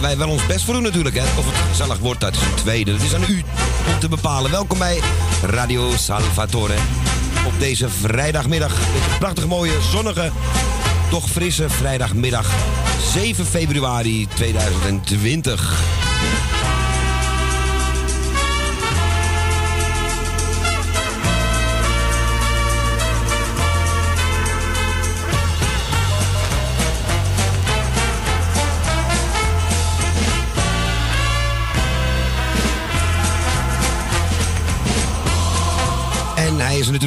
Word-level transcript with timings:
Wij 0.00 0.16
wel 0.16 0.28
ons 0.28 0.46
best 0.46 0.64
voor 0.64 0.74
doen 0.74 0.82
natuurlijk. 0.82 1.14
Hè. 1.14 1.22
Of 1.22 1.46
het 1.46 1.68
gezellig 1.70 1.98
wordt, 1.98 2.20
dat 2.20 2.34
is 2.34 2.40
een 2.40 2.54
tweede. 2.54 2.92
Dat 2.92 3.02
is 3.02 3.14
aan 3.14 3.24
u 3.28 3.42
om 3.92 3.98
te 4.00 4.08
bepalen. 4.08 4.50
Welkom 4.50 4.78
bij 4.78 5.00
Radio 5.42 5.92
Salvatore. 5.96 6.74
Op 7.46 7.52
deze 7.58 7.88
vrijdagmiddag. 7.88 8.78
Prachtig 9.18 9.46
mooie, 9.46 9.80
zonnige, 9.90 10.30
toch 11.10 11.30
frisse 11.30 11.68
vrijdagmiddag. 11.68 12.50
7 13.12 13.46
februari 13.46 14.26
2020. 14.34 15.99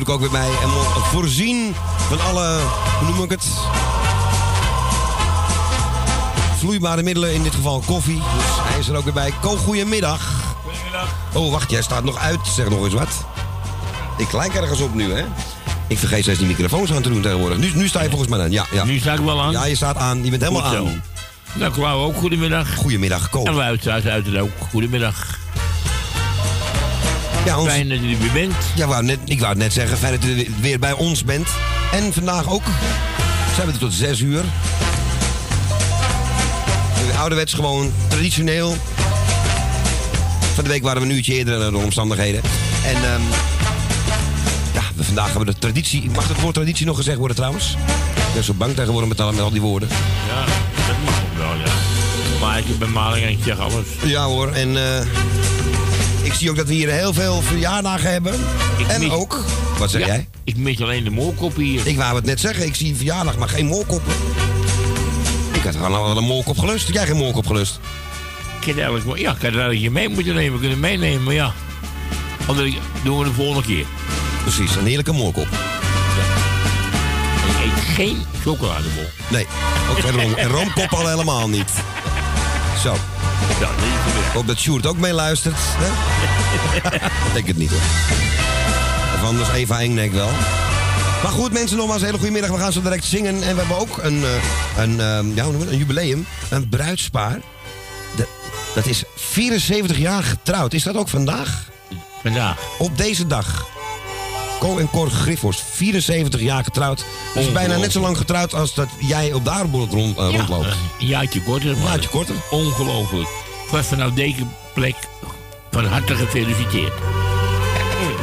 Natuurlijk 0.08 0.34
ook 0.34 0.42
weer 0.42 0.52
bij. 0.52 0.62
En 0.64 0.70
voorzien 1.12 1.76
van 2.08 2.22
alle, 2.22 2.60
hoe 3.00 3.10
noem 3.10 3.24
ik 3.24 3.30
het? 3.30 3.48
Vloeibare 6.58 7.04
middelen, 7.04 7.34
in 7.34 7.44
dit 7.44 7.56
geval 7.56 7.84
koffie. 7.86 8.16
Dus 8.16 8.46
hij 8.46 8.80
is 8.80 8.88
er 8.88 8.96
ook 8.96 9.04
weer 9.04 9.14
bij. 9.14 9.34
Ko, 9.42 9.56
goedemiddag. 9.56 10.32
Goedemiddag. 10.64 11.08
Oh, 11.34 11.52
wacht, 11.52 11.72
jij 11.72 11.82
staat 11.82 12.04
nog 12.04 12.18
uit. 12.18 12.40
Zeg 12.56 12.70
nog 12.70 12.84
eens 12.84 12.94
wat. 12.94 13.26
Ik 14.18 14.32
lijk 14.34 14.54
ergens 14.54 14.80
op 14.80 14.94
nu, 14.94 15.14
hè? 15.14 15.24
Ik 15.88 15.98
vergeet 15.98 16.24
steeds 16.24 16.40
die 16.40 16.48
microfoons 16.48 16.94
aan 16.94 17.02
te 17.02 17.10
doen 17.10 17.22
tegenwoordig. 17.22 17.58
Nu, 17.58 17.72
nu 17.76 17.88
sta 17.88 18.02
je 18.02 18.10
volgens 18.10 18.30
mij 18.30 18.40
aan. 18.40 18.52
Ja, 18.52 18.66
ja. 18.72 18.84
Nu 18.84 19.00
sta 19.00 19.14
ik 19.14 19.20
wel 19.20 19.42
aan. 19.42 19.52
ja, 19.52 19.66
je 19.66 19.76
staat 19.76 19.98
aan. 19.98 20.24
Je 20.24 20.30
bent 20.30 20.42
helemaal 20.42 20.64
aan. 20.64 21.04
Nou, 21.54 21.72
Klauw 21.72 22.04
ook, 22.04 22.16
goedemiddag. 22.16 22.76
Goedemiddag, 22.76 23.30
Ko. 23.30 23.44
En 23.44 23.54
luisteraars 23.54 24.06
uiteraard 24.06 24.44
ook, 24.44 24.68
goedemiddag. 24.72 25.42
Ja, 27.46 27.60
ons, 27.60 27.70
Fijn 27.70 27.90
dat 27.90 27.98
u 27.98 28.12
er 28.14 28.20
weer 28.20 28.32
bent. 28.34 28.56
ja 28.76 28.88
wou 28.88 29.04
net, 29.04 29.20
ik 29.26 29.38
wou 29.40 29.50
het 29.50 29.60
net 29.62 29.74
zeggen. 29.74 29.98
Fijn 29.98 30.20
dat 30.20 30.24
u 30.30 30.48
weer 30.62 30.80
bij 30.80 30.92
ons 30.94 31.24
bent. 31.24 31.48
En 31.92 32.14
vandaag 32.14 32.50
ook. 32.50 32.64
Zijn 33.56 33.68
we 33.68 33.74
er 33.74 33.80
tot 33.80 33.94
zes 33.94 34.20
uur. 34.20 34.44
Ouderwets 37.18 37.54
gewoon, 37.54 37.92
traditioneel. 38.08 38.76
Van 40.56 40.64
de 40.64 40.70
week 40.70 40.84
waren 40.84 41.02
we 41.02 41.08
een 41.08 41.14
uurtje 41.16 41.34
eerder 41.34 41.72
door 41.72 41.84
omstandigheden. 41.84 42.42
En 42.86 42.96
ehm, 42.96 43.22
ja, 44.74 44.82
we, 44.96 45.04
vandaag 45.04 45.26
hebben 45.28 45.46
we 45.46 45.52
de 45.54 45.60
traditie. 45.60 46.10
Mag 46.16 46.28
het 46.28 46.40
woord 46.42 46.54
traditie 46.54 46.86
nog 46.86 46.96
gezegd 46.98 47.18
worden 47.18 47.36
trouwens? 47.36 47.78
Ik 48.28 48.34
ben 48.34 48.44
zo 48.44 48.54
bang 48.54 48.76
tegenwoordig 48.76 49.10
met, 49.10 49.20
al- 49.22 49.32
met 49.32 49.42
al 49.42 49.52
die 49.52 49.62
woorden. 49.62 49.90
Ja, 50.28 50.40
dat 50.88 50.96
mag 51.06 51.14
ook 51.22 51.38
wel, 51.38 51.54
ja. 51.66 51.72
Maar 52.40 52.58
ik 52.58 52.80
ben 52.80 52.92
maling 52.92 53.26
en 53.26 53.32
ik 53.32 53.40
zeg 53.46 53.60
alles. 53.60 53.86
Ja 54.04 54.24
hoor, 54.26 54.52
en 54.52 54.78
eh, 54.78 55.02
ik 55.02 55.08
zie 56.44 56.52
ook 56.52 56.58
dat 56.58 56.68
we 56.68 56.74
hier 56.74 56.90
heel 56.90 57.14
veel 57.14 57.42
verjaardagen 57.42 58.12
hebben. 58.12 58.34
Ik 58.78 58.88
en 58.88 59.00
mis- 59.00 59.10
ook, 59.12 59.44
wat 59.78 59.92
zeg 59.92 60.02
ja, 60.02 60.08
jij? 60.08 60.28
Ik 60.44 60.58
mis 60.58 60.82
alleen 60.82 61.04
de 61.04 61.10
moorkop 61.10 61.56
hier. 61.56 61.88
Ik 61.88 61.98
wou 61.98 62.16
het 62.16 62.26
net 62.26 62.40
zeggen, 62.40 62.66
ik 62.66 62.76
zie 62.76 62.90
een 62.90 62.96
verjaardag, 62.96 63.38
maar 63.38 63.50
geen 63.50 63.66
moorkoppen. 63.66 64.14
Ik 65.52 65.62
had 65.64 65.76
gewoon 65.76 65.94
al 65.94 66.18
een 66.18 66.24
moorkop 66.24 66.58
gelust. 66.58 66.86
Heb 66.86 66.96
jij 66.96 67.06
geen 67.06 67.16
moorkop 67.18 67.46
gelust? 67.48 67.80
Ik 68.60 68.66
had 68.68 68.76
eigenlijk, 68.76 69.06
wel- 69.06 69.16
ja, 69.16 69.32
ik 69.36 69.42
had 69.42 69.56
eigenlijk 69.56 69.90
mee 69.92 70.10
moeten 70.10 70.34
nemen. 70.36 70.54
We 70.54 70.60
kunnen 70.60 70.80
meenemen, 70.80 71.24
maar 71.24 71.34
ja. 71.34 71.54
Anders 72.46 72.74
doen 73.04 73.18
we 73.20 73.24
de 73.26 73.34
volgende 73.34 73.68
keer. 73.68 73.86
Precies, 74.42 74.76
een 74.76 74.86
heerlijke 74.86 75.12
moorkop. 75.12 75.48
Ik 77.48 77.66
eet 77.66 77.84
geen 77.96 78.18
chocoladebol. 78.44 79.06
Nee, 79.30 79.46
ook 79.92 80.00
geen 80.00 80.12
room, 80.22 80.34
en 80.34 80.48
roomkop 80.50 80.94
al 80.94 81.08
helemaal 81.08 81.50
niet. 81.50 81.72
Zo, 82.84 82.96
Ja, 83.60 83.70
ik 84.28 84.34
hoop 84.34 84.48
dat 84.48 84.58
Sjoerd 84.58 84.86
ook 84.86 84.98
meeluistert. 84.98 85.56
Ik 87.28 87.34
denk 87.34 87.48
het 87.48 87.58
niet 87.58 87.70
hoor. 87.70 87.80
Of 89.16 89.24
anders 89.24 89.50
Eva 89.50 89.80
Engnek 89.80 90.12
wel. 90.14 90.30
Maar 91.24 91.32
goed, 91.32 91.54
mensen, 91.54 91.78
nogmaals 91.78 92.00
een 92.00 92.06
hele 92.06 92.18
goede 92.18 92.34
middag. 92.34 92.52
We 92.52 92.58
gaan 92.58 92.72
zo 92.72 92.82
direct 92.82 93.06
zingen. 93.06 93.34
En 93.44 93.54
we 93.54 93.60
hebben 93.60 93.78
ook 93.80 93.98
een, 94.02 94.24
eh, 94.24 94.84
een, 94.84 95.00
ehm, 95.00 95.28
ja, 95.36 95.44
hoe 95.44 95.52
noemen 95.52 95.58
we 95.60 95.64
het? 95.64 95.72
een 95.72 95.78
jubileum. 95.78 96.26
Een 96.50 96.70
bruidspaar. 96.70 97.40
De- 98.16 98.28
dat 98.76 98.86
is 98.86 99.04
74 99.16 99.98
jaar 99.98 100.24
getrouwd. 100.24 100.74
Is 100.74 100.84
dat 100.84 100.96
ook 100.96 101.10
vandaag? 101.10 101.64
Vandaag. 102.24 102.58
Op 102.78 102.98
deze 102.98 103.28
dag. 103.28 103.68
Co 104.64 104.78
en 104.78 104.90
Cor 104.90 105.10
Griffors, 105.10 105.64
74 105.74 106.42
jaar 106.42 106.64
getrouwd. 106.64 106.98
Dus 106.98 107.06
bijna 107.34 107.48
Ongelooflijk. 107.50 107.82
net 107.82 107.92
zo 107.92 108.00
lang 108.02 108.18
getrouwd 108.18 108.54
als 108.54 108.74
dat 108.74 108.88
jij 109.00 109.34
op 109.34 109.44
de 109.44 109.50
aardbol 109.50 109.88
rond, 109.92 110.18
eh, 110.18 110.32
Ja, 110.32 110.38
rondloopt. 110.38 110.66
een 111.00 111.08
jaartje 111.08 111.42
korter. 111.42 111.78
maar 111.78 111.84
jaartje 111.88 112.10
korter. 112.10 112.36
Ongelooflijk. 112.52 113.28
Was 113.72 113.86
vanaf 113.86 114.12
deze 114.12 114.44
plek 114.74 114.96
van 115.72 115.86
harte 115.86 116.16
gefeliciteerd. 116.16 116.94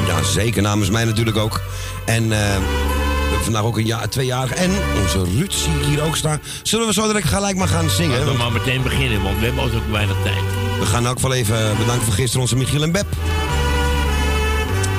Ja, 0.06 0.22
zeker. 0.22 0.62
Namens 0.62 0.90
mij 0.90 1.04
natuurlijk 1.04 1.36
ook. 1.36 1.60
En 2.04 2.28
we 2.28 2.34
hebben 2.34 3.44
vandaag 3.44 3.62
ook 3.62 3.76
een 3.76 3.86
jaar, 3.86 4.08
tweejarig. 4.08 4.52
En 4.52 4.70
onze 5.02 5.24
Ruud 5.24 5.52
zie 5.52 5.72
ik 5.80 5.84
hier 5.86 6.02
ook 6.02 6.16
staan. 6.16 6.40
Zullen 6.62 6.86
we 6.86 6.92
zo 6.92 7.06
direct 7.06 7.28
gelijk 7.28 7.56
maar 7.56 7.68
gaan 7.68 7.90
zingen? 7.90 8.18
Laten 8.18 8.32
we 8.32 8.38
maar 8.38 8.52
meteen 8.52 8.82
beginnen, 8.82 9.22
want 9.22 9.38
we 9.38 9.44
hebben 9.44 9.64
ook 9.64 9.70
weinig 9.90 10.16
tijd. 10.22 10.42
we 10.80 10.86
gaan 10.86 11.08
ook 11.08 11.18
wel 11.20 11.32
even 11.34 11.76
bedanken 11.78 12.04
voor 12.04 12.14
gisteren 12.14 12.40
onze 12.40 12.56
Michiel 12.56 12.82
en 12.82 12.92
Beb. 12.92 13.06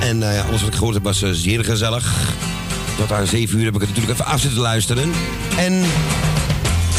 En 0.01 0.23
eh, 0.29 0.35
ja, 0.35 0.41
alles 0.41 0.59
wat 0.61 0.69
ik 0.69 0.75
gehoord 0.75 0.93
heb 0.93 1.03
was 1.03 1.21
eh, 1.21 1.29
zeer 1.31 1.63
gezellig. 1.63 2.13
Tot 2.97 3.11
aan 3.11 3.27
7 3.27 3.57
uur 3.59 3.65
heb 3.65 3.73
ik 3.75 3.79
het 3.79 3.89
natuurlijk 3.89 4.19
even 4.19 4.31
af 4.31 4.39
zitten 4.41 4.59
luisteren. 4.59 5.11
En 5.57 5.73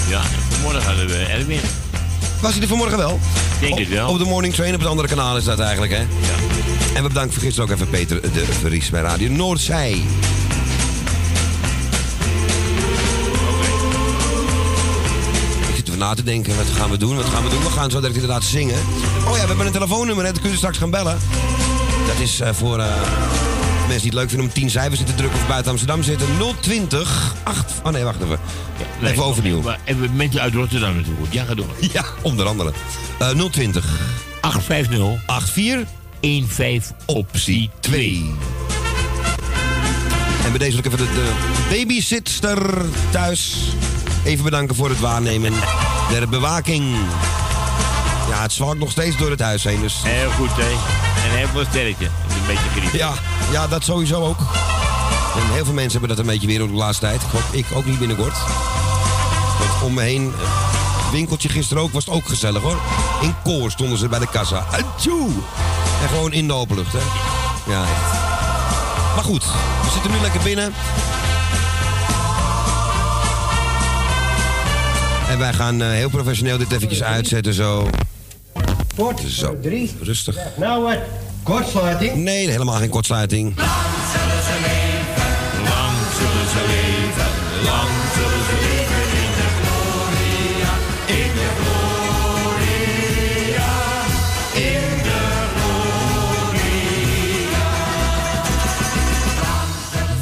Ja, 0.09 0.21
en 0.21 0.43
vanmorgen 0.51 0.83
hadden 0.83 1.07
we 1.07 1.15
Erwin. 1.17 1.61
was 2.41 2.53
hij 2.53 2.63
er 2.63 2.69
vanmorgen 2.69 2.99
wel? 2.99 3.21
Denk 3.61 3.79
het 3.79 3.89
wel. 3.89 4.09
Op 4.09 4.19
de 4.19 4.25
morning 4.25 4.55
train 4.55 4.75
op 4.75 4.81
het 4.81 4.89
andere 4.89 5.09
kanaal 5.09 5.37
is 5.37 5.45
dat 5.45 5.59
eigenlijk, 5.59 5.93
hè? 5.93 5.99
Ja. 5.99 6.07
En 6.95 7.03
we 7.03 7.09
bedanken 7.09 7.33
voor 7.33 7.43
gisteren 7.43 7.69
ook 7.71 7.75
even 7.75 7.89
Peter 7.91 8.21
de 8.21 8.45
Vries 8.61 8.91
bij 8.91 9.01
Radio 9.03 9.29
Noordzij. 9.31 10.03
Ik 15.69 15.75
zit 15.77 15.89
er 15.89 15.97
na 15.97 16.15
te 16.15 16.23
denken, 16.23 16.57
wat 16.57 16.67
gaan 16.77 16.91
we 16.91 16.97
doen? 16.97 17.17
Wat 17.17 17.25
gaan 17.25 17.43
we 17.43 17.49
doen? 17.51 17.63
We 17.63 17.71
gaan 17.71 17.91
zo 17.91 17.99
direct 18.01 18.15
inderdaad 18.15 18.45
zingen. 18.45 18.79
Oh 19.29 19.37
ja, 19.37 19.41
we 19.43 19.47
hebben 19.49 19.67
een 19.67 19.73
telefoonnummer, 19.73 20.25
hè? 20.25 20.33
dat 20.33 20.41
kun 20.41 20.51
je 20.51 20.57
straks 20.57 20.79
gaan 20.79 20.91
bellen. 20.91 21.19
Dat 22.07 22.19
is 22.19 22.41
eh, 22.41 22.53
voor 22.53 22.79
eh, 22.79 22.87
mensen 23.79 24.11
die 24.11 24.11
het 24.11 24.15
leuk 24.15 24.29
vinden 24.29 24.47
om 24.47 24.53
10 24.53 24.71
cijfers 24.71 25.01
in 25.01 25.07
te 25.07 25.15
drukken 25.15 25.41
of 25.41 25.47
buiten 25.47 25.71
Amsterdam 25.71 26.03
zitten. 26.03 26.27
020 26.61 27.35
8... 27.43 27.73
Oh 27.83 27.93
nee, 27.93 28.05
wacht 28.05 28.23
even. 28.23 28.39
Nee, 29.01 29.13
even 29.13 29.25
overnieuw. 29.25 29.63
En 29.85 30.01
we 30.01 30.09
mensen 30.13 30.41
uit 30.41 30.55
Rotterdam 30.55 30.97
natuurlijk. 30.97 31.33
Ja, 31.33 31.45
ga 31.45 31.55
door. 31.55 31.67
Ja, 31.93 32.05
onder 32.23 32.47
andere. 32.47 32.73
Eh 33.19 33.29
020 33.29 33.85
850 34.41 35.53
84 35.53 35.87
15 36.47 36.97
optie 37.07 37.71
2. 37.81 38.35
En 40.45 40.51
bij 40.51 40.59
deze 40.59 40.71
wil 40.71 40.79
ik 40.79 40.87
even 40.87 40.99
de, 40.99 41.13
de 41.15 41.33
babysitter 41.71 42.85
thuis 43.11 43.57
even 44.25 44.45
bedanken 44.45 44.77
voor 44.77 44.89
het 44.89 45.01
waarnemen 45.01 45.53
der 46.11 46.29
bewaking. 46.29 46.95
Ja, 48.29 48.43
het 48.43 48.53
zwalkt 48.53 48.79
nog 48.79 48.91
steeds 48.91 49.17
door 49.17 49.31
het 49.31 49.41
huis 49.41 49.65
heen, 49.65 49.81
dus... 49.81 49.95
Heel 50.03 50.31
goed, 50.31 50.51
hè. 50.55 51.12
Heel 51.43 51.51
veel 51.51 51.65
sterkte. 51.71 52.05
Een 52.05 52.47
beetje 52.47 52.81
griep. 52.81 52.93
Ja, 52.93 53.13
ja, 53.53 53.67
dat 53.67 53.85
sowieso 53.85 54.25
ook. 54.25 54.39
En 55.37 55.53
heel 55.53 55.65
veel 55.65 55.75
mensen 55.75 55.91
hebben 55.99 56.09
dat 56.09 56.19
een 56.19 56.33
beetje 56.33 56.47
weer 56.47 56.63
op 56.63 56.69
de 56.69 56.75
laatste 56.75 57.07
tijd. 57.07 57.23
Ik 57.23 57.29
hoop 57.31 57.43
ik 57.53 57.67
ook 57.75 57.85
niet 57.85 57.99
binnenkort. 57.99 58.37
Want 59.59 59.83
om 59.83 59.95
me 59.95 60.01
heen, 60.03 60.33
eh, 60.43 61.11
winkeltje 61.13 61.49
gisteren 61.49 61.83
ook, 61.83 61.93
was 61.93 62.05
het 62.05 62.15
ook 62.15 62.29
gezellig 62.29 62.63
hoor. 62.63 62.79
In 63.21 63.35
koor 63.45 63.71
stonden 63.71 63.99
ze 63.99 64.09
bij 64.09 64.19
de 64.19 64.29
kassa. 64.29 64.67
En 64.73 66.09
gewoon 66.09 66.33
in 66.33 66.47
de 66.47 66.53
openlucht, 66.53 66.93
hè. 66.93 66.99
Ja, 67.73 67.83
echt. 67.83 68.13
Maar 69.15 69.25
goed, 69.25 69.45
we 69.83 69.91
zitten 69.93 70.11
nu 70.11 70.19
lekker 70.21 70.41
binnen. 70.41 70.73
En 75.29 75.39
wij 75.39 75.53
gaan 75.53 75.83
eh, 75.83 75.89
heel 75.89 76.11
professioneel 76.11 76.59
dit 76.59 76.73
eventjes 76.73 77.03
uitzetten, 77.03 77.55
zo. 77.55 77.89
Voort, 78.95 79.21
Zo, 79.21 79.61
drie. 79.61 79.95
rustig. 80.01 80.37
Nou 80.57 80.83
wat, 80.83 80.99
kortsluiting. 81.43 82.15
Nee, 82.15 82.51
helemaal 82.51 82.77
geen 82.77 82.89
kortsluiting. 82.89 83.57
Lang 83.57 83.67
zullen 84.13 84.43
ze 84.43 84.57
leven. 84.61 85.31
Lang 85.65 85.89
zullen 86.15 86.49
ze 86.49 86.63
leven. 86.71 87.31
In 89.23 89.31
de 89.39 89.49
gloria. 89.61 90.73
In 91.23 91.33
de 91.35 91.49
gloria. 91.61 92.01
In 94.55 95.03
de 95.03 95.21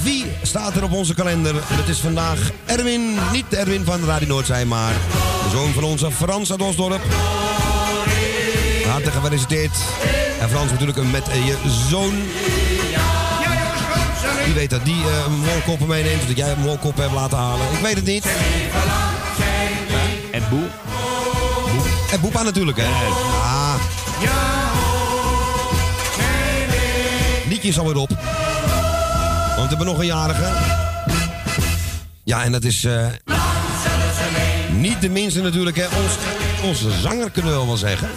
Wie 0.03 0.27
staat 0.43 0.77
er 0.77 0.83
op 0.83 0.93
onze 0.93 1.15
kalender? 1.15 1.55
Het 1.57 1.89
is 1.89 1.99
vandaag 1.99 2.51
Erwin, 2.65 3.19
niet 3.33 3.55
Erwin 3.55 3.85
van 3.85 4.05
Radio 4.05 4.29
Noordzij, 4.29 4.65
maar 4.65 4.95
de 5.45 5.51
zoon 5.51 5.73
van 5.73 5.85
onze 5.85 6.11
Frans 6.11 6.51
uit 6.51 6.63
Osdorp. 6.63 7.03
Hartelijk 8.87 9.17
gefeliciteerd. 9.17 9.73
En 10.41 10.49
Frans 10.49 10.71
natuurlijk 10.71 11.03
met 11.11 11.29
eh, 11.29 11.47
je 11.47 11.57
zoon. 11.89 12.15
Wie 14.45 14.55
weet 14.55 14.71
dat 14.71 14.85
die 14.85 15.03
eh 15.05 15.27
molkoppen 15.45 15.87
meeneemt, 15.89 16.21
of 16.21 16.27
dat 16.27 16.37
jij 16.37 16.55
molkoppen 16.57 17.03
hebt 17.03 17.15
laten 17.15 17.39
halen. 17.39 17.67
Ik 17.73 17.79
weet 17.83 17.95
het 17.97 18.05
niet. 18.05 18.25
En 20.31 20.43
Boe? 20.51 20.67
Boe? 21.73 21.83
En 22.13 22.21
Boepa 22.21 22.43
natuurlijk, 22.43 22.79
hè? 22.79 22.85
Ah. 23.43 23.75
Liedje 27.49 27.69
is 27.69 27.79
alweer 27.79 27.97
op. 27.97 28.09
Want 29.57 29.71
we 29.71 29.77
hebben 29.77 29.87
nog 29.87 29.99
een 29.99 30.07
jarige. 30.07 30.49
Ja, 32.25 32.43
en 32.45 32.53
dat 32.53 32.65
is... 32.65 32.85
eh, 32.85 33.07
niet 34.73 35.01
de 35.01 35.09
minste 35.09 35.41
natuurlijk, 35.41 35.77
hè. 35.77 35.85
Ons, 35.85 36.13
onze 36.63 36.91
zanger 37.01 37.31
kunnen 37.31 37.51
we 37.51 37.57
wel 37.57 37.67
wel 37.67 37.77
zeggen. 37.77 38.09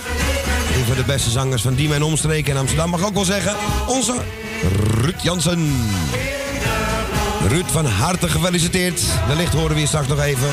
Een 0.75 0.86
van 0.86 0.96
de 0.96 1.03
beste 1.03 1.30
zangers 1.30 1.62
van 1.62 1.74
die 1.74 1.88
mijn 1.88 2.03
omstreken 2.03 2.51
in 2.51 2.60
Amsterdam 2.60 2.89
mag 2.89 3.00
ik 3.00 3.06
ook 3.06 3.13
wel 3.13 3.25
zeggen. 3.25 3.56
Onze 3.88 4.13
Ruud 5.01 5.22
Jansen. 5.22 5.89
Ruud, 7.48 7.65
van 7.65 7.86
harte 7.86 8.30
gefeliciteerd. 8.30 9.01
Wellicht 9.27 9.53
horen 9.53 9.75
we 9.75 9.82
je 9.82 9.88
straks 9.88 10.08
nog 10.08 10.20
even. 10.20 10.50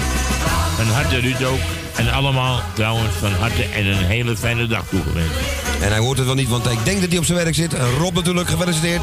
Van 0.77 0.87
harte 0.87 1.21
Ruud 1.21 1.45
ook. 1.45 1.59
En 1.97 2.13
allemaal 2.13 2.63
trouwens 2.75 3.15
van 3.19 3.33
harte 3.33 3.63
en 3.63 3.87
een 3.87 4.05
hele 4.05 4.37
fijne 4.37 4.67
dag 4.67 4.85
toegewenst. 4.89 5.35
En 5.81 5.89
hij 5.89 5.99
hoort 5.99 6.19
het 6.19 6.27
wel 6.27 6.35
niet, 6.35 6.49
want 6.49 6.71
ik 6.71 6.85
denk 6.85 7.01
dat 7.01 7.09
hij 7.09 7.19
op 7.19 7.25
zijn 7.25 7.39
werk 7.39 7.55
zit. 7.55 7.73
Rob 7.99 8.15
natuurlijk, 8.15 8.49
gefeliciteerd. 8.49 9.03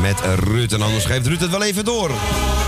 Met 0.00 0.20
Ruud. 0.44 0.72
En 0.72 0.82
anders 0.82 1.04
geeft 1.04 1.26
Ruud 1.26 1.40
het 1.40 1.50
wel 1.50 1.62
even 1.62 1.84
door. 1.84 2.10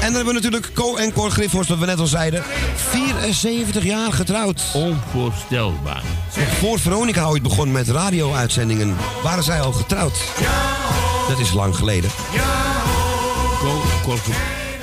En 0.00 0.12
dan 0.12 0.14
hebben 0.14 0.34
we 0.34 0.40
natuurlijk 0.40 0.70
Co 0.74 0.96
en 0.96 1.12
Cor 1.12 1.30
Griffhorst, 1.30 1.68
wat 1.68 1.78
we 1.78 1.86
net 1.86 1.98
al 1.98 2.06
zeiden. 2.06 2.42
74 2.74 3.84
jaar 3.84 4.12
getrouwd. 4.12 4.62
Onvoorstelbaar. 4.72 6.02
Voor 6.58 6.78
Veronica 6.78 7.24
ooit 7.24 7.42
begon 7.42 7.72
met 7.72 7.88
radio-uitzendingen, 7.88 8.96
waren 9.22 9.44
zij 9.44 9.60
al 9.60 9.72
getrouwd. 9.72 10.18
Dat 11.28 11.38
is 11.38 11.52
lang 11.52 11.76
geleden. 11.76 12.10
Ko, 13.58 13.82
kort, 14.02 14.20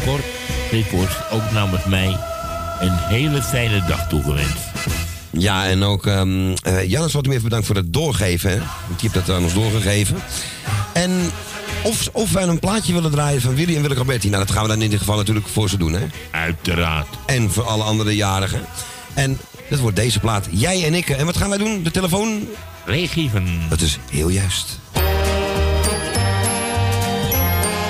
kort, 0.05 0.23
Griffhorst, 0.67 1.17
ook 1.31 1.51
namens 1.51 1.85
mij 1.85 2.17
een 2.79 2.97
hele 2.97 3.41
fijne 3.41 3.83
dag 3.87 4.07
toegewenst. 4.07 4.57
Ja, 5.29 5.65
en 5.65 5.83
ook 5.83 6.05
eh, 6.05 6.89
Jannes, 6.89 7.13
wat 7.13 7.23
hem 7.25 7.31
even 7.31 7.43
bedankt 7.43 7.65
voor 7.65 7.75
het 7.75 7.93
doorgeven. 7.93 8.49
Hè? 8.49 8.55
Die 8.55 8.65
heeft 8.97 9.13
dat 9.13 9.35
aan 9.35 9.43
ons 9.43 9.53
doorgegeven. 9.53 10.15
En 10.93 11.31
of, 11.83 12.09
of 12.11 12.31
wij 12.31 12.43
een 12.43 12.59
plaatje 12.59 12.93
willen 12.93 13.11
draaien 13.11 13.41
van 13.41 13.55
Willy 13.55 13.75
en 13.75 13.81
Willeke 13.81 13.99
Alberti. 13.99 14.29
Nou, 14.29 14.45
dat 14.45 14.53
gaan 14.53 14.61
we 14.61 14.67
dan 14.67 14.77
in 14.77 14.83
ieder 14.83 14.99
geval 14.99 15.15
natuurlijk 15.15 15.47
voor 15.47 15.69
ze 15.69 15.77
doen, 15.77 15.93
hè? 15.93 16.05
Uiteraard. 16.31 17.07
En 17.25 17.51
voor 17.51 17.63
alle 17.63 17.83
andere 17.83 18.15
jarigen. 18.15 18.65
En 19.13 19.39
dat 19.69 19.79
wordt 19.79 19.95
deze 19.95 20.19
plaat. 20.19 20.47
Jij 20.51 20.85
en 20.85 20.93
ik. 20.93 21.09
En 21.09 21.25
wat 21.25 21.37
gaan 21.37 21.49
wij 21.49 21.57
doen? 21.57 21.83
De 21.83 21.91
telefoon? 21.91 22.47
Regieven. 22.85 23.61
Dat 23.69 23.81
is 23.81 23.99
heel 24.11 24.29
juist. 24.29 24.79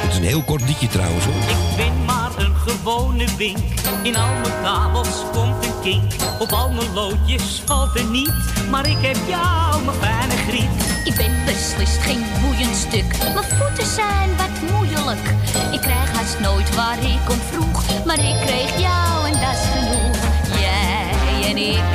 Het 0.02 0.12
is 0.12 0.18
een 0.18 0.24
heel 0.24 0.44
kort 0.44 0.62
liedje 0.68 0.88
trouwens, 0.88 1.26
hoor. 1.26 1.34
Ik 1.36 1.76
ben 1.76 2.06
maar 2.06 2.32
een 2.38 2.56
gewone 2.56 3.26
wink. 3.38 3.58
In 4.04 4.16
al 4.16 4.34
mijn 4.34 4.62
kabels 4.64 5.24
komt 5.32 5.66
een 5.66 5.82
kink. 5.82 6.12
Op 6.40 6.52
al 6.52 6.72
mijn 6.72 6.94
loodjes 6.94 7.62
valt 7.66 8.00
er 8.00 8.06
niet. 8.06 8.34
Maar 8.70 8.90
ik 8.90 8.98
heb 9.02 9.18
jou, 9.28 9.84
mijn 9.86 9.98
fijne 9.98 10.33
griet. 10.48 11.04
Ik 11.04 11.16
ben 11.16 11.32
beslist 11.46 12.02
geen 12.02 12.24
boeiend 12.42 12.76
stuk. 12.76 13.18
Mijn 13.34 13.46
voeten 13.46 13.86
zijn 13.86 14.30
wat 14.38 14.72
moeilijk. 14.72 15.26
Ik 15.72 15.82
krijg 15.82 16.12
haast 16.12 16.40
nooit 16.40 16.76
waar 16.76 16.98
ik 16.98 17.30
om 17.30 17.40
vroeg. 17.52 18.06
Maar 18.06 18.20
ik 18.20 18.36
kreeg 18.46 18.80
jou 18.80 19.28
en 19.28 19.34
dat 19.34 19.54
is 19.54 19.66
genoeg. 19.74 20.18
Jij 20.60 21.50
en 21.50 21.58
ik. 21.58 21.94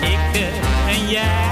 Ik 0.00 0.40
en. 0.40 1.08
Jij 1.08 1.45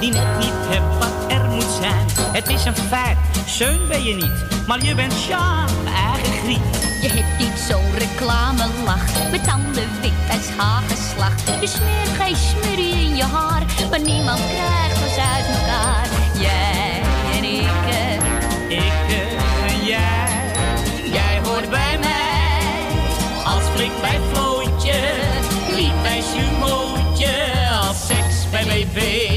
die 0.00 0.12
net 0.12 0.38
niet 0.38 0.52
hebt 0.68 0.98
wat 0.98 1.32
er 1.32 1.44
moet 1.50 1.72
zijn. 1.80 2.06
Het 2.32 2.48
is 2.48 2.64
een 2.64 2.76
feit, 2.76 3.16
Seun 3.46 3.88
ben 3.88 4.02
je 4.04 4.14
niet, 4.14 4.66
maar 4.66 4.84
je 4.84 4.94
bent 4.94 5.14
mijn 5.28 5.94
eigen 5.94 6.32
griet. 6.42 6.86
Je 7.02 7.08
hebt 7.08 7.38
niet 7.38 7.58
zo'n 7.68 7.94
reclamelach. 7.98 9.30
Met 9.30 9.44
tanden 9.44 9.88
wit 10.00 10.12
als 10.30 10.48
hagelslag. 10.56 11.60
Je 11.60 11.66
smeert 11.66 12.08
geen 12.20 12.36
smurrie 12.36 13.04
in 13.04 13.16
je 13.16 13.22
haar. 13.22 13.62
Maar 13.90 14.00
niemand 14.00 14.40
krijgt 14.40 15.02
ons 15.06 15.16
uit 15.34 15.46
elkaar. 15.60 16.06
Jij 16.40 17.02
en 17.36 17.44
ik. 17.44 17.68
eh, 17.90 18.76
Ik 18.78 18.92
eh, 19.08 19.72
en 19.72 19.84
jij, 19.84 20.52
jij 21.12 21.40
hoort 21.44 21.70
bij 21.70 21.98
mij. 21.98 22.60
Als 23.44 23.62
flik 23.74 24.00
bij 24.00 24.18
Flootje, 24.32 25.00
lied 25.76 26.02
bij 26.02 26.22
Sumootje, 26.32 27.34
als 27.88 28.06
seks 28.06 28.50
bij 28.50 28.64
BB. 28.94 29.27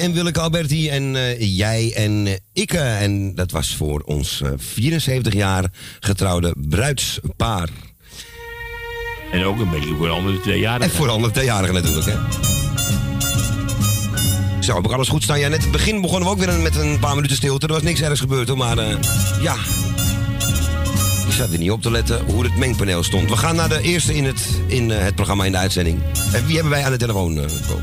En 0.00 0.12
Willeke 0.12 0.40
Alberti 0.40 0.88
en 0.88 1.16
eh, 1.16 1.56
jij 1.56 1.92
en 1.94 2.26
eh, 2.26 2.32
ik. 2.52 2.72
eh, 2.72 3.02
en 3.02 3.34
dat 3.34 3.50
was 3.50 3.74
voor 3.76 4.00
ons 4.00 4.40
eh, 4.44 4.50
74 4.56 5.32
jaar 5.34 5.64
getrouwde 6.00 6.54
bruidspaar. 6.68 7.68
En 9.32 9.44
ook 9.44 9.58
een 9.58 9.70
beetje 9.70 9.94
voor 9.96 10.06
de 10.06 10.12
andere 10.12 10.40
twee 10.40 10.58
jaren. 10.60 10.82
En 10.82 10.90
voor 10.90 11.06
de 11.06 11.12
andere 11.12 11.32
tweejarigen 11.32 11.74
natuurlijk, 11.74 12.06
hè. 12.06 12.14
Zo, 14.60 14.74
heb 14.74 14.84
ik 14.84 14.92
alles 14.92 15.08
goed 15.08 15.22
staan? 15.22 15.38
Ja, 15.40 15.48
net 15.48 15.62
het 15.62 15.70
begin 15.72 16.00
begonnen 16.00 16.28
we 16.28 16.34
ook 16.34 16.40
weer 16.44 16.60
met 16.60 16.76
een 16.76 16.98
paar 16.98 17.14
minuten 17.14 17.36
stilte. 17.36 17.66
Er 17.66 17.72
was 17.72 17.82
niks 17.82 18.00
ergs 18.00 18.20
gebeurd, 18.20 18.48
hoor. 18.48 18.56
Maar 18.56 18.78
eh, 18.78 18.96
ja, 19.42 19.54
ik 21.28 21.32
zat 21.36 21.52
er 21.52 21.58
niet 21.58 21.70
op 21.70 21.82
te 21.82 21.90
letten 21.90 22.24
hoe 22.24 22.44
het 22.44 22.56
mengpaneel 22.56 23.02
stond. 23.02 23.28
We 23.30 23.36
gaan 23.36 23.56
naar 23.56 23.68
de 23.68 23.80
eerste 23.82 24.14
in 24.16 24.24
het, 24.24 24.48
in, 24.66 24.90
eh, 24.90 24.98
het 25.02 25.14
programma 25.14 25.44
in 25.44 25.52
de 25.52 25.58
uitzending. 25.58 25.98
En 26.32 26.44
wie 26.46 26.54
hebben 26.54 26.72
wij 26.72 26.84
aan 26.84 26.92
de 26.92 26.98
telefoon, 26.98 27.38
eh, 27.38 27.44
Ko? 27.68 27.80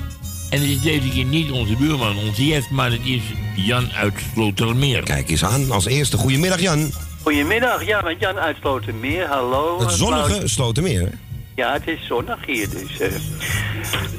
En 0.49 0.61
het 0.61 0.69
is 0.69 0.81
deze 0.81 1.09
keer 1.09 1.25
niet 1.25 1.51
onze 1.51 1.75
buurman, 1.75 2.17
onze 2.17 2.45
jef, 2.45 2.69
maar 2.69 2.91
het 2.91 3.05
is 3.05 3.21
Jan 3.55 3.91
uit 3.91 4.13
Slotermeer. 4.33 5.03
Kijk 5.03 5.29
eens 5.29 5.43
aan. 5.45 5.71
Als 5.71 5.85
eerste, 5.85 6.17
goedemiddag 6.17 6.59
Jan. 6.59 6.91
Goedemiddag, 7.23 7.85
ja, 7.85 8.01
met 8.01 8.19
Jan 8.19 8.37
uit 8.37 8.55
Slotermeer. 8.59 9.25
Hallo. 9.27 9.79
Het 9.79 9.91
zonnige 9.91 10.31
Klaus. 10.31 10.53
Slotermeer. 10.53 11.01
hè? 11.01 11.07
Ja, 11.55 11.73
het 11.73 11.87
is 11.87 12.05
zonnig 12.07 12.45
hier 12.45 12.69
dus. 12.69 12.97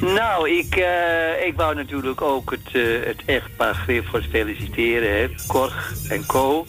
Nou, 0.00 0.50
ik, 0.50 0.76
eh, 0.76 1.47
ik 1.47 1.52
wou 1.56 1.75
natuurlijk 1.75 2.23
ook 2.23 2.50
het, 2.50 2.75
eh, 2.75 2.82
het 3.06 3.23
echtpaar 3.26 3.75
Griffels 3.75 4.26
feliciteren, 4.30 5.18
hè. 5.20 5.28
Cor 5.47 5.73
en 6.08 6.26
Co. 6.26 6.66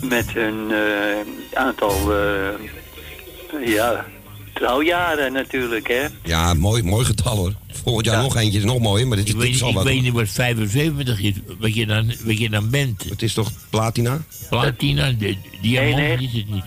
Met 0.00 0.26
een 0.36 0.70
eh, 0.70 1.58
aantal, 1.58 1.94
eh, 2.12 3.68
ja, 3.68 4.04
trouwjaren 4.52 5.32
natuurlijk, 5.32 5.88
hè. 5.88 6.06
Ja, 6.22 6.54
mooi, 6.54 6.82
mooi 6.82 7.04
getal 7.04 7.36
hoor. 7.36 7.52
Volgend 7.84 8.06
jaar 8.06 8.16
Ja. 8.16 8.22
nog 8.22 8.36
eentje, 8.36 8.58
is 8.58 8.64
nog 8.64 8.78
mooi, 8.78 9.04
maar 9.04 9.16
dit, 9.16 9.28
Ik 9.28 9.32
dit 9.34 9.42
weet, 9.42 9.54
is 9.54 9.62
al 9.62 9.68
ik 9.68 9.74
wat. 9.74 9.84
weet 9.84 10.02
niet 10.02 10.12
wat 10.12 10.28
75 10.28 11.20
is, 11.20 11.32
wat 11.58 11.74
je 11.74 11.86
dan, 11.86 12.12
wat 12.24 12.38
je 12.38 12.50
dan 12.50 12.70
bent. 12.70 13.04
Het 13.08 13.22
is 13.22 13.34
toch 13.34 13.50
platina? 13.70 14.22
Platina, 14.48 15.10
de, 15.12 15.36
diamant 15.60 15.96
Nee, 15.96 16.16
nee. 16.16 16.26
is 16.28 16.32
het 16.32 16.50
niet. 16.50 16.64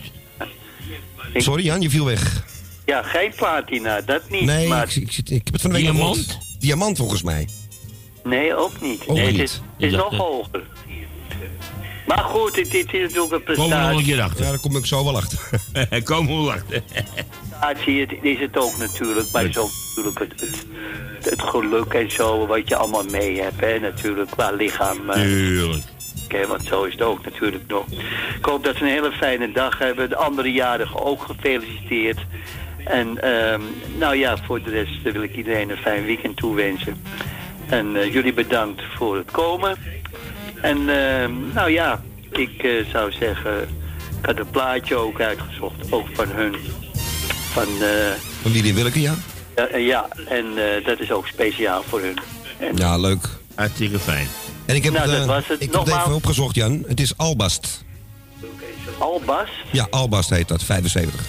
Ik- 1.32 1.42
Sorry 1.42 1.64
Jan, 1.64 1.80
je 1.80 1.90
viel 1.90 2.04
weg. 2.04 2.44
Ja, 2.86 3.02
geen 3.02 3.32
platina, 3.36 4.00
dat 4.00 4.30
niet. 4.30 4.42
Nee, 4.44 4.68
maar, 4.68 4.82
ik, 4.88 4.94
ik, 4.96 5.12
zit- 5.12 5.30
ik 5.30 5.40
heb 5.44 5.52
het 5.52 5.62
van 5.62 5.70
de 5.70 5.76
week 5.76 5.84
Diamant? 5.86 6.16
gehoord. 6.16 6.38
Diamant 6.60 6.96
volgens 6.96 7.22
mij. 7.22 7.48
nee 8.24 8.54
ook 8.56 8.80
niet. 8.80 9.00
Ook 9.06 9.16
nee, 9.16 9.26
niet. 9.30 9.40
Het 9.40 9.48
is, 9.50 9.52
het 9.54 9.62
is 9.76 9.92
Ik 9.92 9.98
nog 9.98 10.10
dat- 10.10 10.20
hoger. 10.20 10.62
Maar 12.06 12.18
goed, 12.24 12.54
dit, 12.54 12.70
dit 12.70 12.92
is 12.92 13.00
natuurlijk 13.00 13.32
een 13.32 13.54
Kom 13.54 13.54
er 13.54 13.56
nog 13.56 13.64
een 13.64 13.68
prestatie. 13.78 14.04
keer 14.04 14.20
achter. 14.22 14.44
Ja, 14.44 14.50
daar 14.50 14.58
kom 14.60 14.76
ik 14.76 14.86
zo 14.86 15.04
wel 15.04 15.16
achter. 15.16 15.38
Kom 16.04 16.26
hoe 16.26 16.52
achter. 16.52 16.82
Het, 17.60 18.12
is 18.22 18.40
het 18.40 18.58
ook 18.58 18.76
natuurlijk. 18.76 19.30
Bij 19.32 19.52
zo 19.52 19.68
natuurlijk 19.96 20.18
het, 20.18 20.40
het, 20.40 20.66
het 21.30 21.42
geluk 21.42 21.92
en 21.94 22.10
zo, 22.10 22.46
wat 22.46 22.68
je 22.68 22.76
allemaal 22.76 23.04
mee 23.10 23.40
hebt, 23.40 23.60
hè, 23.60 23.78
natuurlijk, 23.78 24.30
qua 24.30 24.50
lichaam. 24.50 25.10
eh, 25.10 25.20
Tuurlijk. 25.20 25.82
Oké, 26.24 26.46
want 26.46 26.64
zo 26.64 26.82
is 26.82 26.92
het 26.92 27.02
ook 27.02 27.24
natuurlijk 27.24 27.64
nog. 27.68 27.84
Ik 28.38 28.44
hoop 28.44 28.64
dat 28.64 28.76
ze 28.76 28.82
een 28.82 28.88
hele 28.88 29.12
fijne 29.12 29.52
dag 29.52 29.78
hebben. 29.78 30.08
De 30.08 30.16
andere 30.16 30.52
jarigen 30.52 31.04
ook 31.04 31.22
gefeliciteerd. 31.22 32.18
En 32.84 33.22
ehm, 33.22 33.60
nou 33.98 34.16
ja, 34.16 34.36
voor 34.46 34.62
de 34.62 34.70
rest 34.70 35.02
wil 35.02 35.22
ik 35.22 35.36
iedereen 35.36 35.70
een 35.70 35.76
fijn 35.76 36.04
weekend 36.04 36.36
toewensen. 36.36 37.02
En 37.68 37.96
eh, 37.96 38.12
jullie 38.12 38.32
bedankt 38.32 38.82
voor 38.96 39.16
het 39.16 39.30
komen. 39.30 39.76
En 40.60 40.76
ehm, 40.88 41.32
nou 41.52 41.70
ja, 41.70 42.02
ik 42.30 42.62
eh, 42.62 42.70
zou 42.90 43.12
zeggen, 43.12 43.60
ik 44.20 44.26
had 44.26 44.38
een 44.38 44.50
plaatje 44.50 44.94
ook 44.94 45.20
uitgezocht, 45.20 45.92
ook 45.92 46.06
van 46.12 46.28
hun. 46.28 46.54
Van, 47.56 47.82
eh, 47.82 48.12
Van 48.42 48.52
Willy 48.52 48.68
en 48.68 48.74
Willeke, 48.74 49.00
ja? 49.00 49.14
ja, 49.56 49.66
en 49.68 49.80
ja, 49.82 50.08
en 50.28 50.44
eh, 50.76 50.84
dat 50.86 51.00
is 51.00 51.10
ook 51.10 51.26
speciaal 51.26 51.82
voor 51.88 52.00
hun. 52.00 52.18
En, 52.58 52.76
Ja, 52.76 52.96
leuk. 52.98 53.28
Hartstikke 53.54 53.98
fijn. 53.98 54.26
En 54.66 54.74
ik 54.74 54.84
heb, 54.84 54.92
Nou, 54.92 55.04
het, 55.08 55.12
dat 55.18 55.20
eh, 55.28 55.34
was 55.34 55.46
het. 55.48 55.62
ik 55.62 55.72
heb 55.72 55.84
het 55.84 55.94
even 55.96 56.14
opgezocht, 56.14 56.54
Jan. 56.54 56.84
Het 56.88 57.00
is 57.00 57.16
Albast. 57.16 57.84
Albas, 58.98 59.48
Ja, 59.72 59.86
Albast 59.90 60.30
heet 60.30 60.48
dat, 60.48 60.62
75. 60.64 61.20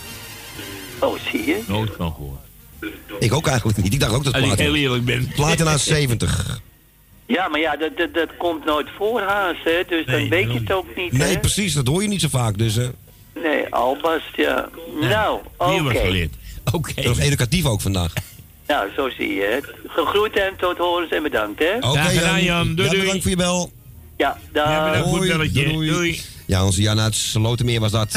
oh 1.00 1.16
zie 1.32 1.46
je. 1.46 1.62
Nooit 1.68 1.92
van 1.98 2.14
gehoord. 2.14 2.40
Ik 3.20 3.34
ook 3.34 3.48
eigenlijk 3.48 3.78
niet. 3.84 3.94
Ik 3.94 4.00
dacht 4.00 4.14
ook 4.14 4.24
dat 4.24 4.34
Als 4.34 4.42
ik 4.44 4.48
heel 4.48 4.56
platina. 4.58 4.78
eerlijk 4.80 5.06
ben. 5.06 5.32
Platina 5.36 5.78
70. 5.78 6.60
Ja, 7.26 7.48
maar 7.48 7.60
ja, 7.60 7.76
dat, 7.76 7.98
dat, 7.98 8.14
dat 8.14 8.30
komt 8.38 8.66
nooit 8.66 8.88
voor 8.98 9.22
haast, 9.22 9.64
hè. 9.64 9.84
Dus 9.88 10.06
dan 10.06 10.30
weet 10.30 10.52
je 10.52 10.60
het 10.60 10.72
ook 10.72 10.96
niet, 10.96 11.12
Nee, 11.12 11.34
hè. 11.34 11.40
precies. 11.40 11.74
Dat 11.74 11.88
hoor 11.88 12.02
je 12.02 12.08
niet 12.08 12.22
zo 12.22 12.28
vaak. 12.28 12.58
Dus 12.58 12.78
eh 12.78 12.88
Nee, 13.44 13.66
Albast, 13.74 14.36
ja. 14.36 14.70
Nou, 15.02 15.40
oké. 15.58 15.84
Wat 15.84 15.98
geleerd. 15.98 16.34
Oké. 16.74 16.94
dat 16.96 17.06
was 17.06 17.18
educatief 17.18 17.66
ook 17.66 17.82
vandaag. 17.82 18.14
Nou, 18.68 18.90
zo 18.96 19.10
zie 19.10 19.34
je 19.34 19.42
het. 19.62 19.74
Gegroet 19.88 20.36
en 20.40 20.54
tot 20.58 20.78
horens 20.78 21.12
en 21.12 21.24
bedankt, 21.24 21.60
hè. 21.60 21.88
Oké, 21.90 22.00
gedaan, 22.02 22.44
Jan. 22.44 22.76
Doei, 22.76 22.88
ja, 22.88 22.90
doei. 22.94 23.00
bedankt 23.00 23.22
voor 23.22 23.32
je 23.32 23.38
bel. 23.38 23.72
Ja, 24.18 24.38
Ja, 24.54 24.64
daar. 24.66 24.84
bedankt 24.92 25.10
voor 25.10 25.20
het 25.20 25.28
Hoi, 25.32 25.38
belletje. 25.52 25.74
doei. 25.74 25.90
Doei. 25.90 26.22
Ja, 26.46 26.66
onze 26.66 26.82
Jan 26.82 27.00
uit 27.00 27.16
Slotermeer 27.16 27.80
was 27.80 27.92
dat. 27.92 28.14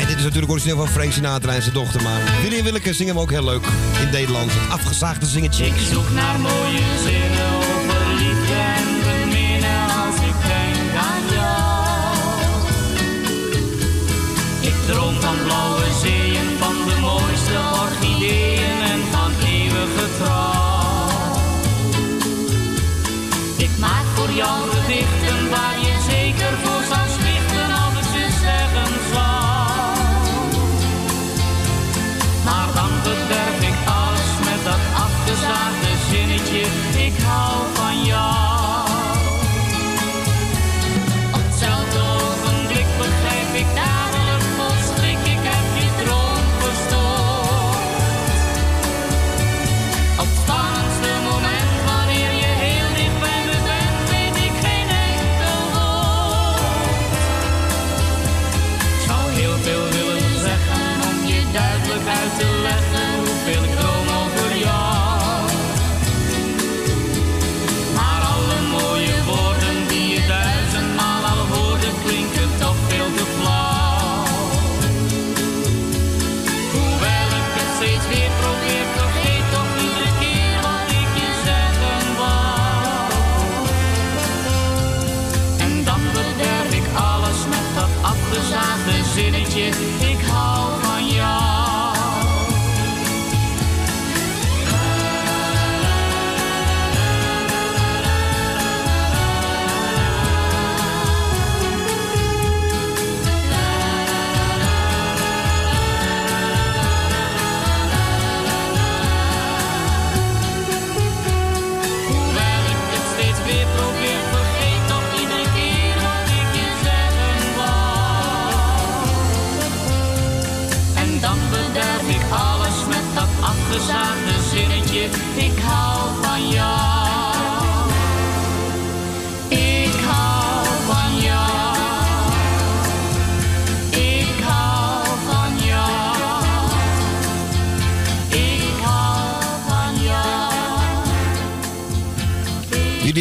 En 0.00 0.06
dit 0.06 0.16
is 0.16 0.22
natuurlijk 0.22 0.50
origineel 0.52 0.76
van 0.76 0.88
Frank 0.88 1.12
Sinatra 1.12 1.52
en 1.54 1.62
zijn 1.62 1.74
dochter. 1.74 2.02
Maar 2.02 2.20
Willy 2.42 2.58
en 2.58 2.64
Willeke 2.64 2.92
zingen 2.94 3.12
hem 3.14 3.22
ook 3.22 3.30
heel 3.30 3.44
leuk 3.44 3.64
in 4.00 4.10
Nederland. 4.10 4.50
Het 4.54 4.70
afgezaagde 4.70 5.26
zingetje. 5.26 5.66
Ik 5.66 5.74
zoek 5.92 6.10
naar 6.10 6.40
mooie 6.40 6.80
zinnen 7.04 7.27
young 24.38 24.77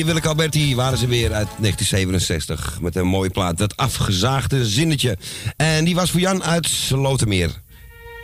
Willeke 0.07 0.27
Alberti 0.27 0.75
waren 0.75 0.97
ze 0.97 1.07
weer 1.07 1.33
uit 1.33 1.47
1967. 1.59 2.77
Met 2.81 2.95
een 2.95 3.07
mooie 3.07 3.29
plaat. 3.29 3.57
Dat 3.57 3.77
afgezaagde 3.77 4.65
zinnetje. 4.65 5.17
En 5.55 5.85
die 5.85 5.95
was 5.95 6.11
voor 6.11 6.19
Jan 6.19 6.43
uit 6.43 6.67
Slotermeer. 6.67 7.49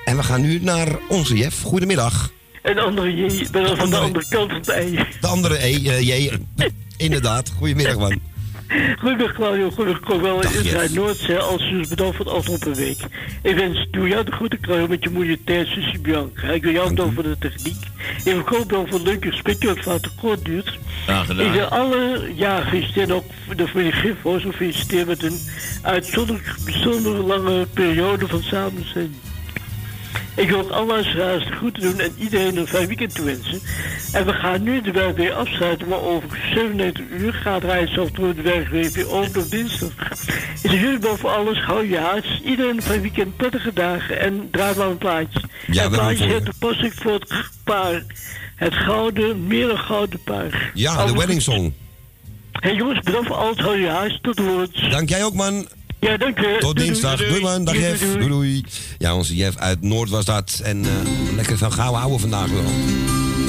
En 0.06 0.18
we 0.18 0.24
gaan 0.24 0.42
nu 0.42 0.60
naar 0.62 0.88
onze 1.10 1.38
Jeff. 1.38 1.62
Goedemiddag. 1.62 2.32
En 2.62 2.78
andere 2.78 3.16
J, 3.16 3.48
ben 3.52 3.66
al 3.66 3.76
van 3.76 3.90
de 3.90 3.98
Andere- 3.98 4.26
kant 4.30 4.50
van 4.50 4.58
het 4.60 4.68
ei. 4.70 5.06
De 5.22 5.28
andere 5.28 5.66
E, 5.66 5.90
eh, 5.90 6.02
J. 6.26 6.32
Inderdaad. 6.98 7.52
Goedemiddag 7.58 7.98
man. 7.98 8.20
Goedemiddag 9.00 9.34
Claudio, 9.34 9.72
Corwel 10.06 10.42
Dag, 10.42 10.54
in. 10.54 10.64
Israël 10.64 10.90
Noordzee, 10.94 11.38
als 11.38 11.70
u 11.72 11.88
bedankt 11.88 12.16
voor 12.16 12.26
het 12.26 12.36
afgelopen 12.36 12.74
week. 12.76 12.98
Ik 13.42 13.56
wens 13.56 13.88
doe 13.92 14.08
jou 14.08 14.26
de 14.26 14.32
groeten 14.32 14.60
Claudio 14.60 14.88
met 14.88 15.04
je 15.04 15.10
moeder 15.10 15.38
Thijs, 15.44 15.74
zusje 15.74 16.00
Bianca. 16.00 16.48
Ik 16.48 16.64
wil 16.64 16.72
jou 16.72 16.90
bedanken 16.90 17.14
voor 17.14 17.24
de 17.24 17.38
techniek. 17.40 17.84
Ik 18.18 18.24
wil 18.24 18.38
ook 18.38 18.68
bedanken 18.68 18.90
voor 18.90 19.00
het 19.00 19.08
leuke 19.08 19.32
gesprekje 19.32 19.68
wat 19.68 19.80
vaak 19.80 20.02
te 20.02 20.10
kort 20.22 20.46
duurt. 20.46 20.80
Ik 21.30 21.52
wil 21.52 21.66
alle, 21.66 22.32
ja, 22.36 22.62
gefeliciteerd 22.62 23.12
ook 23.12 23.26
voor 23.46 23.56
de 23.56 23.68
familie 23.68 23.92
Gifhorst. 23.92 24.46
Gefeliciteerd 24.46 25.08
met 25.08 25.24
een 25.24 25.40
uitzonderlijk 25.82 26.56
bijzonder 26.66 27.14
lange 27.14 27.68
periode 27.74 28.28
van 28.28 28.42
samen 28.42 28.88
zijn. 28.94 29.16
Ik 30.36 30.50
wil 30.50 30.60
ook 30.60 30.70
alle 30.70 30.86
luisteraars 30.86 31.46
de 31.46 31.52
groeten 31.52 31.82
doen 31.82 32.00
en 32.00 32.14
iedereen 32.18 32.58
een 32.58 32.68
fijn 32.68 32.88
weekend 32.88 33.16
toewensen. 33.16 33.62
En 34.12 34.26
we 34.26 34.34
gaan 34.34 34.64
nu 34.64 34.82
de 34.82 34.92
werkweek 34.92 35.32
afsluiten, 35.32 35.88
maar 35.88 36.02
over 36.02 36.30
97 36.54 37.06
uur 37.10 37.34
gaat 37.34 37.62
door 38.14 38.36
de 38.36 38.42
werkweek 38.42 38.90
weer 38.90 39.12
open 39.12 39.42
op 39.42 39.52
dinsdag. 39.52 39.92
Is 40.62 40.72
jullie 40.72 41.00
boven 41.00 41.34
alles, 41.34 41.60
hou 41.62 41.90
je. 41.90 42.22
Iedereen 42.44 42.76
een 42.76 42.82
fijn 42.82 43.02
weekend, 43.02 43.38
prettige 43.38 43.74
dagen 43.74 44.20
en 44.20 44.48
draai 44.52 44.78
maar 44.78 44.88
een 44.88 44.98
plaatje. 44.98 45.42
Ja, 45.68 45.84
en 45.84 45.92
het 45.92 46.00
plaatje 46.00 46.42
de 46.42 46.54
passing 46.60 46.94
voor 46.96 47.14
het 47.14 47.34
paar. 47.64 48.04
Het 48.56 48.74
gouden, 48.74 49.48
meer 49.48 49.78
gouden 49.78 50.24
paar. 50.24 50.72
Ja, 50.74 51.06
de 51.06 51.14
wedding 51.14 51.42
song. 51.42 51.74
Hé 52.52 52.70
jongens, 52.70 53.00
bedankt 53.00 53.28
voor 53.28 53.36
alles. 53.36 53.58
Hou 53.58 53.78
je 53.78 53.88
huis. 53.88 54.20
Tot 54.22 54.36
de 54.36 54.44
woord. 54.44 54.92
Dank 54.92 55.10
jij 55.10 55.24
ook 55.24 55.34
man. 55.34 55.68
Ja, 56.04 56.18
dank 56.18 56.40
je. 56.40 56.58
Tot 56.60 56.76
Doei, 56.76 56.88
dinsdag. 56.88 57.18
doei. 57.18 57.30
Doei 57.30 57.42
man. 57.42 57.64
Dag 57.64 57.76
Jeff. 57.76 58.00
doei, 58.02 58.18
Doei 58.18 58.30
doei. 58.30 58.64
Ja, 58.98 59.16
onze 59.16 59.36
Jeff 59.36 59.58
uit 59.58 59.82
Noord 59.82 60.10
was 60.10 60.26
dat. 60.26 60.60
En 60.64 60.86
eh, 60.86 60.92
lekker 61.36 61.58
van 61.58 61.72
gauw 61.72 61.94
houden 61.94 62.20
vandaag 62.20 62.50
wel. 62.50 62.72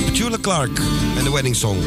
Petula 0.04 0.36
Clark 0.40 0.78
en 1.18 1.24
de 1.24 1.30
wedding 1.32 1.56
song. 1.56 1.78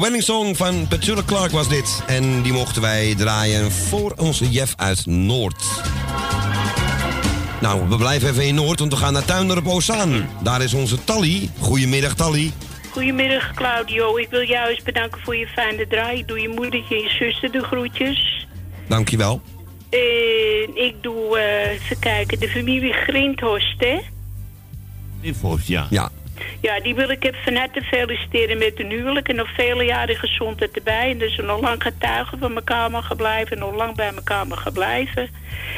De 0.00 0.06
wedding 0.06 0.24
song 0.24 0.54
van 0.54 0.88
Petula 0.88 1.22
Clark 1.26 1.50
was 1.50 1.68
dit. 1.68 2.02
En 2.06 2.42
die 2.42 2.52
mochten 2.52 2.82
wij 2.82 3.14
draaien 3.14 3.72
voor 3.72 4.14
onze 4.16 4.50
Jeff 4.50 4.74
uit 4.76 5.06
Noord. 5.06 5.64
Nou, 7.60 7.88
we 7.88 7.96
blijven 7.96 8.28
even 8.28 8.46
in 8.46 8.54
Noord, 8.54 8.78
want 8.78 8.92
we 8.92 8.98
gaan 8.98 9.12
naar 9.12 9.24
Tuindorp 9.24 9.66
Ozaan. 9.66 10.28
Daar 10.42 10.62
is 10.62 10.74
onze 10.74 11.04
Tally. 11.04 11.50
Goedemiddag, 11.58 12.14
Tally. 12.14 12.52
Goedemiddag 12.90 13.54
Claudio, 13.54 14.16
ik 14.16 14.30
wil 14.30 14.44
jou 14.44 14.70
eens 14.70 14.82
bedanken 14.82 15.20
voor 15.20 15.36
je 15.36 15.46
fijne 15.46 15.86
draai. 15.86 16.18
Ik 16.18 16.28
doe 16.28 16.40
je 16.40 16.48
moedertje 16.48 16.94
en 16.94 17.02
je 17.02 17.08
zuster 17.08 17.50
de 17.52 17.62
groetjes. 17.62 18.46
Dankjewel. 18.88 19.40
En 19.90 20.70
ik 20.74 20.94
doe, 21.00 21.38
eh 21.38 21.70
even 21.70 21.98
kijken, 21.98 22.40
de 22.40 22.48
familie 22.48 22.92
Grindhorst, 22.92 23.80
hè? 23.80 24.00
Infos, 25.20 25.66
ja. 25.66 25.86
Ja. 25.90 26.10
Ja, 26.60 26.80
die 26.80 26.94
wil 26.94 27.10
ik 27.10 27.24
even 27.24 27.42
van 27.44 27.54
harte 27.54 27.82
feliciteren 27.82 28.58
met 28.58 28.78
hun 28.78 28.90
huwelijk. 28.90 29.28
En 29.28 29.36
nog 29.36 29.54
vele 29.54 29.84
jaren 29.84 30.16
gezondheid 30.16 30.76
erbij. 30.76 31.10
En 31.10 31.18
dat 31.18 31.30
ze 31.30 31.42
nog 31.42 31.60
lang 31.60 31.82
getuigen 31.82 32.38
van 32.38 32.54
elkaar 32.54 32.90
mogen 32.90 33.16
blijven. 33.16 33.52
En 33.52 33.58
nog 33.58 33.74
lang 33.74 33.96
bij 33.96 34.12
elkaar 34.14 34.46
mogen 34.46 34.72
blijven. 34.72 35.28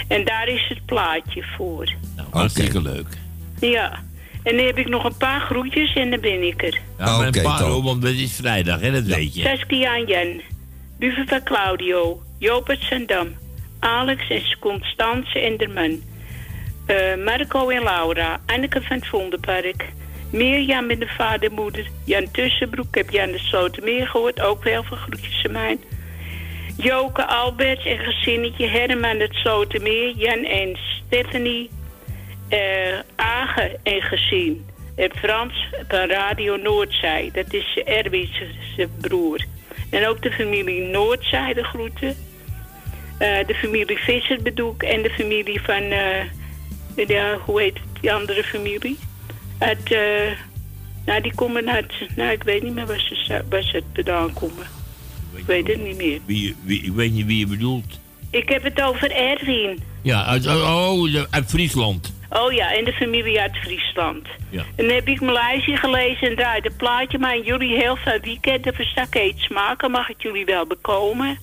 En 0.08 0.24
daar 0.24 0.48
is 0.48 0.66
het 0.68 0.84
plaatje 0.84 1.44
voor. 1.56 1.94
Nou, 2.16 2.28
hartstikke 2.30 2.82
leuk. 2.82 3.06
Ja. 3.60 3.98
En 4.42 4.56
dan 4.56 4.66
heb 4.66 4.78
ik 4.78 4.88
nog 4.88 5.04
een 5.04 5.16
paar 5.16 5.40
groetjes 5.40 5.94
en 5.94 6.10
dan 6.10 6.20
ben 6.20 6.42
ik 6.46 6.62
er. 6.62 6.80
Ja, 6.98 7.18
een 7.18 7.42
paar, 7.42 7.58
top. 7.58 7.68
hoor, 7.68 7.82
want 7.82 8.02
het 8.02 8.18
is 8.18 8.32
vrijdag, 8.32 8.80
hè, 8.80 8.92
dat 8.92 9.02
weet 9.02 9.34
je. 9.34 9.42
Saskia 9.42 9.96
en 9.96 10.06
Jen. 10.06 10.40
Buven 10.98 11.28
van 11.28 11.42
Claudio. 11.42 12.22
Joop 12.38 12.68
uit 12.68 12.82
Zandam. 12.82 13.28
Alex 13.78 14.28
en 14.28 14.42
Constance 14.60 15.38
Enderman. 15.38 16.02
Eh, 16.86 16.96
Marco 17.24 17.68
en 17.68 17.82
Laura. 17.82 18.40
Anneke 18.46 18.82
van 18.82 18.96
het 18.96 19.06
Vondenpark. 19.06 19.92
Mirjam 20.32 20.90
en 20.90 20.98
de 20.98 21.08
vader 21.08 21.48
en 21.48 21.54
moeder. 21.54 21.86
Jan 22.04 22.30
Tussenbroek. 22.30 22.94
Heb 22.94 23.10
Jan 23.10 23.32
de 23.32 23.38
Slotermeer 23.38 24.06
gehoord. 24.06 24.40
Ook 24.40 24.64
wel 24.64 24.82
veel 24.82 24.96
groetjes 24.96 25.44
aan 25.46 25.52
mij. 25.52 25.78
Joke 26.76 27.26
Alberts 27.26 27.84
en 27.84 27.98
gezinnetje. 27.98 28.66
Herman 28.66 29.20
het 29.20 29.34
Slotermeer. 29.34 30.16
Jan 30.16 30.44
en 30.44 30.76
Stephanie. 30.76 31.70
eh 32.48 32.98
Agen 33.16 33.70
en 33.82 34.02
gezin. 34.02 34.66
En 34.96 35.10
Frans 35.14 35.68
van 35.88 36.08
Radio 36.08 36.56
Noordzij. 36.56 37.30
Dat 37.32 37.52
is 37.52 37.80
Erwin 37.84 38.28
zijn 38.76 38.90
broer. 39.00 39.44
En 39.90 40.06
ook 40.06 40.22
de 40.22 40.30
familie 40.30 40.80
Noordzij 40.80 41.54
de 41.54 41.64
groeten. 41.64 42.16
Eh, 43.18 43.46
de 43.46 43.54
familie 43.54 43.98
Visser 43.98 44.42
bedoel 44.42 44.74
ik. 44.74 44.82
En 44.82 45.02
de 45.02 45.10
familie 45.10 45.60
van... 45.60 45.82
ja, 47.06 47.36
hoe 47.44 47.60
heet 47.60 47.78
die 48.00 48.12
andere 48.12 48.42
familie? 48.44 48.98
Uit... 49.62 49.92
eh, 49.92 50.36
nou, 51.06 51.22
die 51.22 51.34
komen 51.34 51.70
uit... 51.70 51.92
Nou, 52.16 52.30
ik 52.30 52.42
weet 52.42 52.62
niet 52.62 52.74
meer 52.74 52.86
waar 52.86 53.00
ze, 53.00 53.42
waar 53.50 53.62
ze 53.62 53.82
vandaan 53.94 54.32
komen. 54.32 54.66
Ik 55.34 55.44
weet 55.46 55.66
het 55.66 55.82
niet 55.84 55.96
meer. 55.96 56.20
Wie, 56.24 56.56
wie, 56.64 56.82
ik 56.82 56.92
weet 56.92 57.12
niet 57.12 57.26
wie 57.26 57.38
je 57.38 57.46
bedoelt. 57.46 58.00
Ik 58.30 58.48
heb 58.48 58.62
het 58.62 58.82
over 58.82 59.10
Erwin. 59.10 59.82
Ja, 60.02 60.24
uit, 60.24 60.46
oh, 60.46 61.12
de- 61.12 61.26
uit 61.30 61.48
Friesland. 61.50 62.12
Oh 62.30 62.52
ja, 62.52 62.74
en 62.74 62.84
de 62.84 62.92
familie 62.92 63.40
uit 63.40 63.56
Friesland. 63.56 64.26
Ja. 64.50 64.64
En 64.76 64.86
dan 64.86 64.94
heb 64.94 65.08
ik 65.08 65.20
mijn 65.20 65.32
lijstje 65.32 65.76
gelezen 65.76 66.28
en 66.28 66.36
draaide 66.36 66.68
het 66.68 66.76
plaatje. 66.76 67.18
Maar 67.18 67.38
jullie 67.40 67.76
heel 67.76 67.96
veel 67.96 68.18
weekenden 68.22 68.74
verstak 68.74 69.14
eet 69.14 69.38
smaken. 69.38 69.90
Mag 69.90 70.08
ik 70.08 70.22
jullie 70.22 70.44
wel 70.44 70.66
bekomen? 70.66 71.38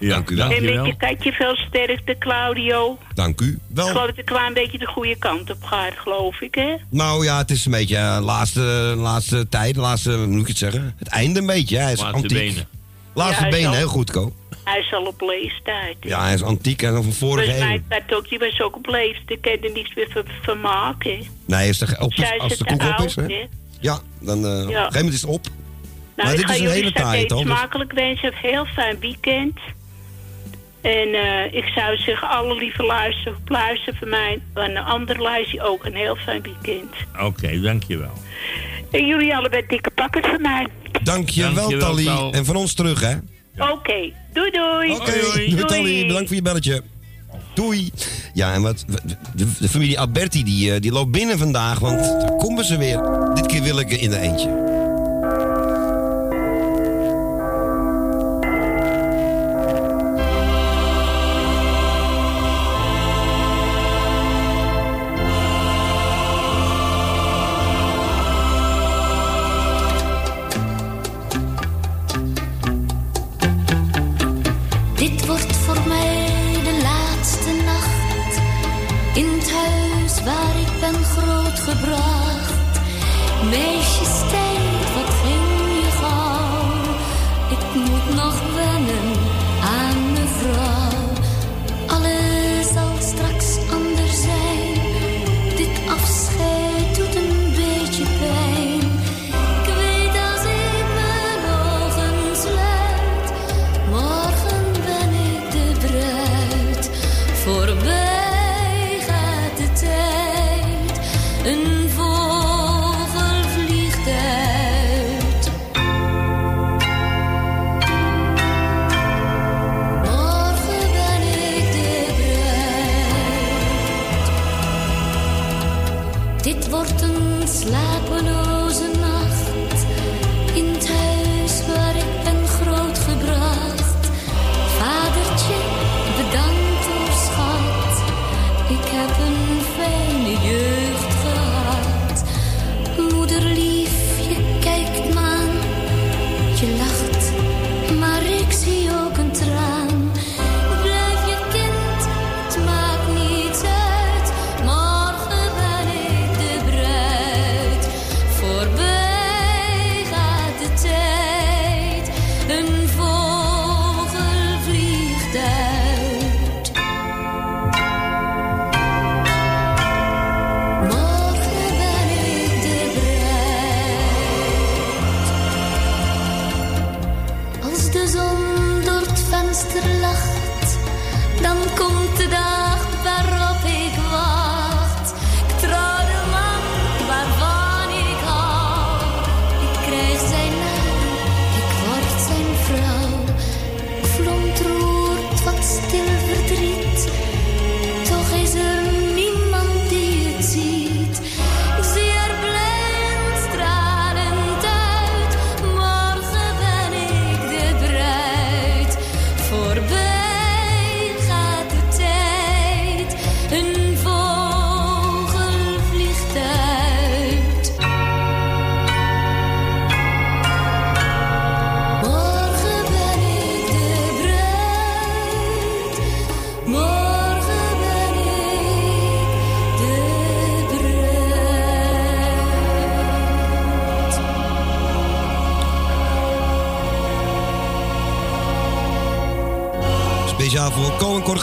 Ja, 0.00 0.08
Dank 0.08 0.30
u 0.30 0.36
wel. 0.36 0.50
En 0.50 0.64
met 0.64 0.86
je 0.86 0.96
katje 0.96 1.32
veel 1.32 1.56
sterkte, 1.56 2.16
Claudio. 2.18 2.98
Dank 3.14 3.40
u 3.40 3.48
Ik 3.48 3.58
wel. 3.74 3.86
geloof 3.86 4.00
dat 4.00 4.08
het 4.08 4.18
een 4.18 4.24
klein 4.34 4.52
beetje 4.54 4.78
de 4.78 4.86
goede 4.86 5.16
kant 5.18 5.50
op 5.50 5.62
gaat, 5.62 5.92
geloof 5.96 6.40
ik, 6.40 6.54
hè? 6.54 6.74
Nou 6.90 7.24
ja, 7.24 7.38
het 7.38 7.50
is 7.50 7.64
een 7.64 7.72
beetje 7.72 7.96
eh, 7.96 8.18
laatste, 8.22 8.60
laatste 8.96 9.48
tijd, 9.48 9.76
laatste, 9.76 10.12
hoe 10.12 10.26
moet 10.26 10.40
ik 10.40 10.46
het 10.46 10.58
zeggen? 10.58 10.94
Het 10.98 11.08
einde 11.08 11.40
een 11.40 11.46
beetje. 11.46 11.76
hè. 11.76 11.82
Hij 11.82 11.92
is 11.92 11.98
Laatste 12.00 12.16
antiek. 12.22 12.38
benen. 12.38 12.68
Laatste 13.14 13.44
Ja, 13.44 13.50
benen, 13.50 13.72
heel 13.72 13.88
goed, 13.88 14.10
Ko. 14.10 14.32
Hij 14.64 14.78
is 14.80 14.92
al 14.92 15.04
op 15.04 15.20
leeftijd. 15.20 15.96
Ja, 16.00 16.22
hij 16.22 16.34
is 16.34 16.42
antiek 16.42 16.82
en 16.82 16.94
van 16.94 17.12
vorige 17.12 17.58
eeuw. 17.72 17.80
dat 17.88 18.16
ook, 18.18 18.28
die 18.28 18.38
was 18.38 18.60
ook 18.60 18.76
op 18.76 18.86
leeftijd. 18.86 19.30
Ik 19.30 19.40
kan 19.40 19.68
er 19.70 19.74
niets 19.74 19.94
meer 19.94 20.08
van, 20.10 20.22
van 20.42 20.60
maken. 20.60 21.18
Nee, 21.46 21.68
is 21.68 21.78
de, 21.78 21.96
op, 21.98 22.12
Zij 22.14 22.38
als 22.38 22.56
de 22.56 22.64
koek 22.64 22.82
op 22.82 23.04
is, 23.06 23.14
hè? 23.16 23.22
hè? 23.22 23.46
Ja, 23.80 23.98
dan 24.20 24.44
eh, 24.44 24.50
op 24.50 24.56
een 24.58 24.66
gegeven 24.66 24.92
moment 24.94 25.14
is 25.14 25.20
het 25.20 25.30
op. 25.30 25.44
Nou, 25.46 25.54
maar 26.16 26.30
ik 26.30 26.36
dit 26.36 26.46
ga 26.46 26.52
is 26.52 26.60
een 26.60 26.66
hele 26.70 26.86
eten 27.16 27.26
toch? 27.28 27.42
Dus- 27.42 27.46
smakelijk 27.56 27.92
wensen. 27.92 28.28
Een 28.32 28.38
heel 28.50 28.64
fijn 28.64 28.98
weekend. 29.00 29.58
En 30.80 31.14
eh, 31.14 31.54
ik 31.54 31.64
zou 31.74 31.96
zeggen, 31.96 32.28
alle 32.28 32.54
lieve 32.54 32.82
luisteren, 32.82 33.38
luisteren 33.46 33.98
van 33.98 34.08
mij. 34.08 34.40
En 34.54 34.74
de 34.74 34.80
andere 34.80 35.20
luisteren 35.20 35.66
ook 35.66 35.84
een 35.84 35.94
heel 35.94 36.16
fijn 36.16 36.42
weekend. 36.42 36.94
Oké, 37.20 37.60
dankjewel. 37.60 38.12
En 38.90 39.06
jullie 39.06 39.36
allebei 39.36 39.64
dikke 39.66 39.90
pakken 39.90 40.22
van 40.22 40.42
mij. 40.42 40.66
Dank 41.02 41.28
je 41.28 41.42
wel, 41.42 41.54
Dankjewel, 41.54 41.88
Tally. 41.88 42.04
Tal. 42.04 42.32
En 42.32 42.44
van 42.44 42.56
ons 42.56 42.74
terug, 42.74 43.00
hè? 43.00 43.14
Oké, 43.58 44.12
doei 44.32 44.50
doei. 44.50 44.90
Oké, 44.90 45.12
doei, 45.34 45.64
Tally. 45.64 46.06
Bedankt 46.06 46.26
voor 46.26 46.36
je 46.36 46.42
belletje. 46.42 46.82
Doei. 47.54 47.90
Ja, 48.34 48.52
en 48.52 48.62
wat, 48.62 48.84
de, 49.34 49.46
de 49.60 49.68
familie 49.68 50.00
Alberti 50.00 50.44
die, 50.44 50.72
eh, 50.74 50.80
die 50.80 50.92
loopt 50.92 51.10
binnen 51.10 51.38
vandaag, 51.38 51.78
want 51.78 51.98
daar 51.98 52.36
komen 52.36 52.64
ze 52.64 52.78
weer. 52.78 53.00
Dit 53.34 53.46
keer 53.46 53.62
wil 53.62 53.78
ik 53.78 53.90
in 53.90 54.10
de 54.10 54.18
eentje. 54.18 54.69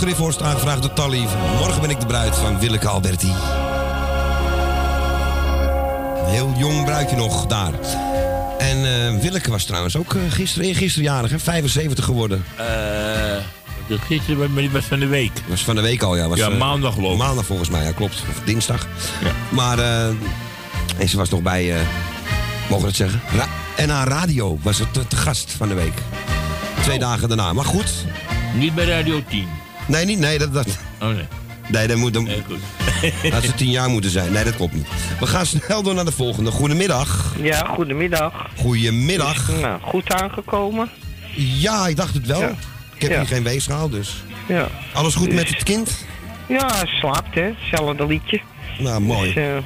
En 0.08 0.14
Cor 0.14 0.26
Griffhorst, 0.26 0.42
aangevraagd 0.42 0.82
door 0.82 0.94
Tally. 0.94 1.28
Morgen 1.60 1.82
ben 1.82 1.90
ik 1.90 2.00
de 2.00 2.06
bruid 2.06 2.36
van 2.36 2.60
Willeke 2.60 2.88
Alberti. 2.88 3.34
Een 6.18 6.32
heel 6.34 6.54
jong 6.58 6.86
bruidje 6.86 7.16
nog 7.16 7.46
daar. 7.46 7.74
En 8.58 8.78
eh, 8.78 9.22
Willeke 9.22 9.52
was 9.52 9.64
trouwens 9.64 9.98
ook 9.98 10.14
eh, 10.14 10.22
gisteren, 10.30 10.76
gisteren 10.76 11.10
jarig, 11.10 11.32
hè? 11.32 11.40
75 11.40 12.06
geworden. 12.06 12.46
Eh, 12.56 12.66
dat 13.88 14.00
gisteren, 14.00 14.54
maar 14.54 14.62
die 14.62 14.72
was 14.72 14.86
van 14.86 15.00
de 15.00 15.08
week. 15.08 15.32
Was 15.48 15.64
van 15.64 15.76
de 15.76 15.82
week 15.82 16.02
al, 16.02 16.16
ja. 16.16 16.28
Was, 16.28 16.40
Ja, 16.40 16.50
eh, 16.50 16.58
maandag 16.58 16.94
geloof 16.94 17.12
ik. 17.12 17.18
Maandag 17.18 17.46
volgens 17.46 17.70
mij, 17.70 17.84
ja, 17.84 17.92
klopt. 17.92 18.24
Of 18.30 18.42
dinsdag. 18.46 18.88
Ja. 19.24 19.32
Maar, 19.50 19.80
eh, 19.80 20.08
en 20.98 21.10
ze 21.10 21.18
was 21.18 21.30
nog 21.30 21.42
bij, 21.42 21.74
eh, 21.76 21.82
mogen 22.70 22.82
we 22.82 22.88
het 22.88 22.96
zeggen? 22.96 23.22
Ra 23.36 23.48
NH 23.86 24.04
Radio 24.04 24.60
was 24.62 24.80
het 24.80 24.94
te, 24.94 25.08
te 25.08 25.16
gast 25.16 25.52
van 25.52 25.68
de 25.68 25.74
week. 25.74 26.02
Twee 26.82 27.00
dagen 27.00 27.28
daarna. 27.28 27.54
Maar 27.54 27.66
goed. 27.66 27.92
Niet 28.56 28.76
bij 28.76 28.86
Radio 28.86 29.24
10. 29.30 29.48
Nee, 29.88 30.06
niet, 30.06 30.20
nee, 30.20 30.38
dat, 30.38 30.54
dat, 30.54 30.78
Oh 31.02 31.08
nee. 31.08 31.26
nee, 31.68 31.88
dat 31.88 31.98
moet, 31.98 32.14
dat, 32.14 32.24
Nee, 32.24 32.44
goed. 32.48 32.60
dat 33.32 33.44
ze 33.44 33.54
tien 33.54 33.70
jaar 33.72 33.90
moeten 33.90 34.10
zijn. 34.12 34.32
Nee, 34.32 34.44
dat 34.44 34.56
klopt 34.56 34.74
niet. 34.74 34.88
We 35.20 35.26
gaan 35.28 35.46
snel 35.46 35.84
door 35.84 35.94
naar 35.96 36.06
de 36.06 36.12
volgende. 36.12 36.52
Goedemiddag. 36.52 37.34
Ja, 37.42 37.66
goedemiddag. 37.66 38.50
Goedemiddag. 38.58 39.50
Nou, 39.62 39.80
goed 39.82 40.14
aangekomen. 40.14 40.90
Ja, 41.36 41.88
ik 41.88 41.96
dacht 41.96 42.14
het 42.14 42.26
wel. 42.26 42.40
Ja. 42.40 42.54
Ik 42.96 43.02
heb 43.02 43.12
Ja. 43.12 43.18
hier 43.18 43.28
geen 43.28 43.44
weegschaal, 43.44 43.90
dus. 43.90 44.24
Ja. 44.48 44.68
Alles 44.94 45.16
goed 45.16 45.34
met 45.34 45.50
het 45.50 45.64
kind? 45.64 46.06
Ja, 46.48 46.66
hij 46.76 46.86
slaapt, 46.88 47.36
hè. 47.36 47.50
Hetzelfde 47.60 48.06
liedje. 48.08 48.42
Nou, 48.80 49.02
mooi. 49.02 49.34
Dus, 49.34 49.44
eh, 49.44 49.58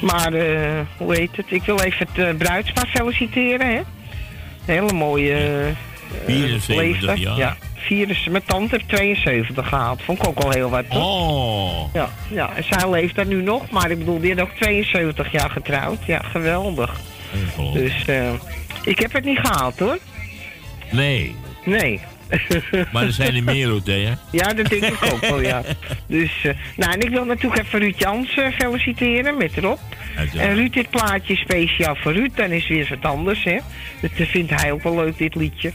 maar, 0.00 0.32
eh, 0.32 0.80
hoe 0.96 1.14
heet 1.14 1.36
het? 1.36 1.46
Ik 1.48 1.62
wil 1.62 1.80
even 1.80 2.06
het 2.12 2.18
uh, 2.26 2.34
bruidspaar 2.36 2.86
feliciteren, 2.94 3.66
hè. 3.66 3.76
Een 3.78 3.84
hele 4.64 4.92
mooie 4.92 5.34
eh, 5.34 5.74
74 6.26 6.76
leeftijd. 6.76 7.18
jaar. 7.18 7.36
Ja, 7.36 7.56
mijn 8.30 8.44
tante 8.44 8.76
heeft 8.76 8.88
72 8.88 9.68
gehaald. 9.68 10.02
Vond 10.02 10.18
ik 10.18 10.28
ook 10.28 10.38
al 10.38 10.50
heel 10.50 10.70
wat, 10.70 10.90
toch? 10.90 11.04
Oh. 11.04 11.94
Ja, 11.94 12.08
ja, 12.30 12.56
en 12.56 12.64
zij 12.64 12.90
leeft 12.90 13.14
daar 13.14 13.26
nu 13.26 13.42
nog, 13.42 13.70
maar 13.70 13.90
ik 13.90 13.98
bedoel, 13.98 14.20
die 14.20 14.34
is 14.34 14.40
ook 14.40 14.50
72 14.50 15.32
jaar 15.32 15.50
getrouwd. 15.50 16.04
Ja, 16.06 16.22
geweldig. 16.22 17.00
Dus, 17.72 18.04
eh, 18.06 18.32
ik 18.82 18.98
heb 18.98 19.12
het 19.12 19.24
niet 19.24 19.38
gehaald, 19.38 19.78
hoor. 19.78 19.98
Nee. 20.90 21.34
Nee. 21.64 22.00
Maar 22.92 23.02
er 23.02 23.12
zijn 23.12 23.34
er 23.34 23.44
meer 23.54 23.72
ook, 23.72 23.86
hè? 23.86 24.12
Ja, 24.30 24.54
dat 24.54 24.68
denk 24.68 24.84
ik 24.84 25.12
ook 25.12 25.20
wel, 25.20 25.40
ja. 25.40 25.62
Dus, 26.06 26.44
eh, 26.44 26.54
nou, 26.76 26.92
en 26.92 27.00
ik 27.00 27.08
wil 27.08 27.24
natuurlijk 27.24 27.62
even 27.62 27.78
Ruud 27.78 27.98
Jans 27.98 28.34
eh, 28.36 28.52
feliciteren 28.52 29.36
met 29.36 29.56
Rob. 29.56 29.78
Uiteraard. 30.16 30.48
En 30.48 30.54
Ruud, 30.54 30.72
dit 30.72 30.90
plaatje 30.90 31.36
speciaal 31.36 31.96
voor 31.96 32.12
Ruud, 32.12 32.30
dan 32.34 32.50
is 32.50 32.68
weer 32.68 32.86
wat 32.90 33.10
anders, 33.10 33.44
hè. 33.44 33.58
Dat 34.00 34.10
vindt 34.14 34.60
hij 34.60 34.72
ook 34.72 34.82
wel 34.82 34.94
leuk, 34.94 35.18
dit 35.18 35.34
liedje. 35.34 35.72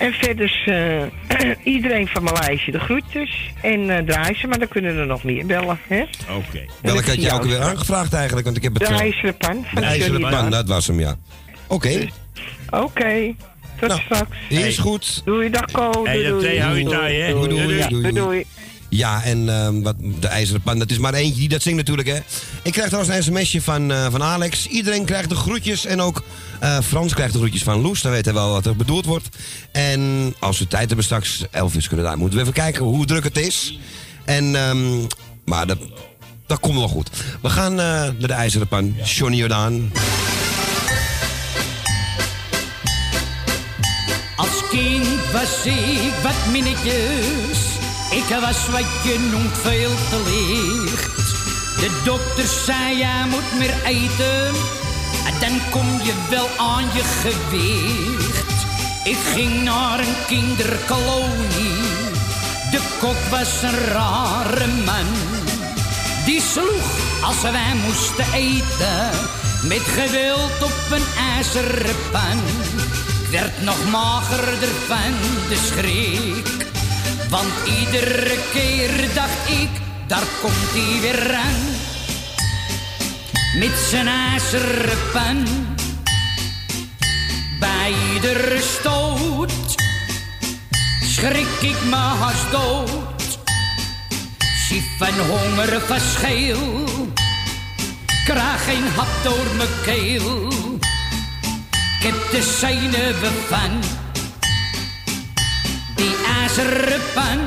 En 0.00 0.12
verder 0.12 0.62
eh, 0.66 1.50
iedereen 1.74 2.06
van 2.08 2.22
mijn 2.22 2.36
lijstje 2.40 2.72
de 2.72 2.78
groetjes. 2.80 3.52
En 3.62 3.90
eh 3.90 4.04
draai 4.04 4.34
ze, 4.34 4.46
maar 4.46 4.58
dan 4.58 4.68
kunnen 4.68 4.96
er 4.96 5.06
nog 5.06 5.24
meer 5.24 5.46
bellen, 5.46 5.78
hè. 5.86 6.00
Oké. 6.36 6.64
Welke 6.82 7.04
had 7.04 7.14
je 7.14 7.20
jou 7.20 7.40
ook 7.40 7.46
weer 7.46 7.60
aangevraagd 7.60 8.12
eigenlijk? 8.12 8.44
Want 8.44 8.56
ik 8.56 8.62
heb 8.62 8.74
het... 8.74 8.82
De 8.86 8.94
eh, 8.94 9.00
ijzeren 9.00 9.36
pan 9.36 9.64
van 9.72 9.82
de 9.82 9.88
ijzeren 9.88 10.20
pan, 10.20 10.50
dat 10.50 10.68
was 10.68 10.86
hem, 10.86 11.00
ja. 11.00 11.16
Oké, 11.66 12.08
Oké, 12.70 13.34
tot 13.80 13.88
Nou, 13.88 14.00
straks. 14.00 14.36
is 14.48 14.78
goed. 14.78 15.22
Doei, 15.24 15.50
dag 15.50 15.70
Ko. 15.72 16.04
Hey, 16.04 16.14
Doei, 16.14 16.30
dat 16.30 16.40
doei. 16.40 16.60
hou 16.60 16.78
je 16.78 16.84
taai, 16.84 17.20
hè? 17.20 17.32
Doei, 17.32 17.48
doei, 17.48 17.88
doei. 17.88 18.12
doei. 18.12 18.46
Ja, 18.90 19.22
en 19.22 19.48
ehm, 19.48 19.80
wat, 19.80 19.94
de 20.20 20.26
ijzeren 20.26 20.62
pan, 20.62 20.78
dat 20.78 20.90
is 20.90 20.98
maar 20.98 21.14
eentje 21.14 21.40
die 21.40 21.48
dat 21.48 21.62
zingt 21.62 21.78
natuurlijk, 21.78 22.08
hè. 22.08 22.18
Ik 22.62 22.72
krijg 22.72 22.88
trouwens 22.88 23.16
een 23.16 23.22
sms'je 23.22 23.62
van, 23.62 23.92
eh, 23.92 24.10
van 24.10 24.22
Alex. 24.22 24.66
Iedereen 24.66 25.04
krijgt 25.04 25.28
de 25.28 25.34
groetjes 25.34 25.84
en 25.84 26.00
ook 26.00 26.22
eh, 26.60 26.78
Frans 26.80 27.14
krijgt 27.14 27.32
de 27.32 27.38
groetjes 27.38 27.62
van 27.62 27.80
Loes. 27.80 28.02
Dan 28.02 28.12
weet 28.12 28.24
hij 28.24 28.34
wel 28.34 28.50
wat 28.50 28.66
er 28.66 28.76
bedoeld 28.76 29.04
wordt. 29.04 29.28
En 29.72 30.34
als 30.38 30.58
we 30.58 30.66
tijd 30.66 30.86
hebben 30.86 31.04
straks, 31.04 31.44
Elvis 31.50 31.88
kunnen 31.88 32.06
daar, 32.06 32.18
moeten 32.18 32.36
we 32.36 32.42
even 32.42 32.54
kijken 32.54 32.84
hoe 32.84 33.06
druk 33.06 33.24
het 33.24 33.38
is. 33.38 33.78
En, 34.24 34.54
ehm, 34.54 35.06
maar 35.44 35.66
dat, 35.66 35.78
dat 36.46 36.60
komt 36.60 36.78
wel 36.78 36.88
goed. 36.88 37.10
We 37.42 37.48
gaan 37.48 37.72
eh, 37.72 37.76
naar 37.76 38.14
de 38.18 38.32
ijzeren 38.32 38.68
pan. 38.68 38.96
Johnny 39.04 39.36
Jordaan. 39.36 39.92
Als 44.36 44.68
kind 44.70 45.30
was 45.32 45.64
ik 45.64 46.12
wat 46.22 46.52
minnetjes. 46.52 47.69
Ik 48.10 48.36
was 48.40 48.68
wat 48.68 48.86
je 49.02 49.28
noemt 49.30 49.58
veel 49.58 49.94
te 50.08 50.22
licht. 50.30 51.30
De 51.76 52.00
dokter 52.04 52.46
zei, 52.46 52.96
jij 52.96 53.24
moet 53.28 53.58
meer 53.58 53.74
eten. 53.84 54.54
En 55.26 55.34
dan 55.40 55.60
kom 55.70 55.86
je 56.02 56.12
wel 56.30 56.48
aan 56.56 56.84
je 56.94 57.02
gewicht. 57.02 58.66
Ik 59.04 59.16
ging 59.34 59.62
naar 59.62 59.98
een 59.98 60.14
kinderkolonie. 60.26 61.80
De 62.70 62.80
kok 63.00 63.30
was 63.30 63.62
een 63.62 63.78
rare 63.92 64.66
man. 64.66 65.06
Die 66.24 66.40
sloeg 66.40 67.22
als 67.22 67.42
wij 67.42 67.74
moesten 67.86 68.32
eten. 68.32 69.10
Met 69.62 69.82
geweld 69.82 70.62
op 70.62 70.90
een 70.90 71.06
ijzeren 71.36 71.96
pan. 72.10 72.40
Werd 73.30 73.62
nog 73.62 73.90
magerder 73.90 74.68
van 74.88 75.12
de 75.48 75.56
schrik. 75.56 76.69
Want 77.30 77.52
iedere 77.64 78.38
keer 78.52 79.14
dacht 79.14 79.48
ik, 79.48 79.68
daar 80.06 80.26
komt 80.42 80.70
hij 80.72 81.00
weer 81.00 81.34
aan. 81.34 81.60
Met 83.58 83.78
zijn 83.90 84.08
ijzeren 84.08 84.98
pan. 85.12 85.46
Bij 87.60 87.94
iedere 88.14 88.60
stoot 88.60 89.74
schrik 91.02 91.60
ik 91.60 91.84
me 91.84 91.96
haast 91.96 92.50
dood. 92.50 93.38
Zie 94.68 94.84
van 94.98 95.26
honger 95.26 95.80
verschil. 95.80 96.88
Krijg 98.24 98.64
geen 98.64 98.86
hap 98.96 99.22
door 99.22 99.56
mijn 99.56 99.68
keel. 99.84 100.48
Ik 101.98 102.06
heb 102.06 102.30
de 102.30 102.42
zenuwen 102.42 103.32
van 103.48 103.99
die 106.00 106.16
ijzeren 106.40 107.00
pan. 107.14 107.40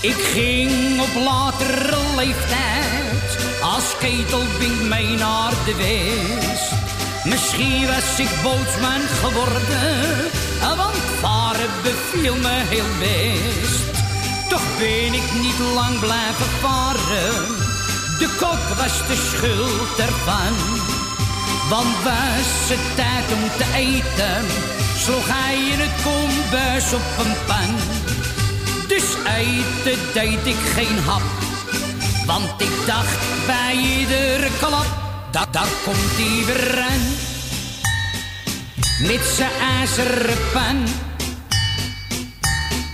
Ik 0.00 0.20
ging 0.32 1.00
op 1.00 1.14
latere 1.24 1.96
leeftijd 2.16 3.28
als 3.62 3.96
ketelbink 3.98 4.80
mee 4.80 5.16
naar 5.16 5.52
de 5.64 5.74
west. 5.76 6.72
Misschien 7.24 7.86
was 7.86 8.18
ik 8.18 8.42
bootsman 8.42 9.02
geworden, 9.22 10.30
want 10.76 11.04
varen 11.20 11.70
beviel 11.82 12.36
me 12.36 12.56
heel 12.74 12.92
best. 12.98 13.84
Toch 14.48 14.78
ben 14.78 15.12
ik 15.20 15.28
niet 15.42 15.58
lang 15.74 15.98
blijven 15.98 16.50
varen, 16.60 17.46
de 18.18 18.28
kok 18.38 18.76
was 18.78 19.06
de 19.06 19.16
schuld 19.30 19.98
ervan. 19.98 20.93
Want 21.68 22.02
was 22.02 22.68
het 22.68 22.96
tijd 22.96 23.32
om 23.32 23.48
te 23.58 23.64
eten, 23.74 24.44
sloeg 24.96 25.26
hij 25.28 25.54
in 25.54 25.78
het 25.78 26.02
kombuis 26.02 26.92
op 26.92 27.24
een 27.24 27.34
pan. 27.46 27.70
Dus 28.88 29.04
eten 29.36 29.98
deed 30.12 30.46
ik 30.46 30.60
geen 30.74 30.98
hap, 30.98 31.22
want 32.26 32.60
ik 32.60 32.86
dacht 32.86 33.46
bij 33.46 33.76
iedere 33.76 34.48
klap, 34.58 34.86
dat 35.30 35.52
daar 35.52 35.72
komt 35.84 36.16
hij 36.16 36.44
weer 36.46 36.80
aan. 36.80 37.04
Met 39.06 39.24
zijn 39.36 39.50
ijzeren 39.78 40.38
pan, 40.52 40.84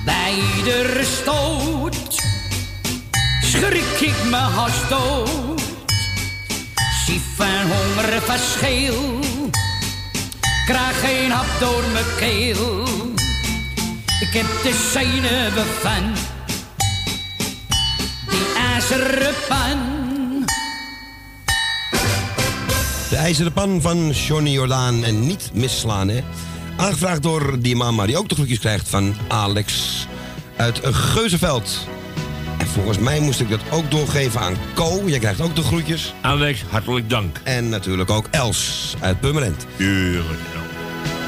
bij 0.05 0.35
iedere 0.57 1.05
stoot, 1.05 2.23
schrik 3.43 4.01
ik 4.01 4.25
me 4.31 4.37
haast. 4.37 5.50
Van 7.41 7.71
honger 7.71 8.23
verschil, 8.23 9.19
krijg 10.67 11.01
geen 11.01 11.31
hap 11.31 11.61
door 11.61 11.83
mijn 11.93 12.05
keel. 12.17 12.83
Ik 14.21 14.33
heb 14.33 14.47
de 14.63 14.89
zenuwen 14.93 15.67
van 15.81 16.15
die 18.29 18.55
ijzeren 18.57 19.35
pan. 19.49 19.79
De 23.09 23.17
ijzeren 23.17 23.53
pan 23.53 23.81
van 23.81 24.11
Johnny 24.11 24.51
Jordaan 24.51 25.05
en 25.05 25.27
niet 25.27 25.51
misslaan, 25.55 26.09
hè. 26.09 26.21
Aangevraagd 26.77 27.23
door 27.23 27.61
die 27.61 27.77
mama 27.77 28.07
die 28.07 28.19
ook 28.19 28.29
de 28.29 28.35
groetjes 28.35 28.59
krijgt 28.59 28.89
van 28.89 29.15
Alex 29.29 30.07
uit 30.57 30.81
Geuzenveld. 30.83 31.87
En 32.71 32.77
volgens 32.77 32.99
mij 32.99 33.21
moest 33.21 33.41
ik 33.41 33.49
dat 33.51 33.61
ook 33.71 33.91
doorgeven 33.91 34.41
aan 34.41 34.57
Co. 34.75 35.03
Jij 35.07 35.19
krijgt 35.19 35.41
ook 35.41 35.57
de 35.57 35.63
groetjes. 35.63 36.15
Alex, 36.21 36.63
hartelijk 36.69 37.11
dank. 37.11 37.41
En 37.43 37.69
natuurlijk 37.69 38.11
ook 38.11 38.27
Els 38.31 38.95
uit 39.01 39.21
Purmerend. 39.21 39.67
Tuurlijk. 39.77 40.39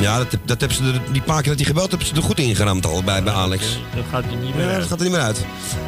Ja, 0.01 0.19
dat, 0.19 0.27
dat 0.45 0.61
hebben 0.61 0.77
ze 0.79 0.85
er, 0.85 1.13
die 1.13 1.23
paar 1.23 1.41
keer 1.43 1.51
dat 1.51 1.57
hij 1.61 1.67
gebeld 1.69 1.91
hebben 1.91 2.07
ze 2.09 2.15
er 2.15 2.23
goed 2.23 2.39
ingeramd 2.39 2.87
al 2.87 3.03
bij, 3.03 3.23
bij 3.23 3.33
Alex. 3.33 3.65
Dat 3.95 4.05
gaat 4.11 4.25
er 4.25 4.37
niet 4.37 4.55
meer 4.55 4.65
Ja, 4.65 4.71
dat 4.71 4.77
uit. 4.81 4.87
gaat 4.89 4.99
er 4.99 5.05
niet 5.05 5.15
meer 5.15 5.23
uit. 5.25 5.45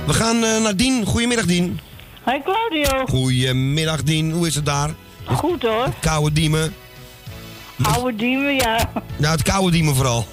We 0.07 0.13
gaan 0.13 0.45
eh, 0.45 0.63
naar 0.63 0.77
Dien. 0.77 1.05
Goedemiddag, 1.07 1.45
Dien. 1.45 1.81
Hoi 2.23 2.41
Claudio. 2.43 3.07
Goedemiddag, 3.07 4.03
Dien. 4.03 4.33
Hoe 4.33 4.47
is 4.47 4.55
het 4.55 4.67
daar? 4.67 4.91
Goed 5.25 5.63
hoor. 5.63 5.89
Koude 6.01 6.33
Diemen. 6.33 6.75
Oude 7.83 8.17
diemen, 8.17 8.55
ja. 8.55 8.91
Nou, 9.17 9.33
het 9.33 9.43
koude 9.43 9.71
diemen 9.71 9.95
vooral. 9.95 10.27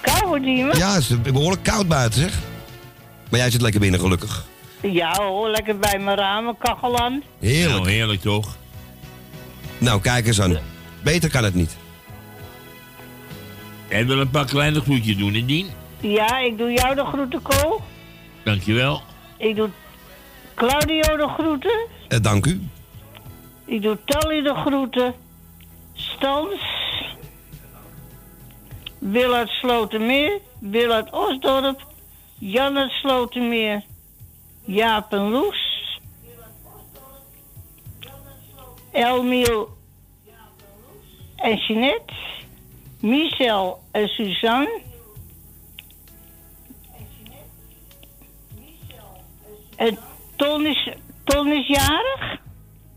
Koude 0.00 0.44
diemen? 0.44 0.76
Ja, 0.76 0.94
het 0.94 1.02
is 1.02 1.32
behoorlijk 1.32 1.62
koud 1.62 1.88
buiten, 1.88 2.20
zeg. 2.20 2.32
Maar 3.30 3.40
jij 3.40 3.50
zit 3.50 3.60
lekker 3.60 3.80
binnen, 3.80 4.00
gelukkig. 4.00 4.44
Ja 4.82 5.16
hoor, 5.22 5.48
lekker 5.48 5.78
bij 5.78 5.98
mijn 5.98 6.16
ramen, 6.16 6.56
kachel 6.58 6.98
aan. 6.98 7.22
Heerlijk. 7.40 7.70
Nou, 7.82 7.90
heerlijk 7.90 8.20
toch? 8.20 8.56
Nou, 9.78 10.00
kijk 10.00 10.26
eens 10.26 10.40
aan. 10.40 10.58
Beter 11.02 11.30
kan 11.30 11.44
het 11.44 11.54
niet. 11.54 11.76
Jij 13.88 14.06
wil 14.06 14.18
een 14.20 14.30
paar 14.30 14.44
kleine 14.46 14.80
groetjes 14.80 15.16
doen, 15.16 15.34
Indien? 15.34 15.66
Ja, 16.00 16.38
ik 16.38 16.58
doe 16.58 16.72
jou 16.72 16.94
de 16.94 17.04
groeten, 17.04 17.42
Ko. 17.42 17.80
Dankjewel. 18.44 19.02
Ik 19.36 19.56
doe 19.56 19.68
Claudio 20.54 21.16
de 21.16 21.28
groeten. 21.38 21.86
Eh, 22.08 22.18
dank 22.22 22.46
u. 22.46 22.60
Ik 23.64 23.82
doe 23.82 23.98
Tally 24.04 24.42
de 24.42 24.54
groeten. 24.54 25.14
Stans. 25.94 26.60
Wil 28.98 29.34
uit 29.34 29.48
Slotermeer. 29.48 30.38
Wil 30.58 30.92
uit 30.92 31.10
Osdorp. 31.10 31.86
Jan 32.46 32.76
uit 32.76 32.90
Slotermeer. 32.90 33.82
Jaap 34.64 35.12
en 35.12 35.30
Loes. 35.30 35.98
Elmiel 38.92 39.68
en 41.36 41.56
Jeanette. 41.56 42.12
Michel 43.00 43.82
en 43.92 44.08
Suzanne. 44.08 44.80
En 49.76 49.98
Ton 50.36 50.66
is, 50.66 50.88
Ton 51.24 51.52
is 51.52 51.66
jarig. 51.66 52.38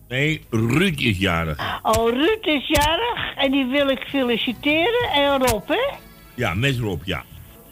Nee, 0.08 0.46
Ruud 0.50 1.00
is 1.00 1.18
jarig. 1.18 1.80
Oh, 1.82 2.10
Ruud 2.10 2.46
is 2.46 2.68
jarig 2.68 3.36
en 3.36 3.52
die 3.52 3.66
wil 3.66 3.90
ik 3.90 4.00
feliciteren. 4.00 5.10
En 5.14 5.48
Rob, 5.48 5.68
hè? 5.68 5.96
Ja, 6.36 6.54
met 6.54 6.78
Rob, 6.78 7.02
ja. 7.06 7.24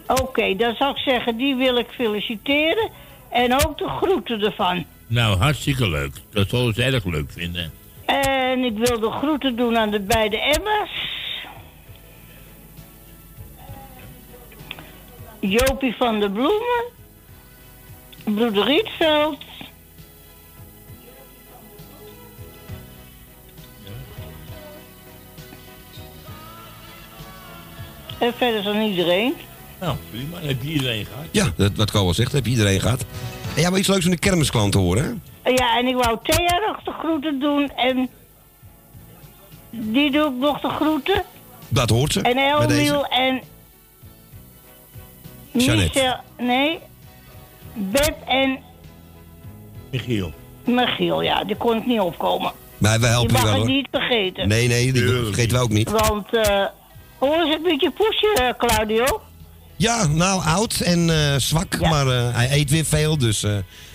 Oké, 0.08 0.56
dan 0.56 0.76
zou 0.76 0.92
ik 0.92 0.98
zeggen, 0.98 1.38
die 1.38 1.56
wil 1.56 1.78
ik 1.78 1.88
feliciteren. 1.90 2.90
En 3.30 3.54
ook 3.54 3.78
de 3.78 3.88
groeten 3.88 4.42
ervan. 4.42 4.86
Nou, 5.08 5.38
hartstikke 5.38 5.90
leuk. 5.90 6.14
Dat 6.30 6.50
zullen 6.50 6.74
ze 6.74 6.84
erg 6.84 7.06
leuk 7.06 7.32
vinden. 7.32 7.72
En 8.06 8.64
ik 8.64 8.78
wil 8.78 9.00
de 9.00 9.12
groeten 9.12 9.56
doen 9.56 9.78
aan 9.78 9.90
de 9.90 10.00
beide 10.00 10.40
Emma's. 10.40 10.90
Jopie 15.40 15.96
van 15.96 16.20
de 16.20 16.32
Bloemen. 16.32 16.84
Broeder 18.24 18.66
Rietveld. 18.66 19.44
En 28.20 28.34
verder 28.34 28.64
dan 28.64 28.82
iedereen. 28.82 29.36
Nou, 29.80 29.96
prima. 30.12 30.40
Dan 30.40 30.48
heb 30.48 30.64
je 30.64 30.70
iedereen 30.70 31.06
gehad. 31.06 31.26
Ja, 31.32 31.52
dat, 31.56 31.72
wat 31.76 31.92
Ko 31.92 32.00
al 32.00 32.14
zegt, 32.14 32.32
heb 32.32 32.46
je 32.46 32.52
iedereen 32.52 32.82
gehad. 32.82 33.06
En 33.56 33.62
jij 33.62 33.70
wil 33.70 33.80
iets 33.80 33.88
leuks 33.88 34.02
van 34.02 34.12
de 34.12 34.18
kermisklant 34.20 34.74
horen, 34.74 35.22
hè? 35.44 35.50
Ja, 35.52 35.78
en 35.78 35.88
ik 35.88 35.96
wou 35.96 36.18
Thea 36.24 36.60
nog 36.68 36.84
de 36.84 36.92
groeten 36.92 37.40
doen. 37.40 37.72
En 37.76 38.10
die 39.70 40.12
doe 40.12 40.26
ik 40.26 40.38
nog 40.40 40.60
de 40.62 40.70
groeten. 40.70 41.24
Dat 41.68 41.90
hoort 41.90 42.14
ze. 42.14 42.22
En. 42.22 42.38
Elmiel 42.38 43.06
en... 43.06 43.42
Michel, 45.52 46.16
nee. 46.38 46.80
Bert 47.74 48.16
en 48.28 48.60
Michiel. 49.92 50.34
Michiel, 50.66 51.22
ja, 51.22 51.44
die 51.44 51.56
kon 51.56 51.78
ik 51.78 51.86
niet 51.86 52.00
opkomen. 52.00 52.52
Maar 52.78 53.00
wij 53.00 53.10
Je 53.10 53.16
helpen 53.16 53.36
je 53.36 53.42
mag 53.42 53.44
wel, 53.44 53.52
het 53.52 53.62
hoor. 53.62 53.72
niet 53.76 53.88
vergeten. 53.92 54.48
Nee, 54.48 54.68
nee, 54.68 54.94
die 54.94 55.04
vergeten 55.04 55.58
we 55.58 55.64
ook 55.64 55.70
niet. 55.70 55.92
Want, 55.92 56.34
eh 56.36 56.66
hoe 57.18 57.46
is 57.46 57.54
het 57.54 57.64
met 57.64 57.82
je 57.82 57.92
poesje, 57.92 58.38
eh, 58.42 58.68
Claudio? 58.68 59.22
Ja, 59.78 60.08
nou, 60.08 60.44
oud 60.44 60.80
en 60.80 61.10
eh, 61.10 61.36
zwak, 61.40 61.80
maar 61.80 62.08
eh, 62.08 62.34
hij 62.36 62.52
eet 62.52 62.70
weer 62.70 62.86
veel, 62.86 63.18
dus... 63.18 63.44
eh, 63.44 63.52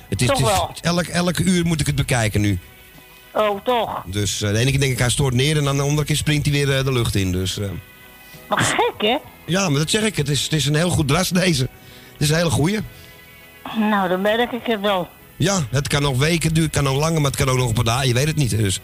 het 0.08 0.20
is, 0.20 0.26
Toch 0.26 0.38
het 0.38 0.46
is- 0.48 0.52
wel. 0.82 0.94
elk, 0.96 1.06
elke 1.06 1.42
uur 1.42 1.66
moet 1.66 1.80
ik 1.80 1.86
het 1.86 1.94
bekijken 1.94 2.40
nu. 2.40 2.58
Oh, 3.34 3.60
toch? 3.64 4.02
Dus 4.06 4.38
de 4.38 4.58
ene 4.58 4.70
keer 4.70 4.80
denk 4.80 4.92
ik, 4.92 4.98
hij 4.98 5.10
stoort 5.10 5.34
neer 5.34 5.56
en 5.56 5.64
dan 5.64 5.76
de 5.76 5.82
andere 5.82 6.06
keer 6.06 6.16
springt 6.16 6.46
hij 6.46 6.54
weer 6.66 6.84
de 6.84 6.92
lucht 6.92 7.14
in. 7.14 7.32
Dus, 7.32 7.58
Maar 8.48 8.58
gek, 8.58 8.94
hè? 8.98 9.16
ja, 9.46 9.68
maar 9.68 9.78
dat 9.78 9.90
zeg 9.90 10.02
ik. 10.02 10.16
Het 10.16 10.28
is, 10.28 10.42
het 10.42 10.52
is 10.52 10.66
een 10.66 10.74
heel 10.74 10.90
goed 10.90 11.08
dras, 11.08 11.28
deze. 11.28 11.62
Het 12.12 12.20
is 12.20 12.30
een 12.30 12.36
hele 12.36 12.50
goeie. 12.50 12.78
Nou, 13.78 14.08
dan 14.08 14.20
merk 14.20 14.52
ik 14.52 14.66
het 14.66 14.80
wel. 14.80 15.08
Ja, 15.36 15.58
het 15.70 15.88
kan 15.88 16.02
nog 16.02 16.18
weken 16.18 16.48
duren, 16.54 16.62
het 16.70 16.74
kan 16.82 16.84
nog 16.84 16.96
langer, 16.96 17.20
maar 17.20 17.30
het 17.30 17.40
kan 17.40 17.48
ook 17.48 17.56
nog 17.58 17.68
een 17.68 17.74
paar 17.74 17.84
dagen. 17.84 18.08
Je 18.08 18.14
weet 18.14 18.26
het 18.26 18.36
niet, 18.36 18.50
dus... 18.50 18.76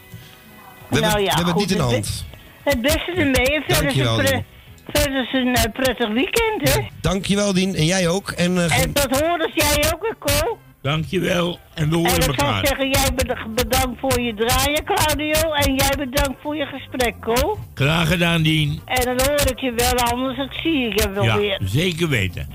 We 0.89 0.99
hebben, 0.99 1.11
nou 1.11 1.23
ja, 1.23 1.31
we 1.31 1.35
hebben 1.37 1.45
het 1.45 1.53
goed, 1.53 1.61
niet 1.63 1.71
in 1.71 1.77
de 1.77 1.83
hand. 1.93 2.25
Het 2.65 2.81
beste 2.83 3.13
ermee. 3.17 3.47
En 3.55 3.63
verder 3.67 3.91
is 3.91 3.97
Dankjewel. 3.97 4.43
Verder 4.87 5.22
is 5.22 5.32
een 5.32 5.55
eh, 5.55 5.72
prettig 5.72 6.09
weekend, 6.09 6.74
hè? 6.74 6.80
Dankjewel, 7.01 7.53
Dien. 7.53 7.74
En 7.74 7.84
jij 7.84 8.09
ook. 8.09 8.30
En, 8.30 8.57
eh, 8.59 8.82
En 8.82 8.93
tot 8.93 9.09
jij 9.55 9.93
ook, 9.95 10.07
hè, 10.07 10.14
Ko? 10.18 10.59
Dankjewel. 10.82 11.59
En 11.74 11.91
we 11.91 11.97
En 11.97 12.03
horen 12.03 12.14
ik 12.16 12.22
zou 12.22 12.37
elkaar. 12.37 12.66
zeggen, 12.66 12.91
jij 12.91 13.09
bed- 13.14 13.55
bedankt 13.55 14.01
voor 14.01 14.20
je 14.20 14.34
draaien, 14.34 14.84
Claudio. 14.84 15.53
En 15.53 15.74
jij 15.74 15.91
bedankt 15.99 16.41
voor 16.43 16.57
je 16.57 16.66
gesprek, 16.66 17.14
Ko. 17.20 17.59
Graag 17.74 18.09
gedaan, 18.09 18.43
Dien. 18.43 18.80
En 18.84 19.05
dan 19.05 19.26
hoor 19.26 19.41
ik 19.51 19.59
je 19.61 19.72
wel, 19.76 19.95
anders 19.95 20.39
ik 20.39 20.53
zie 20.62 20.87
ik 20.89 21.01
je 21.03 21.11
wel 21.11 21.24
Ja, 21.24 21.39
weer. 21.39 21.61
zeker 21.64 22.09
weten. 22.09 22.49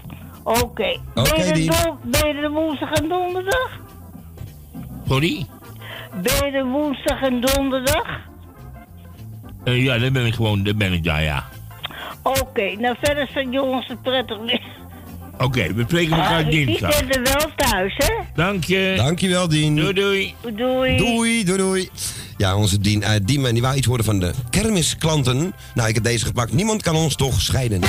Oké. 0.44 0.98
Oké, 1.16 1.36
ben, 1.36 1.48
je 1.48 1.54
Dien. 1.54 1.72
don- 1.84 1.98
ben 2.04 2.28
je 2.28 2.34
er 2.42 2.52
woensdag 2.52 2.92
en 2.92 3.08
donderdag? 3.10 3.70
Sorry? 5.08 5.46
Ben 6.22 6.46
je 6.52 6.58
er 6.58 6.66
woensdag 6.66 7.22
en 7.22 7.42
donderdag? 7.42 8.20
Eh, 9.64 9.84
ja, 9.84 9.98
dan 9.98 10.14
ben 10.14 10.26
ik 10.26 10.34
gewoon, 10.34 10.64
dan 10.64 10.78
ben 10.78 10.94
ik 10.94 11.04
daar, 11.04 11.24
ja. 11.24 11.44
Oké, 12.24 12.76
nou 12.80 12.96
verder 13.02 13.28
zijn 13.34 13.52
jongens 13.52 13.88
het 13.88 14.02
prettig 14.02 14.38
weer. 14.46 14.62
Oké, 15.38 15.74
we 15.74 15.84
spreken 15.88 16.12
elkaar 16.18 16.40
Ah, 16.46 16.54
ik 16.54 16.66
dinsdag. 16.68 17.00
ben 17.00 17.10
er 17.10 17.24
wel 17.24 17.52
thuis, 17.56 17.94
hè? 17.98 18.14
Dank 18.36 18.64
je. 18.64 18.94
Dankjewel, 18.98 19.48
Dien. 19.48 19.76
Doei, 19.76 19.94
doei. 19.94 20.36
Doei. 20.56 20.98
Doei, 20.98 21.44
doei, 21.44 21.58
doei. 21.58 21.90
Ja, 22.38 22.56
onze 22.56 22.80
Dien, 22.80 23.04
eh 23.04 23.20
Dien, 23.24 23.44
die 23.54 23.62
wou 23.62 23.76
iets 23.76 23.88
horen 23.88 24.04
van 24.06 24.20
de 24.20 24.32
kermisklanten. 24.50 25.54
Nou, 25.74 25.90
ik 25.90 25.96
heb 25.96 26.04
deze 26.04 26.26
gepakt. 26.26 26.54
Niemand 26.54 26.82
kan 26.82 26.96
ons 26.96 27.16
toch 27.16 27.42
scheiden. 27.42 27.82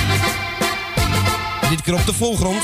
Dit 1.71 1.83
keer 1.83 1.95
op 1.95 2.07
de 2.07 2.13
voorgrond. 2.13 2.63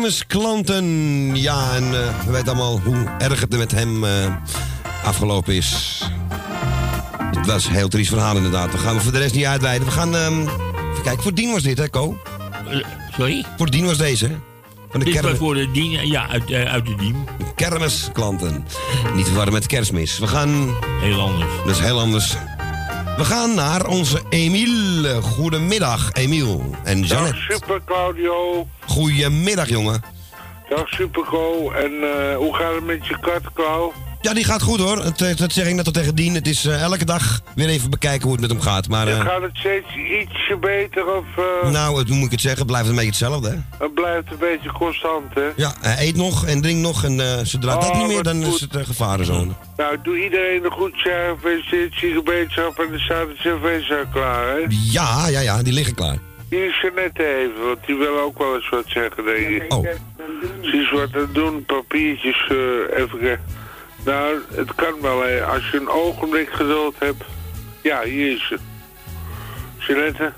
Kermisklanten. 0.00 1.36
Ja, 1.36 1.74
en 1.74 1.84
eh, 1.84 2.24
we 2.24 2.30
weten 2.32 2.46
allemaal 2.48 2.80
hoe 2.80 3.06
erg 3.18 3.40
het 3.40 3.52
er 3.52 3.58
met 3.58 3.72
hem 3.72 4.04
eh, 4.04 4.34
afgelopen 5.04 5.54
is. 5.54 6.00
Het 7.34 7.46
was 7.46 7.66
een 7.66 7.72
heel 7.72 7.88
triest 7.88 8.10
verhaal 8.10 8.36
inderdaad. 8.36 8.72
We 8.72 8.78
gaan 8.78 8.94
we 8.94 9.00
voor 9.00 9.12
de 9.12 9.18
rest 9.18 9.34
niet 9.34 9.44
uitweiden. 9.44 9.86
We 9.86 9.92
gaan... 9.92 10.16
ehm, 10.16 10.40
even 10.40 11.02
kijken, 11.02 11.22
voor 11.22 11.34
Dien 11.34 11.52
was 11.52 11.62
dit 11.62 11.78
hè, 11.78 11.88
Ko? 11.88 12.16
sorry? 13.16 13.44
Voor 13.56 13.70
Dien 13.70 13.84
was 13.86 13.96
deze, 13.96 14.26
hè? 14.26 14.36
Van 14.90 15.00
de 15.00 15.04
Dit 15.06 15.14
was 15.14 15.22
kermis. 15.22 15.38
voor 15.38 15.54
de 15.54 15.70
dien, 15.70 16.06
ja, 16.06 16.28
uit, 16.28 16.50
eh, 16.50 16.72
uit 16.72 16.86
de 16.86 16.94
dien. 16.94 17.26
Kermisklanten. 17.54 18.66
Niet 19.14 19.20
te 19.20 19.26
verwarren 19.26 19.52
met 19.52 19.66
kerstmis. 19.66 20.18
We 20.18 20.26
gaan... 20.26 20.76
Heel 21.00 21.20
anders. 21.20 21.50
Dat 21.66 21.74
is 21.74 21.80
heel 21.80 22.00
anders. 22.00 22.36
We 23.16 23.24
gaan 23.24 23.54
naar 23.54 23.86
onze 23.86 24.22
Emiel. 24.28 25.20
Goedemiddag, 25.22 26.12
Emiel. 26.12 26.74
En 26.84 27.00
Dag 27.00 27.10
Janet. 27.10 27.34
Super 27.48 27.80
Claudio. 27.84 28.66
Goedemiddag, 28.90 29.68
jongen. 29.68 30.02
Dag 30.68 30.88
Superco. 30.88 31.70
En 31.70 31.92
eh, 32.02 32.36
hoe 32.36 32.54
gaat 32.54 32.74
het 32.74 32.84
met 32.84 33.06
je 33.06 33.16
kat, 33.20 33.52
Klauw? 33.52 33.92
Ja, 34.20 34.34
die 34.34 34.44
gaat 34.44 34.62
goed 34.62 34.80
hoor. 34.80 35.04
Het, 35.04 35.20
eh, 35.22 35.36
dat 35.36 35.52
zeg 35.52 35.66
ik 35.66 35.74
net 35.74 35.86
al 35.86 35.92
tegen 35.92 36.14
Dien. 36.14 36.34
Het 36.34 36.46
is 36.46 36.64
eh, 36.64 36.82
elke 36.82 37.04
dag 37.04 37.40
weer 37.54 37.68
even 37.68 37.90
bekijken 37.90 38.22
hoe 38.22 38.32
het 38.32 38.40
met 38.40 38.50
hem 38.50 38.60
gaat. 38.60 38.88
Maar 38.88 39.06
Gaat 39.06 39.42
het 39.42 39.56
steeds 39.56 39.86
ietsje 39.96 40.56
beter 40.60 41.16
of 41.16 41.24
nou, 41.72 41.98
het, 41.98 42.08
hoe 42.08 42.16
moet 42.16 42.26
ik 42.26 42.30
het 42.30 42.40
zeggen? 42.40 42.60
Het 42.60 42.70
blijft 42.70 42.88
een 42.88 42.94
beetje 42.94 43.08
hetzelfde, 43.08 43.48
hè? 43.48 43.84
het 43.84 43.94
blijft 43.94 44.30
een 44.30 44.38
beetje 44.38 44.72
constant, 44.72 45.34
hè? 45.34 45.48
Ja, 45.56 45.74
hij 45.80 46.06
eet 46.06 46.16
nog 46.16 46.46
en 46.46 46.60
drinkt 46.62 46.82
nog. 46.82 47.04
En 47.04 47.46
zodra 47.46 47.74
dat 47.74 47.90
Oh, 47.90 47.98
niet 47.98 48.06
meer, 48.08 48.22
dan 48.22 48.42
is 48.42 48.60
het 48.60 48.74
een 48.74 48.86
gevarenzone. 48.86 49.52
Nou, 49.76 49.96
doe 50.02 50.22
iedereen 50.22 50.64
een 50.64 50.70
goed. 50.70 50.92
Gefeliciteerd, 50.94 51.94
Siegebeetschap. 51.94 52.78
En 52.78 52.92
er 52.92 53.00
staat 53.00 53.28
het 53.28 53.36
cv 53.38 53.92
klaar, 54.12 54.46
hè? 54.46 54.66
Ja, 54.68 55.28
ja, 55.28 55.40
ja, 55.40 55.62
die 55.62 55.72
liggen 55.72 55.94
klaar. 55.94 56.18
Hier 56.50 56.68
is 56.68 56.80
Jeannette 56.80 57.24
even, 57.24 57.66
want 57.66 57.86
die 57.86 57.96
wil 57.96 58.20
ook 58.20 58.38
wel 58.38 58.54
eens 58.54 58.68
wat 58.68 58.84
zeggen, 58.86 59.24
denk 59.24 59.48
ik. 59.48 59.72
Oh. 59.72 59.86
Ze 60.62 60.76
is 60.76 60.90
wat 60.90 61.14
aan 61.14 61.20
het 61.20 61.34
doen, 61.34 61.64
papiertjes, 61.64 62.46
eh, 62.48 62.98
even. 63.02 63.40
Nou, 64.04 64.38
het 64.54 64.74
kan 64.74 65.00
wel, 65.00 65.22
hè. 65.22 65.44
Als 65.44 65.70
je 65.70 65.76
een 65.76 65.88
ogenblik 65.88 66.48
geduld 66.52 66.94
hebt. 66.98 67.24
Ja, 67.82 68.02
hier 68.02 68.32
is 68.32 68.46
ze. 68.48 68.58
Jeannette? 69.78 70.32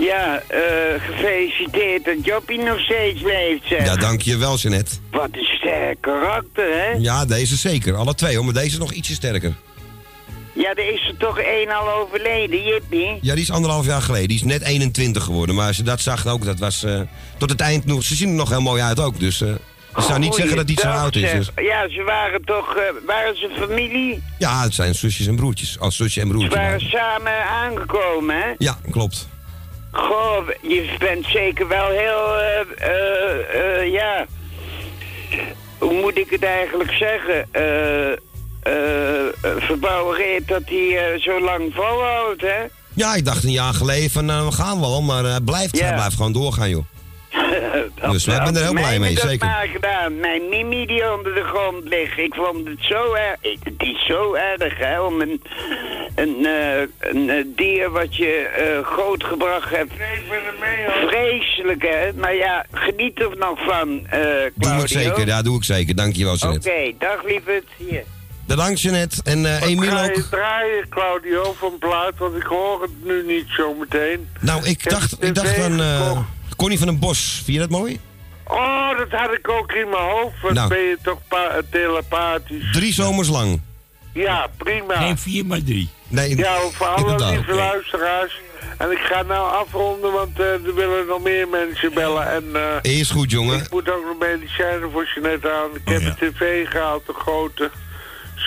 Ja, 0.00 0.42
eh, 0.48 0.60
gefeliciteerd 0.98 2.04
dat 2.04 2.24
Joppie 2.24 2.58
nog 2.58 2.80
steeds 2.80 3.22
leeft, 3.22 3.66
zeg. 3.66 3.84
Ja, 3.84 3.96
dankjewel, 3.96 4.56
Jeannette. 4.56 4.94
Wat 5.10 5.28
een 5.32 5.44
sterk 5.44 6.00
karakter, 6.00 6.64
hè? 6.64 6.90
Ja, 6.98 7.24
deze 7.24 7.56
zeker. 7.56 7.94
Alle 7.94 8.14
twee 8.14 8.36
hoor, 8.36 8.44
maar 8.44 8.54
deze 8.54 8.78
nog 8.78 8.92
ietsje 8.92 9.14
sterker. 9.14 9.52
Ja, 10.56 10.70
er 10.74 10.92
is 10.92 11.08
er 11.08 11.16
toch 11.16 11.38
één 11.38 11.68
al 11.70 11.92
overleden, 11.92 12.62
Jippie? 12.62 13.18
Ja, 13.20 13.34
die 13.34 13.42
is 13.42 13.50
anderhalf 13.50 13.86
jaar 13.86 14.02
geleden. 14.02 14.28
Die 14.28 14.36
is 14.36 14.42
net 14.42 14.62
21 14.62 15.24
geworden. 15.24 15.54
Maar 15.54 15.72
je 15.76 15.82
dat 15.82 16.00
zag 16.00 16.26
ook, 16.26 16.44
dat 16.44 16.58
was 16.58 16.82
eh, 16.84 17.00
tot 17.38 17.50
het 17.50 17.60
eind 17.60 17.84
nog... 17.84 18.02
Ze 18.02 18.14
zien 18.14 18.28
er 18.28 18.34
nog 18.34 18.48
heel 18.48 18.60
mooi 18.60 18.82
uit 18.82 19.00
ook, 19.00 19.20
dus... 19.20 19.40
eh 19.40 19.48
ik 19.96 20.02
zou 20.02 20.18
niet 20.18 20.34
zeggen 20.34 20.56
dat 20.56 20.66
die 20.66 20.80
zo 20.80 20.88
oud 20.88 21.16
is. 21.16 21.30
Dus. 21.30 21.50
Ja, 21.56 21.88
ze 21.88 22.02
waren 22.02 22.44
toch... 22.44 22.76
eh, 22.76 22.82
waren 23.06 23.36
ze 23.36 23.50
familie? 23.58 24.22
Ja, 24.38 24.62
het 24.62 24.74
zijn 24.74 24.94
zusjes 24.94 25.26
en 25.26 25.36
broertjes. 25.36 25.78
Als 25.78 25.96
zusje 25.96 26.20
en 26.20 26.26
Ze 26.26 26.32
broertje. 26.32 26.58
waren 26.58 26.80
samen 26.80 27.44
aangekomen, 27.44 28.36
hè? 28.36 28.52
Ja, 28.58 28.78
klopt. 28.90 29.28
Goh, 29.90 30.48
je 30.62 30.94
bent 30.98 31.26
zeker 31.26 31.68
wel 31.68 31.88
heel... 31.88 32.36
eh, 32.76 33.92
ja... 33.92 34.26
Hoe 35.78 36.00
moet 36.00 36.18
ik 36.18 36.30
het 36.30 36.42
eigenlijk 36.42 36.92
zeggen? 36.92 37.48
Eh... 37.52 38.16
eh 38.66 39.50
verbouwereerd 39.58 40.48
dat 40.48 40.62
hij 40.64 41.12
eh, 41.12 41.20
zo 41.20 41.40
lang 41.40 41.70
volhoudt, 41.74 42.40
hè? 42.40 42.62
Ja, 42.94 43.14
ik 43.14 43.24
dacht 43.24 43.44
een 43.44 43.50
jaar 43.50 43.74
geleden 43.74 44.10
van, 44.10 44.24
nou, 44.24 44.46
we 44.46 44.52
gaan 44.52 44.80
wel. 44.80 45.02
Maar 45.02 45.24
hij 45.24 45.40
blijft, 45.40 45.80
hij 45.80 45.94
blijft 45.94 46.16
gewoon 46.16 46.32
doorgaan, 46.32 46.68
joh. 46.70 46.84
Dat 48.00 48.10
Dus 48.12 48.26
had 48.26 48.34
zijn 48.34 48.56
er 48.56 48.62
heel 48.62 48.72
blij 48.72 48.98
mee, 48.98 49.14
dat 49.14 49.24
zeker. 49.28 49.46
maar 49.46 49.68
gedaan. 49.72 50.20
Mijn 50.20 50.48
Mimi 50.48 50.86
die 50.86 51.12
onder 51.16 51.34
de 51.34 51.42
grond 51.44 51.88
ligt. 51.88 52.18
Ik 52.18 52.34
vond 52.34 52.68
het 52.68 52.78
zo 52.80 53.12
erg. 53.14 53.36
ik- 53.40 53.58
Het 53.62 53.74
is 53.88 54.06
zo 54.06 54.34
erg, 54.34 54.78
hè, 54.78 55.00
om 55.00 55.20
een, 55.20 55.42
een, 56.14 56.46
eh, 56.46 56.80
een 57.10 57.30
eh, 57.30 57.44
dier 57.46 57.90
wat 57.90 58.16
je 58.16 58.32
eh, 58.56 58.86
grootgebracht 58.86 59.70
hebt. 59.70 59.92
Vreselijk, 61.08 61.82
hè. 61.82 62.12
Maar 62.16 62.34
ja, 62.34 62.66
geniet 62.72 63.20
er 63.20 63.36
nog 63.38 63.58
van, 63.64 64.06
eh 64.10 64.20
Doe 64.54 64.80
ik 64.80 64.88
zeker, 64.88 65.26
ja, 65.26 65.42
doe 65.42 65.56
ik 65.56 65.64
zeker. 65.64 65.94
Dankjewel, 65.94 66.32
Oké, 66.34 66.42
Jeannette. 66.46 66.94
dag 66.98 67.24
lieverd. 67.24 67.64
Hier. 67.76 68.04
Bedankt, 68.46 68.80
Jeannette. 68.80 69.16
En 69.24 69.46
eh 69.46 69.60
Wat 69.60 69.68
Emiel 69.68 69.90
ga 69.90 70.04
je 70.04 70.16
ook. 70.16 70.22
draaien, 70.30 70.88
Claudio, 70.88 71.54
van 71.58 71.78
plaat? 71.78 72.12
Want 72.18 72.36
ik 72.36 72.42
hoor 72.42 72.82
het 72.82 72.90
nu 73.04 73.24
niet 73.26 73.46
zo 73.48 73.74
meteen. 73.74 74.28
Nou, 74.40 74.64
ik 74.64 74.90
dacht, 74.90 75.20
de 75.20 75.26
ik 75.26 75.34
dacht 75.34 75.58
aan 75.58 75.80
eh, 75.80 76.06
gekocht. 76.08 76.26
Connie 76.56 76.78
van 76.78 76.86
den 76.86 76.98
Bos. 76.98 77.32
Vind 77.44 77.46
je 77.56 77.58
dat 77.58 77.70
mooi? 77.70 78.00
Oh, 78.44 78.98
dat 78.98 79.10
had 79.10 79.32
ik 79.32 79.48
ook 79.48 79.72
in 79.72 79.88
mijn 79.88 80.02
hoofd. 80.10 80.40
Wat 80.42 80.52
Nou. 80.52 80.68
ben 80.68 80.78
je 80.78 80.98
toch 81.02 81.18
pa- 81.28 81.60
telepathisch. 81.70 82.72
Drie 82.72 82.92
zomers 82.92 83.28
lang. 83.28 83.60
Ja, 84.12 84.46
prima. 84.56 84.94
Geen 84.96 85.18
vier, 85.18 85.46
maar 85.46 85.62
drie. 85.64 85.88
Nee, 86.08 86.36
Ja, 86.36 86.56
voor 86.72 86.86
alle 86.86 87.30
lieve 87.30 87.54
luisteraars. 87.54 88.40
En 88.78 88.90
ik 88.90 88.98
ga 88.98 89.22
nou 89.22 89.52
afronden, 89.64 90.12
want 90.12 90.40
eh, 90.40 90.46
er 90.52 90.74
willen 90.74 91.06
nog 91.06 91.22
meer 91.22 91.48
mensen 91.48 91.94
bellen. 91.94 92.30
En 92.32 92.44
eh, 92.82 92.98
Is 92.98 93.10
goed, 93.10 93.30
jongen. 93.30 93.58
ik 93.60 93.70
moet 93.70 93.90
ook 93.90 94.04
nog 94.04 94.18
medicijnen 94.28 94.90
voor 94.90 95.10
je 95.14 95.20
net 95.20 95.46
aan. 95.46 95.70
Ik 95.74 95.80
Oh, 95.84 95.92
heb 95.92 96.00
ja. 96.02 96.08
een 96.08 96.32
tv 96.34 96.68
gehaald, 96.68 97.02
een 97.08 97.14
grote 97.14 97.70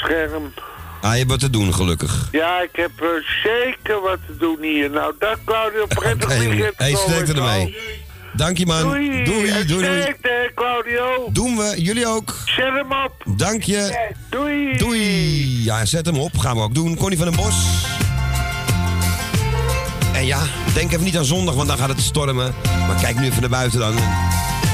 scherm. 0.04 0.54
Ah, 1.02 1.12
je 1.12 1.18
hebt 1.18 1.30
wat 1.30 1.40
te 1.40 1.50
doen, 1.50 1.74
gelukkig. 1.74 2.28
Ja, 2.32 2.62
ik 2.62 2.76
heb 2.76 2.92
eh, 3.02 3.08
zeker 3.44 4.02
wat 4.02 4.18
te 4.28 4.38
doen 4.38 4.58
hier. 4.62 4.90
Nou, 4.90 5.14
dag 5.20 5.38
Claudio, 5.46 5.86
prettig 6.00 6.38
weekend. 6.38 6.74
Hey, 6.78 6.92
nog, 6.92 7.02
sterkte 7.02 7.34
ermee. 7.34 7.78
Dank 8.34 8.58
je, 8.58 8.66
man. 8.66 8.82
Doei. 8.82 9.24
Doei, 9.24 9.52
doei, 9.52 9.66
doei. 9.66 9.84
sterkte, 9.84 10.30
hè, 10.30 10.54
Claudio. 10.54 11.30
Doen 11.32 11.58
we. 11.58 11.74
Jullie 11.78 12.08
ook. 12.08 12.36
Zet 12.46 12.66
hem 12.66 12.92
op. 12.92 13.38
Dank 13.38 13.64
je. 13.64 14.10
Doei. 14.30 14.78
Doei. 14.78 15.64
Ja, 15.64 15.86
zet 15.86 16.06
hem 16.06 16.18
op. 16.18 16.38
Gaan 16.38 16.56
we 16.56 16.62
ook 16.62 16.74
doen. 16.74 16.98
Connie 16.98 17.18
van 17.18 17.28
den 17.28 17.36
Bos. 17.36 17.56
En 20.14 20.26
ja, 20.26 20.40
denk 20.74 20.92
even 20.92 21.04
niet 21.04 21.18
aan 21.18 21.26
zondag, 21.26 21.56
want 21.56 21.68
dan 21.68 21.78
gaat 21.78 21.90
het 21.90 22.02
stormen. 22.02 22.54
Maar 22.88 23.02
kijk 23.02 23.20
nu 23.20 23.26
even 23.26 23.42
naar 23.42 23.50
buiten 23.50 23.80
dan. 23.80 23.96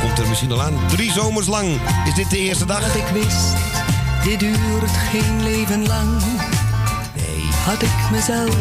Komt 0.02 0.20
er 0.20 0.28
misschien 0.28 0.52
al 0.52 0.62
aan. 0.62 0.80
Drie 0.88 1.12
zomers 1.12 1.48
lang. 1.48 1.80
Is 2.08 2.14
dit 2.14 2.30
de 2.30 2.38
eerste 2.38 2.66
dag? 2.66 2.82
Dat 2.82 2.96
ik 2.96 3.08
wist, 3.14 3.56
dit 4.26 4.40
duurt 4.40 4.92
geen 5.12 5.44
leven 5.44 5.88
lang. 5.88 6.10
Nee. 7.16 7.50
Had 7.66 7.82
ik 7.82 8.12
mezelf 8.12 8.58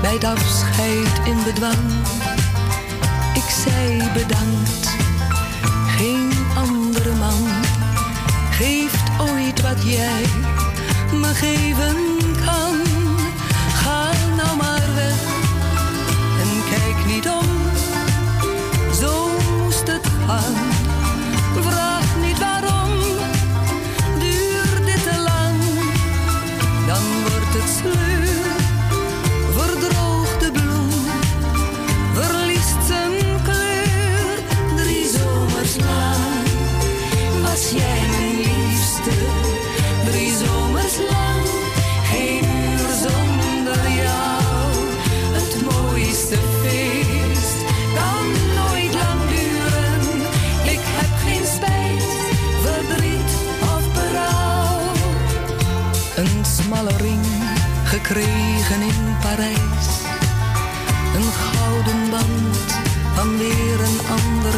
bij 0.00 0.12
het 0.12 0.24
afscheid 0.24 1.20
in 1.24 1.36
bedwang. 1.44 1.90
Ik 3.34 3.50
zei 3.64 4.10
bedankt, 4.12 4.88
geen 5.96 6.32
andere 6.54 7.14
man 7.14 7.48
geeft 8.50 9.10
ooit 9.20 9.60
wat 9.60 9.82
jij 9.84 10.24
me 11.12 11.34
geven 11.34 12.21
wordt 27.62 27.84
het 27.84 28.01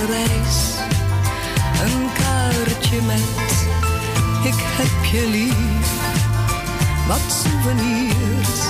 reis. 0.06 0.74
Een 1.84 2.08
kaartje 2.12 3.02
met 3.02 3.44
ik 4.44 4.54
heb 4.56 5.04
je 5.04 5.28
lief. 5.28 6.02
Wat 7.06 7.20
souvenirs, 7.42 8.60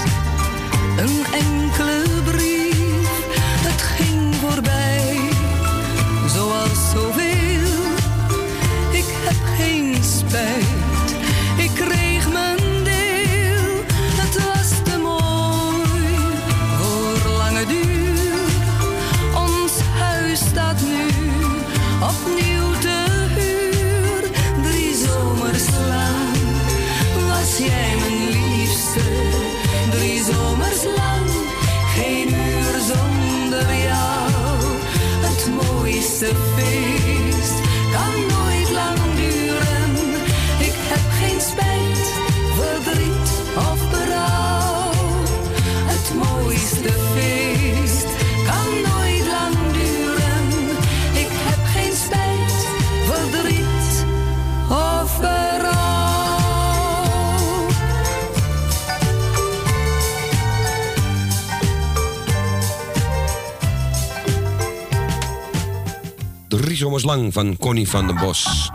Zomers 67.01 67.19
lang 67.21 67.33
van 67.33 67.57
Connie 67.57 67.89
van 67.89 68.07
den 68.07 68.17
Bos. 68.17 68.71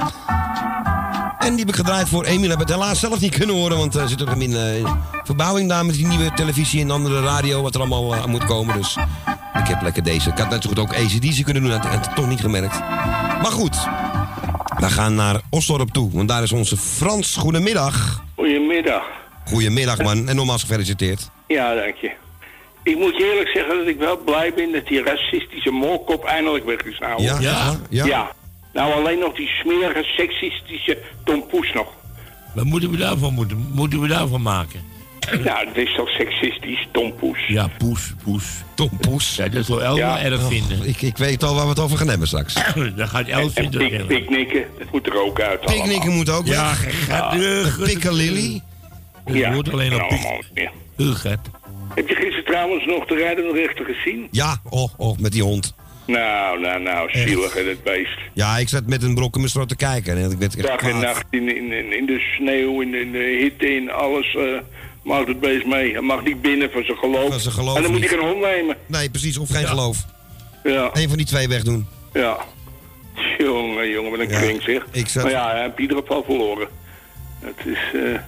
En 1.40 1.50
die 1.50 1.60
heb 1.60 1.70
ik 1.70 1.76
gedraaid 1.76 2.10
voor 2.10 2.26
Emiel. 2.26 2.50
Heb 2.50 2.60
het 2.60 2.70
helaas 2.70 3.00
zelf 3.00 3.20
niet 3.20 3.38
kunnen 3.38 3.56
horen, 3.56 3.78
want 3.78 3.96
er 3.96 4.10
zit 4.10 4.22
ook 4.22 4.36
in 4.36 4.56
eh, 4.56 4.94
verbouwing 5.24 5.70
daar 5.70 5.86
met 5.86 5.96
die 5.96 6.08
nieuwe 6.08 6.34
televisie 6.34 6.82
en 6.82 6.92
andere 6.92 7.22
radio, 7.22 7.62
wat 7.62 7.74
er 7.76 7.80
allemaal 7.80 8.14
eh, 8.14 8.22
aan 8.22 8.30
moet 8.30 8.46
komen. 8.46 8.78
Dus 8.78 8.98
ik 9.54 9.68
heb 9.68 9.82
lekker 9.82 10.04
deze. 10.04 10.30
Ik 10.30 10.38
had 10.38 10.50
net 10.50 10.64
zo 10.64 10.70
goed 10.70 10.80
ook 10.80 10.94
ACDC 10.94 11.44
kunnen 11.44 11.64
doen, 11.64 11.72
had 11.72 12.06
het 12.06 12.16
toch 12.16 12.28
niet 12.28 12.40
gemerkt. 12.40 12.80
Maar 13.42 13.52
goed, 13.52 13.76
we 14.80 14.90
gaan 14.90 15.16
naar 15.16 15.42
Osdorp 15.50 15.90
toe, 15.90 16.10
want 16.12 16.28
daar 16.30 16.44
is 16.44 16.52
onze 16.52 16.78
Frans. 16.78 17.36
Goedemiddag. 17.36 18.24
Goedemiddag. 18.36 19.04
Goedemiddag 19.46 19.98
man, 19.98 20.28
en 20.28 20.36
nogmaals 20.36 20.62
gefeliciteerd. 20.62 21.30
Ja, 21.48 21.74
dank 21.76 21.96
je. 21.96 22.12
Ik 22.90 22.98
moet 22.98 23.18
je 23.18 23.30
eerlijk 23.32 23.50
zeggen 23.50 23.78
dat 23.78 23.88
ik 23.88 23.98
wel 23.98 24.18
blij 24.18 24.54
ben 24.54 24.72
dat 24.72 24.88
die 24.88 25.04
racistische 25.04 25.72
moorkop 25.72 26.24
eindelijk 26.24 26.66
weg 26.66 26.82
is 26.82 26.98
gehouden. 26.98 27.26
Ja? 27.26 27.40
Ja? 27.40 27.80
Ja? 27.90 28.06
Ja. 28.06 28.32
Nou, 28.74 28.94
alleen 28.94 29.20
nog 29.20 29.36
die 29.36 29.48
smerige, 29.48 30.04
seksistische 30.04 30.98
Tom 31.24 31.48
Poes 31.48 31.74
nog. 31.74 31.88
Wat 32.56 32.64
moeten 32.66 32.92
we 32.92 32.98
daarvan, 32.98 33.34
moeten, 33.34 33.70
moeten 33.74 34.02
we 34.02 34.08
daarvan 34.08 34.42
maken? 34.42 34.80
Nou, 35.44 35.66
dat 35.66 35.76
is 35.76 35.96
toch 35.96 36.10
seksistisch, 36.10 36.88
Tom 36.92 37.16
Poes. 37.16 37.48
Ja, 37.48 37.68
poes, 37.78 38.14
poes. 38.24 38.44
Tom 38.76 38.90
Poes. 39.02 39.36
Ja, 39.36 39.48
dat 39.48 39.66
zal 39.66 39.84
Elma 39.84 39.98
Ja. 40.00 40.20
erg 40.20 40.40
Oh, 40.42 40.48
vinden. 40.48 40.88
ik, 40.88 41.02
ik 41.02 41.18
weet 41.18 41.44
al 41.44 41.54
waar 41.56 41.64
we 41.64 41.70
het 41.70 41.80
over 41.80 41.98
gaan 41.98 42.08
hebben 42.08 42.28
straks. 42.28 42.54
Dan 42.96 43.08
gaat 43.08 43.28
En 43.28 43.52
vinden. 43.52 43.88
pik, 43.90 44.08
picknicken, 44.08 44.66
dat 44.80 44.92
moet 44.92 45.08
er 45.08 45.22
ook 45.26 45.40
uit 45.42 45.60
allemaal. 45.66 45.84
Picknicken 45.84 46.12
moet 46.16 46.30
ook 46.30 46.46
Ja, 46.48 46.68
weg. 46.70 47.06
gaat 47.08 47.32
terug. 47.32 47.80
Piccalilli. 47.84 48.62
Het 49.26 49.36
Ja, 49.38 49.54
wordt 49.54 49.72
alleen 49.72 49.94
op 50.02 50.08
pik. 50.08 50.70
het. 51.24 51.40
Heb 52.00 52.08
je 52.10 52.16
gisteren 52.16 52.46
trouwens 52.46 52.86
nog 52.86 53.06
de 53.06 53.16
rijdende 53.16 53.52
rechter 53.54 53.86
gezien? 53.86 54.28
Ja, 54.32 54.62
oh, 54.70 54.90
oh, 54.98 55.18
met 55.18 55.32
die 55.32 55.44
hond. 55.44 55.74
Nou, 56.08 56.60
nou, 56.60 56.82
nou, 56.82 57.10
zielig 57.12 57.54
hè, 57.54 57.66
dat 57.66 57.84
beest. 57.84 58.18
Ja, 58.34 58.58
ik 58.58 58.70
zat 58.70 58.86
met 58.86 59.04
een 59.04 59.16
brok 59.16 59.34
in 59.34 59.40
mijn 59.40 59.50
strot 59.50 59.70
te 59.70 59.76
kijken. 59.76 60.18
En 60.18 60.32
ik 60.32 60.38
werd 60.38 60.62
Dag 60.62 60.80
en 60.82 61.00
nacht 61.00 61.24
in, 61.30 61.56
in, 61.56 61.94
in, 61.94 62.06
de 62.06 62.20
sneeuw, 62.38 62.82
in, 62.82 62.94
in 62.96 63.12
de 63.12 63.38
hitte, 63.42 63.76
in 63.76 63.92
alles 63.92 64.34
uh, 64.38 64.60
maakt 65.04 65.28
het 65.28 65.40
beest 65.40 65.66
mee. 65.66 65.92
Hij 65.92 66.02
mag 66.02 66.24
niet 66.24 66.42
binnen 66.42 66.72
van 66.72 66.84
zijn 66.84 66.98
geloof. 66.98 67.30
Van 67.32 67.40
zijn 67.40 67.54
geloof 67.54 67.76
en 67.76 67.82
dan 67.84 67.92
moet 67.92 68.10
hij 68.10 68.18
een 68.18 68.26
hond 68.26 68.40
nemen. 68.42 68.76
Nee, 68.86 69.10
precies. 69.10 69.38
Of 69.38 69.50
geen 69.50 69.68
geloof. 69.68 69.98
Ja, 70.64 70.90
Eén 70.94 71.08
van 71.08 71.18
die 71.18 71.26
twee 71.26 71.48
wegdoen. 71.48 71.88
ja. 72.14 72.38
Jongen, 73.38 73.90
jongen, 73.90 74.12
wat 74.12 74.20
een 74.20 74.30
Ja, 74.30 74.40
kring 74.40 74.62
zeg. 74.62 74.86
ik 74.92 75.08
zat- 75.08 75.24
Maar 75.24 75.32
ja, 75.32 75.50
hij 75.52 75.62
heeft 75.62 75.80
ieder 75.80 75.98
geval 75.98 76.24
verloren. 76.24 76.68
Het 77.40 77.66
is, 77.66 77.80
eh, 77.94 78.20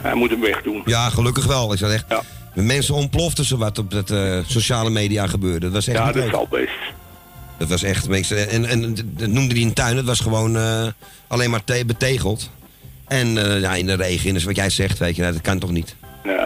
hij 0.00 0.14
moet 0.14 0.30
hem 0.30 0.40
wegdoen. 0.40 0.82
Ja, 0.84 1.08
gelukkig 1.08 1.46
wel. 1.46 1.72
Ik 1.72 1.78
zat 1.78 1.90
echt... 1.90 2.04
Ja. 2.08 2.22
Mensen 2.54 2.94
ontploften 2.94 3.44
ze 3.44 3.56
wat 3.56 3.78
op 3.78 3.90
het 3.90 4.10
eh, 4.10 4.38
sociale 4.46 4.90
media 4.90 5.26
gebeurde. 5.26 5.60
Dat 5.60 5.72
was 5.72 5.86
echt 5.86 5.98
Ja, 5.98 6.12
dat 6.12 6.28
zal 6.30 6.46
best. 6.50 6.70
Dat 7.58 7.68
was 7.68 7.82
echt... 7.82 8.08
mensen- 8.08 8.48
En, 8.50 8.64
en 8.64 8.94
dat 9.16 9.28
noemde 9.28 9.54
hij 9.54 9.62
een 9.62 9.72
tuin. 9.72 9.96
Het 9.96 10.06
was 10.06 10.20
gewoon 10.20 10.56
eh, 10.56 10.86
alleen 11.26 11.50
maar 11.50 11.64
te- 11.64 11.82
betegeld. 11.86 12.50
En 13.06 13.44
eh, 13.52 13.60
ja, 13.60 13.74
in 13.74 13.86
de 13.86 13.94
regen, 13.94 14.34
dus 14.34 14.44
wat 14.44 14.56
jij 14.56 14.70
zegt, 14.70 14.98
weet 14.98 15.16
je, 15.16 15.22
nou, 15.22 15.32
dat 15.34 15.42
kan 15.42 15.58
toch 15.58 15.70
niet. 15.70 15.94
Nee. 16.24 16.36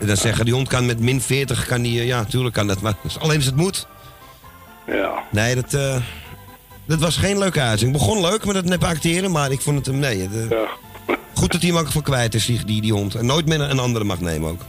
En 0.00 0.06
dan 0.06 0.16
zeggen 0.16 0.44
die 0.44 0.54
hond 0.54 0.68
kan 0.68 0.86
met 0.86 1.00
min 1.00 1.20
40, 1.20 1.66
kan 1.66 1.82
die, 1.82 2.06
ja, 2.06 2.24
tuurlijk 2.24 2.54
kan 2.54 2.66
dat, 2.66 2.80
maar 2.80 2.94
alleen 3.18 3.36
als 3.36 3.44
het 3.46 3.56
moet. 3.56 3.86
Ja. 4.86 5.22
Nee, 5.30 5.54
dat, 5.54 5.70
dat 6.86 6.98
was 6.98 7.16
geen 7.16 7.38
leuke 7.38 7.60
uitzending. 7.60 7.98
Begon 7.98 8.20
leuk 8.20 8.44
met 8.44 8.54
het 8.56 8.64
nep 8.64 8.84
acteren, 8.84 9.30
maar 9.30 9.50
ik 9.50 9.60
vond 9.60 9.76
het 9.76 9.86
hem, 9.86 9.98
nee. 9.98 10.22
eh, 10.50 10.58
Goed 11.34 11.52
dat 11.52 11.60
hij 11.62 11.70
hem 11.70 11.78
ook 11.80 11.90
voor 11.92 12.02
kwijt 12.02 12.34
is, 12.34 12.46
die, 12.46 12.64
die, 12.64 12.80
die 12.80 12.92
hond. 12.92 13.14
En 13.14 13.26
nooit 13.26 13.46
meer 13.46 13.60
een 13.60 13.78
andere 13.78 14.04
mag 14.04 14.20
nemen 14.20 14.50
ook. 14.50 14.62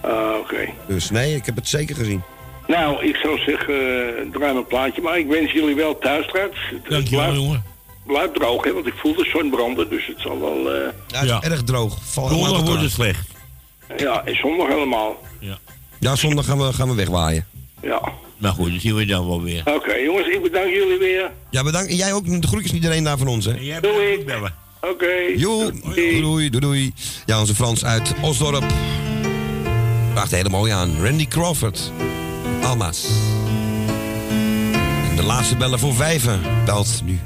Ah, 0.00 0.38
Oké. 0.38 0.68
Dus 0.88 1.10
nee, 1.10 1.34
ik 1.34 1.46
heb 1.46 1.56
het 1.56 1.68
zeker 1.68 1.96
gezien. 1.96 2.22
Nou, 2.66 3.04
ik 3.06 3.16
zou 3.16 3.38
zeggen, 3.38 3.74
uh, 3.74 4.32
draai 4.32 4.52
mijn 4.52 4.66
plaatje. 4.66 5.02
Maar 5.02 5.18
ik 5.18 5.26
wens 5.26 5.52
jullie 5.52 5.74
wel 5.74 5.98
thuis 5.98 6.24
straks. 6.24 6.56
Dankjewel, 6.88 7.24
blijft- 7.24 7.34
jongen. 7.42 7.62
Blijft 8.06 8.34
droog, 8.34 8.64
hè, 8.64 8.72
want 8.72 8.86
ik 8.86 8.94
voel 8.96 9.14
de 9.14 9.28
zon 9.32 9.50
branden, 9.50 9.88
dus 9.88 10.06
het 10.06 10.16
zal 10.20 10.40
wel... 10.40 10.72
eh, 10.74 10.80
Ja, 11.06 11.16
het 11.18 11.22
is 11.24 11.28
Ja. 11.28 11.42
erg 11.42 11.62
droog. 11.62 11.98
Te 12.14 12.20
wordt 12.20 12.80
het 12.82 12.90
slecht. 12.90 13.28
ja, 13.96 14.22
en 14.24 14.36
zondag 14.36 14.68
helemaal. 14.68 15.16
Ja, 15.98 16.16
zondag 16.16 16.44
gaan 16.44 16.58
we, 16.58 16.72
gaan 16.72 16.88
we 16.88 16.94
wegwaaien. 16.94 17.46
Ja. 17.82 18.00
Maar 18.36 18.52
goed, 18.52 18.72
dat 18.72 18.80
zien 18.80 18.94
we 18.94 19.04
dan 19.04 19.26
wel 19.28 19.42
weer. 19.42 19.62
Oké, 19.64 19.94
jongens, 19.94 20.28
ik 20.28 20.42
bedank 20.42 20.66
jullie 20.68 20.98
weer. 20.98 21.30
Ja, 21.50 21.62
bedankt. 21.62 21.90
En 21.90 21.96
jij 21.96 22.12
ook. 22.12 22.40
De 22.40 22.46
groetjes 22.46 22.72
iedereen 22.72 23.04
daar 23.04 23.18
van 23.18 23.26
ons, 23.28 23.44
hè. 23.44 23.52
Jij 23.60 23.80
Doei. 23.80 23.94
blijft 23.94 24.18
ook 24.20 24.26
bellen. 24.26 24.54
Oké. 24.80 25.06
Doei, 25.38 26.20
doei, 26.20 26.50
doei, 26.50 26.60
doei. 26.60 26.92
Ja, 27.26 27.40
onze 27.40 27.54
Frans 27.54 27.84
uit 27.84 28.12
Osdorp. 28.22 28.64
Vraagt 30.12 30.30
hele 30.30 30.48
mooi 30.48 30.72
aan. 30.72 31.02
Randy 31.02 31.26
Crawford. 31.26 31.92
Alma's. 32.62 33.08
En 35.10 35.16
de 35.16 35.22
laatste 35.22 35.56
bellen 35.56 35.78
voor 35.78 35.94
vijven 35.94 36.40
belt 36.64 37.00
nu. 37.04 37.20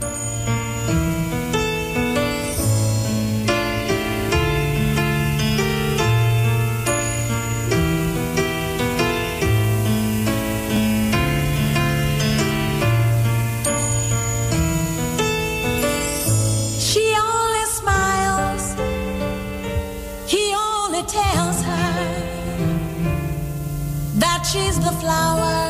The 24.85 24.93
flowers, 24.93 25.64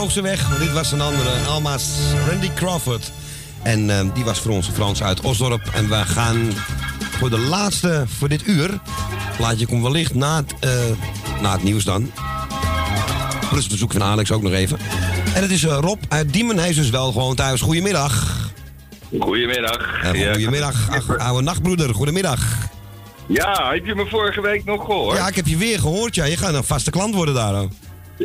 vloog 0.00 0.12
ze 0.12 0.22
weg. 0.22 0.58
Dit 0.58 0.72
was 0.72 0.92
een 0.92 1.00
andere, 1.00 1.30
Alma's 1.46 1.90
Randy 2.28 2.50
Crawford. 2.54 3.12
En 3.62 3.90
eh, 3.90 4.14
die 4.14 4.24
was 4.24 4.40
voor 4.40 4.50
ons 4.50 4.68
Frans 4.68 5.02
uit 5.02 5.20
Osdorp. 5.20 5.70
En 5.74 5.88
we 5.88 5.94
gaan 5.94 6.52
voor 7.18 7.30
de 7.30 7.38
laatste, 7.38 8.04
voor 8.18 8.28
dit 8.28 8.46
uur... 8.46 8.80
Plaatje 9.36 9.66
komt 9.66 9.82
wellicht 9.82 10.14
na 10.14 10.36
het, 10.36 10.54
eh, 10.60 10.70
na 11.40 11.52
het 11.52 11.62
nieuws 11.62 11.84
dan. 11.84 12.12
Plus 13.48 13.62
het 13.62 13.72
bezoek 13.72 13.92
van 13.92 14.02
Alex 14.02 14.32
ook 14.32 14.42
nog 14.42 14.52
even. 14.52 14.78
En 15.34 15.42
het 15.42 15.50
is 15.50 15.64
eh, 15.64 15.78
Rob 15.80 16.02
uit 16.08 16.32
Diemen. 16.32 16.58
Hij 16.58 16.68
is 16.68 16.76
dus 16.76 16.90
wel 16.90 17.12
gewoon 17.12 17.34
thuis. 17.34 17.60
Goedemiddag. 17.60 18.36
Goedemiddag. 19.18 20.02
Ja. 20.14 20.32
goedemiddag, 20.32 20.90
ach, 20.90 21.18
oude 21.18 21.42
nachtbroeder. 21.42 21.94
Goedemiddag. 21.94 22.40
Ja, 23.26 23.70
heb 23.72 23.86
je 23.86 23.94
me 23.94 24.06
vorige 24.06 24.40
week 24.40 24.64
nog 24.64 24.84
gehoord? 24.84 25.16
Ja, 25.16 25.28
ik 25.28 25.36
heb 25.36 25.46
je 25.46 25.56
weer 25.56 25.78
gehoord. 25.78 26.14
Ja, 26.14 26.24
je 26.24 26.36
gaat 26.36 26.54
een 26.54 26.64
vaste 26.64 26.90
klant 26.90 27.14
worden 27.14 27.34
daar. 27.34 27.64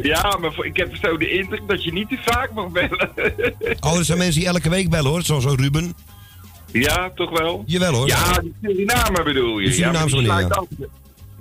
Ja, 0.04 0.38
maar 0.42 0.52
ik 0.66 0.78
heb 0.78 0.96
zo 1.02 1.18
de 1.18 1.30
indruk 1.30 1.62
dat 1.68 1.84
je 1.84 1.94
niet 1.94 2.10
te 2.10 2.18
vaak 2.26 2.54
mag 2.54 2.70
bellen. 2.70 3.10
Oh, 3.80 3.98
er 3.98 4.06
zijn 4.06 4.18
mensen 4.18 4.40
die 4.40 4.50
elke 4.50 4.70
week 4.70 4.90
bellen 4.90 5.10
hoor. 5.12 5.22
Zoals 5.24 5.44
zo 5.44 5.56
Ruben. 5.60 5.94
ja, 6.72 7.12
toch 7.16 7.40
wel? 7.40 7.64
Jawel 7.66 7.94
hoor. 7.94 8.08
Ja, 8.08 8.40
die 8.42 8.54
Surinamer 8.64 9.24
bedoel 9.24 9.60
je. 9.60 9.70
Die 9.70 9.80
ja, 9.80 9.92
die 9.92 10.16
meneer, 10.16 10.24
sluit 10.26 10.52
af. 10.58 10.66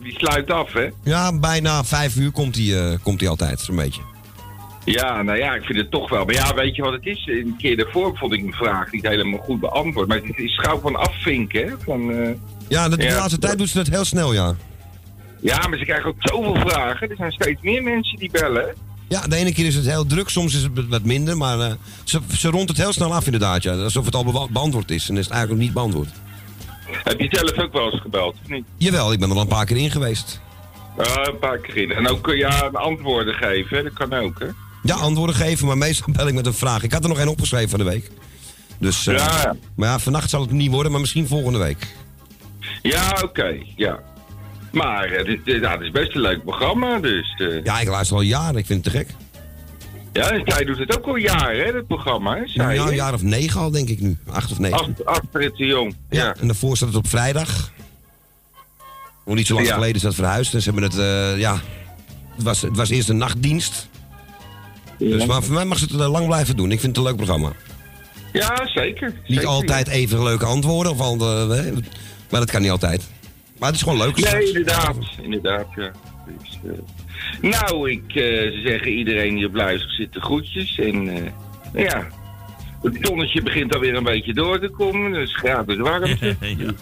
Die 0.03 0.13
sluit 0.17 0.51
af, 0.51 0.73
hè? 0.73 0.89
Ja, 1.05 1.39
bijna 1.39 1.85
vijf 1.85 2.17
uur 2.17 2.31
komt 2.31 2.57
hij 2.57 2.91
eh, 2.91 2.99
komt 3.03 3.21
hij 3.21 3.29
altijd, 3.29 3.61
zo'n 3.61 3.77
beetje. 3.77 4.01
Ja, 4.85 5.23
nou 5.23 5.39
ja, 5.39 5.55
ik 5.55 5.63
vind 5.65 5.79
het 5.79 5.91
toch 5.91 6.11
wel. 6.11 6.25
Maar 6.25 6.35
ja, 6.35 6.55
weet 6.55 6.77
je 6.77 6.83
wat 6.83 6.93
het 6.93 7.07
is? 7.07 7.27
Een 7.27 7.55
keer 7.59 7.77
daarvoor 7.77 8.17
vond 8.17 8.33
ik 8.33 8.41
mijn 8.43 8.55
vraag 8.55 8.93
niet 8.93 9.07
helemaal 9.09 9.41
goed 9.41 9.61
beantwoord. 9.61 10.09
Maar 10.09 10.21
het 10.25 10.39
is 10.39 10.59
gauw 10.59 10.81
van 10.81 10.97
afvinken, 10.97 11.67
hè? 11.67 11.75
Van, 11.85 12.11
eh, 12.11 12.31
Ja, 12.69 12.89
de, 12.89 12.97
de 12.97 13.03
Ja. 13.03 13.17
laatste 13.17 13.39
tijd 13.39 13.59
doet 13.59 13.69
ze 13.69 13.77
dat 13.77 13.87
heel 13.87 14.05
snel, 14.05 14.33
ja. 14.33 14.55
Ja, 15.53 15.67
maar 15.69 15.79
ze 15.79 15.85
krijgen 15.85 16.09
ook 16.09 16.17
zoveel 16.19 16.57
vragen. 16.57 17.11
Er 17.11 17.17
zijn 17.17 17.33
steeds 17.33 17.63
meer 17.63 17.83
mensen 17.83 18.19
die 18.19 18.31
bellen. 18.31 18.75
Ja, 19.09 19.21
de 19.21 19.37
ene 19.37 19.53
keer 19.53 19.67
is 19.67 19.75
het 19.75 19.87
heel 19.87 20.07
druk, 20.07 20.29
soms 20.29 20.55
is 20.55 20.63
het 20.63 20.89
wat 20.89 21.03
minder. 21.03 21.37
Maar 21.37 21.61
eh, 21.61 21.73
ze, 22.05 22.21
ze 22.37 22.49
rondt 22.49 22.69
het 22.69 22.79
heel 22.79 22.93
snel 22.93 23.15
af 23.15 23.25
inderdaad, 23.25 23.63
ja. 23.63 23.73
Alsof 23.73 24.05
het 24.05 24.15
al 24.15 24.25
be- 24.25 24.47
beantwoord 24.51 24.91
is. 24.91 25.09
En 25.09 25.17
is 25.17 25.25
het 25.25 25.33
eigenlijk 25.35 25.63
niet 25.65 25.73
beantwoord. 25.73 26.09
Heb 27.05 27.21
je 27.21 27.29
zelf 27.31 27.59
ook 27.67 27.73
wel 27.73 27.93
eens 27.93 28.01
gebeld, 28.01 28.37
of 28.43 28.49
niet? 28.49 28.65
Jawel, 28.77 29.13
ik 29.13 29.19
ben 29.19 29.29
er 29.29 29.35
al 29.35 29.41
een 29.41 29.49
paar 29.49 29.65
keer 29.67 29.77
in 29.77 29.91
geweest. 29.91 30.41
Uh, 30.99 31.05
een 31.25 31.39
paar 31.39 31.59
keer 31.59 31.77
in. 31.77 31.93
En 31.93 32.09
ook 32.09 32.23
kun 32.23 32.35
je 32.37 32.41
ja, 32.41 32.71
antwoorden 32.73 33.35
geven, 33.35 33.77
hè? 33.77 33.83
dat 33.83 33.93
kan 33.93 34.13
ook, 34.13 34.39
hè? 34.39 34.47
Ja, 34.83 34.95
antwoorden 34.95 35.37
geven, 35.37 35.67
maar 35.67 35.79
meestal 35.79 36.13
bel 36.13 36.27
ik 36.29 36.35
met 36.35 36.47
een 36.47 36.55
vraag. 36.55 36.83
Ik 36.83 36.93
had 36.93 37.03
er 37.03 37.09
nog 37.09 37.19
één 37.19 37.29
opgeschreven 37.29 37.69
van 37.69 37.79
de 37.79 37.85
week. 37.85 38.11
Dus, 38.79 39.07
eh, 39.07 39.17
Ja, 39.17 39.41
ja. 39.43 39.57
Maar 39.77 39.89
ja, 39.89 39.99
vannacht 39.99 40.31
zal 40.31 40.41
het 40.41 40.51
niet 40.51 40.71
worden, 40.71 40.93
maar 40.93 41.01
misschien 41.01 41.27
volgende 41.27 41.59
week. 41.59 41.95
Ja, 42.83 43.19
oké, 43.23 43.57
ja. 43.77 43.99
Maar 44.75 45.11
het 45.11 45.27
is, 45.27 45.39
ja, 45.61 45.73
het 45.73 45.81
is 45.81 45.91
best 45.91 46.15
een 46.15 46.21
leuk 46.21 46.43
programma, 46.45 46.99
dus... 46.99 47.35
eh, 47.39 47.65
Ja, 47.65 47.81
ik 47.81 47.89
luister 47.89 48.17
al 48.17 48.23
jaren, 48.23 48.57
ik 48.57 48.67
vind 48.67 48.85
het 48.85 48.93
te 48.95 48.99
gek. 48.99 49.09
ja, 50.13 50.41
zij 50.45 50.65
doet 50.65 50.79
het 50.79 50.97
ook 50.99 51.07
al 51.07 51.17
jaren, 51.17 51.65
hè, 51.67 51.73
dat 51.73 51.87
programma, 51.87 52.37
hè? 52.37 52.47
Zij, 52.47 52.75
Ja, 52.75 52.87
een 52.87 52.95
jaar 52.95 53.15
of 53.15 53.23
negen 53.23 53.61
al, 53.61 53.71
denk 53.71 53.89
ik 53.89 54.01
nu. 54.01 54.17
Acht 54.31 54.51
of 54.53 54.59
negen. 54.59 54.97
Astrid 55.05 55.57
de 55.57 55.67
Jong, 55.67 55.97
ja. 56.11 56.35
En 56.41 56.47
daarvoor 56.47 56.77
staat 56.77 56.89
het 56.89 56.97
op 56.99 57.09
vrijdag. 57.09 57.73
Nog 59.27 59.35
niet 59.37 59.47
zo 59.47 59.55
lang 59.55 59.67
Ja. 59.67 59.75
geleden 59.75 59.95
is 59.95 60.03
dat 60.03 60.15
verhuisd. 60.15 60.55
En 60.55 60.63
ze 60.63 60.71
hebben 60.71 60.91
het, 60.91 60.99
eh, 60.99 61.39
ja... 61.41 61.61
Het 62.35 62.43
was, 62.43 62.63
het 62.63 62.77
was 62.77 62.91
eerst 62.91 63.09
een 63.09 63.17
nachtdienst. 63.17 63.89
Dus, 64.99 65.27
maar 65.27 65.43
voor 65.43 65.55
mij 65.55 65.65
mag 65.65 65.79
ze 65.79 65.85
het 65.85 66.01
eh, 66.01 66.11
lang 66.11 66.27
blijven 66.27 66.57
doen. 66.57 66.71
Ik 66.71 66.81
vind 66.81 66.97
het 66.97 67.05
een 67.05 67.11
leuk 67.11 67.17
programma. 67.17 67.53
Ja, 68.33 68.67
zeker. 68.75 69.09
Niet 69.09 69.37
Zeker, 69.37 69.47
altijd 69.47 69.89
even 69.89 70.23
leuke 70.23 70.45
antwoorden. 70.45 70.93
Of 70.93 71.01
eh, 71.01 71.49
hè, 71.49 71.73
maar 72.31 72.41
dat 72.41 72.51
kan 72.51 72.63
niet 72.63 72.71
altijd. 72.71 73.09
Maar 73.59 73.69
het 73.69 73.77
is 73.77 73.83
gewoon 73.83 73.99
leuk. 73.99 74.33
Nee, 74.33 74.47
inderdaad, 74.47 74.97
inderdaad, 75.23 75.67
ja. 75.77 75.91
Dus, 76.41 76.59
eh, 76.65 77.51
nou, 77.51 77.91
ik 77.91 78.03
eh, 78.09 78.15
ze 78.15 78.63
zeggen 78.67 78.93
iedereen 78.93 79.35
die 79.35 79.47
op 79.47 79.55
luister 79.55 79.91
zit 79.91 80.13
de 80.13 80.21
groetjes. 80.21 80.79
En 80.79 81.09
eh, 81.09 81.83
ja, 81.85 82.07
het 82.83 82.97
zonnetje 83.01 83.43
begint 83.43 83.75
alweer 83.75 83.95
een 83.95 84.03
beetje 84.05 84.35
door 84.35 84.61
te 84.61 84.69
komen. 84.69 85.13
Dus 85.13 85.37
gratis 85.37 85.77
warmte. 85.77 86.37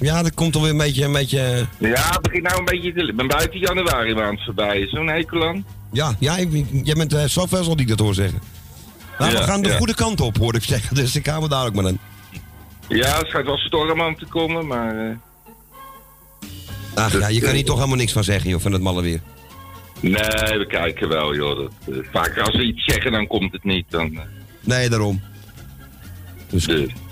Ja, 0.00 0.22
dat 0.22 0.34
komt 0.34 0.54
alweer 0.56 0.70
een 0.70 0.76
beetje... 0.76 1.04
Een 1.04 1.12
beetje 1.12 1.66
Ja, 1.78 2.08
het 2.10 2.22
begint 2.22 2.42
nou 2.42 2.58
een 2.58 2.64
beetje 2.64 2.92
te... 2.92 3.02
Ik 3.02 3.16
ben 3.16 3.26
buiten 3.26 3.58
januari 3.58 4.14
maand 4.14 4.42
voorbij. 4.44 4.78
is 4.80 4.90
Zo'n 4.90 5.06
hekel 5.08 5.46
aan. 5.48 5.64
ja, 5.92 6.14
ja 6.18 6.36
ik, 6.36 6.64
jij 6.82 6.94
bent 6.94 7.12
uh, 7.14 7.24
zoveel 7.24 7.64
die 7.76 7.80
ik 7.80 7.88
dat 7.88 7.98
hoor 7.98 8.14
zeggen. 8.14 8.38
Maar 9.18 9.30
we 9.30 9.36
Ja, 9.36 9.42
gaan 9.42 9.62
de 9.62 9.68
ja. 9.68 9.76
goede 9.76 9.94
kant 9.94 10.20
op, 10.20 10.36
hoorde 10.36 10.58
ik 10.58 10.64
zeggen. 10.64 10.94
Dus 11.00 11.16
ik 11.16 11.26
hou 11.26 11.42
me 11.42 11.48
daar 11.48 11.66
ook 11.66 11.74
maar 11.74 11.86
aan. 11.86 11.98
Ja, 12.88 13.18
het 13.18 13.26
schijnt 13.26 13.46
wel 13.46 13.56
storm 13.56 14.02
aan 14.02 14.16
te 14.16 14.26
komen, 14.26 14.66
maar... 14.66 14.96
eh, 15.08 15.16
Ach 16.96 17.18
ja, 17.18 17.28
je 17.28 17.40
kan 17.40 17.54
hier 17.54 17.64
toch 17.64 17.76
helemaal 17.76 17.96
niks 17.96 18.12
van 18.12 18.24
zeggen, 18.24 18.50
joh, 18.50 18.60
van 18.60 18.72
het 18.72 18.82
malle 18.82 19.02
weer. 19.02 19.20
nee, 20.00 20.12
we 20.58 20.66
kijken 20.68 21.08
wel, 21.08 21.34
joh. 21.34 21.56
Dat, 21.56 21.72
eh, 21.96 21.96
vaak 22.12 22.38
als 22.38 22.56
we 22.56 22.62
iets 22.62 22.84
zeggen, 22.84 23.12
dan 23.12 23.26
komt 23.26 23.52
het 23.52 23.64
niet. 23.64 23.84
Dan, 23.88 24.14
eh, 24.14 24.20
Nee, 24.60 24.88
daarom. 24.88 25.20
Dus 26.50 26.68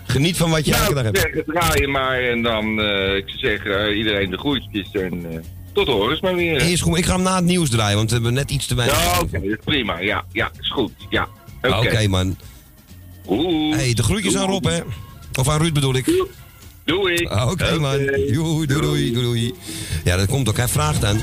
geniet 0.06 0.36
van 0.36 0.50
wat 0.50 0.64
je 0.64 0.70
nou, 0.70 0.98
hebt. 0.98 1.18
zeg, 1.18 1.44
draaien 1.46 1.90
maar 1.90 2.20
en 2.22 2.42
dan, 2.42 2.80
eh, 2.80 3.16
ik 3.16 3.24
zou 3.28 3.38
zeggen, 3.38 3.86
eh, 3.88 3.96
iedereen 3.96 4.30
de 4.30 4.38
groetjes 4.38 4.90
en 4.92 5.26
eh, 5.32 5.38
tot 5.72 5.86
horens 5.86 6.20
maar 6.20 6.34
weer. 6.34 6.60
hè. 6.60 6.66
Is 6.66 6.80
goed, 6.80 6.98
ik 6.98 7.04
ga 7.04 7.14
hem 7.14 7.22
na 7.22 7.34
het 7.36 7.44
nieuws 7.44 7.70
draaien, 7.70 7.96
want 7.96 8.08
we 8.08 8.14
hebben 8.14 8.34
net 8.34 8.50
iets 8.50 8.66
te 8.66 8.74
weinig. 8.74 9.04
Ja, 9.04 9.20
oké, 9.20 9.48
dat 9.48 9.64
prima. 9.64 9.98
Ja, 10.00 10.24
ja, 10.32 10.50
is 10.60 10.70
goed. 10.70 10.92
Ja, 11.10 11.28
oké. 11.62 12.08
Man. 12.08 12.36
Oeh. 13.28 13.76
hey, 13.76 13.94
de 13.94 14.02
groetjes 14.02 14.36
aan 14.36 14.48
Rob, 14.48 14.64
hè? 14.64 14.80
Of 15.38 15.48
aan 15.48 15.60
Ruud 15.60 15.72
bedoel 15.72 15.94
ik. 15.94 16.06
Ik. 16.84 17.28
Ah, 17.28 17.50
Oké, 17.50 17.78
man. 17.78 17.98
Doei, 18.32 18.66
doei, 18.66 19.12
doei, 19.12 19.12
doei. 19.12 19.54
Ja, 20.04 20.16
dat 20.16 20.26
komt 20.26 20.48
ook. 20.48 20.56
Hij 20.56 20.68
vraagt 20.68 21.00
dan. 21.00 21.20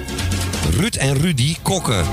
Ruud 0.78 0.96
en 0.96 1.18
Rudy 1.18 1.56
kokken. 1.62 2.06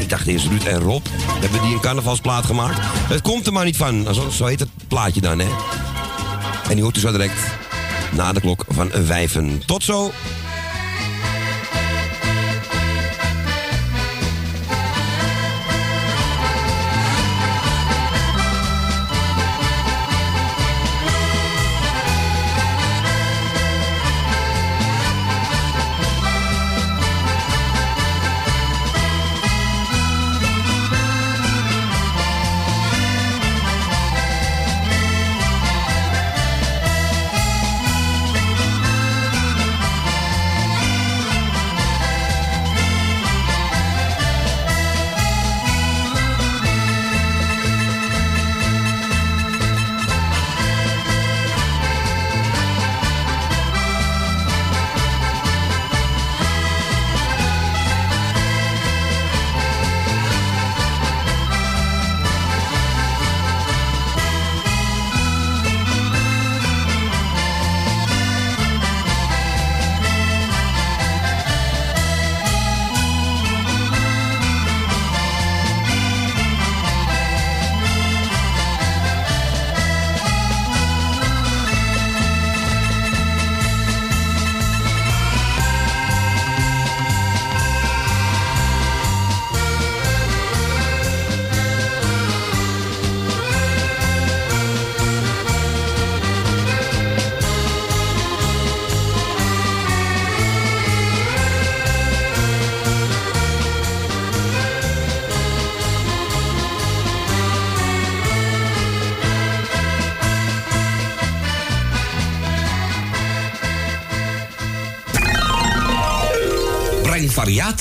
Ik 0.00 0.08
dacht 0.08 0.26
eerst 0.26 0.46
Ruud 0.46 0.64
en 0.64 0.78
Rob. 0.80 1.06
Hebben 1.40 1.62
die 1.62 1.72
een 1.74 1.80
carnavalsplaat 1.80 2.44
gemaakt? 2.44 2.78
Het 2.82 3.22
komt 3.22 3.46
er 3.46 3.52
maar 3.52 3.64
niet 3.64 3.76
van. 3.76 4.14
Zo, 4.14 4.30
zo 4.30 4.44
heet 4.44 4.60
het 4.60 4.68
plaatje 4.88 5.20
dan, 5.20 5.38
hè? 5.38 5.48
En 6.68 6.74
die 6.74 6.82
hoort 6.82 6.96
u 6.96 7.00
zo 7.00 7.10
direct 7.12 7.38
na 8.12 8.32
de 8.32 8.40
klok 8.40 8.64
van 8.68 8.90
vijven. 8.92 9.62
Tot 9.66 9.82
zo. 9.82 10.12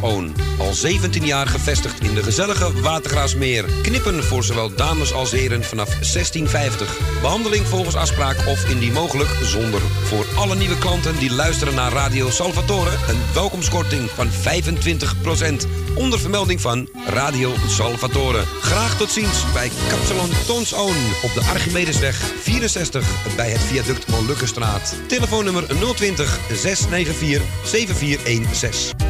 Al 0.58 0.72
17 0.72 1.26
jaar 1.26 1.46
gevestigd 1.46 2.00
in 2.00 2.14
de 2.14 2.22
gezellige 2.22 2.80
Watergraasmeer. 2.80 3.64
Knippen 3.82 4.24
voor 4.24 4.44
zowel 4.44 4.74
dames 4.74 5.12
als 5.12 5.30
heren 5.30 5.64
vanaf 5.64 5.88
1650. 5.88 6.98
Behandeling 7.20 7.66
volgens 7.66 7.94
afspraak 7.94 8.46
of 8.46 8.70
indien 8.70 8.92
mogelijk 8.92 9.30
zonder. 9.42 9.80
Voor 9.80 10.24
alle 10.40 10.56
nieuwe 10.56 10.78
klanten 10.78 11.18
die 11.18 11.32
luisteren 11.32 11.74
naar 11.74 11.92
Radio 11.92 12.30
Salvatore... 12.30 12.90
een 12.90 13.20
welkomstkorting 13.34 14.10
van 14.10 14.28
25%. 14.28 15.68
Onder 15.94 16.18
vermelding 16.18 16.60
van 16.60 16.88
Radio 17.06 17.52
Salvatore. 17.66 18.42
Graag 18.60 18.96
tot 18.96 19.10
ziens 19.10 19.52
bij 19.52 19.70
Kapsalon 19.88 20.30
Tons 20.46 20.74
Oon. 20.74 20.96
Op 21.22 21.34
de 21.34 21.40
Archimedesweg 21.50 22.16
64 22.16 23.34
bij 23.36 23.50
het 23.50 23.60
viaduct 23.60 24.08
Molukkenstraat. 24.08 24.94
Telefoonnummer 25.06 25.66
020 25.94 26.38
694 26.52 27.42
7416. 27.64 29.09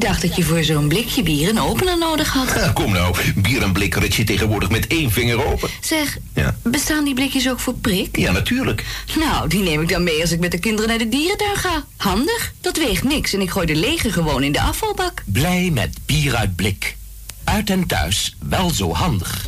Ik 0.00 0.06
dacht 0.06 0.22
dat 0.22 0.36
je 0.36 0.42
voor 0.42 0.64
zo'n 0.64 0.88
blikje 0.88 1.22
bier 1.22 1.48
een 1.48 1.60
opener 1.60 1.98
nodig 1.98 2.28
had. 2.32 2.52
Ja, 2.54 2.70
kom 2.72 2.92
nou, 2.92 3.16
bier 3.36 3.62
en 3.62 3.72
blik 3.72 3.94
rit 3.94 4.14
je 4.14 4.24
tegenwoordig 4.24 4.70
met 4.70 4.86
één 4.86 5.10
vinger 5.10 5.46
open. 5.46 5.68
Zeg, 5.80 6.18
Ja. 6.34 6.56
bestaan 6.62 7.04
die 7.04 7.14
blikjes 7.14 7.48
ook 7.48 7.60
voor 7.60 7.74
prik? 7.74 8.16
Ja, 8.18 8.32
natuurlijk. 8.32 8.84
Nou, 9.18 9.48
die 9.48 9.60
neem 9.62 9.80
ik 9.80 9.88
dan 9.88 10.02
mee 10.04 10.20
als 10.20 10.30
ik 10.32 10.40
met 10.40 10.50
de 10.50 10.58
kinderen 10.58 10.88
naar 10.88 10.98
de 10.98 11.08
dierentuin 11.08 11.56
ga. 11.56 11.84
Handig, 11.96 12.52
dat 12.60 12.76
weegt 12.76 13.04
niks 13.04 13.32
en 13.32 13.40
ik 13.40 13.50
gooi 13.50 13.66
de 13.66 13.74
lege 13.76 14.12
gewoon 14.12 14.42
in 14.42 14.52
de 14.52 14.60
afvalbak. 14.60 15.22
Blij 15.26 15.70
met 15.72 15.98
bier 16.06 16.34
uit 16.36 16.56
blik. 16.56 16.96
Uit 17.44 17.70
en 17.70 17.86
thuis, 17.86 18.36
wel 18.48 18.70
zo 18.70 18.92
handig. 18.94 19.44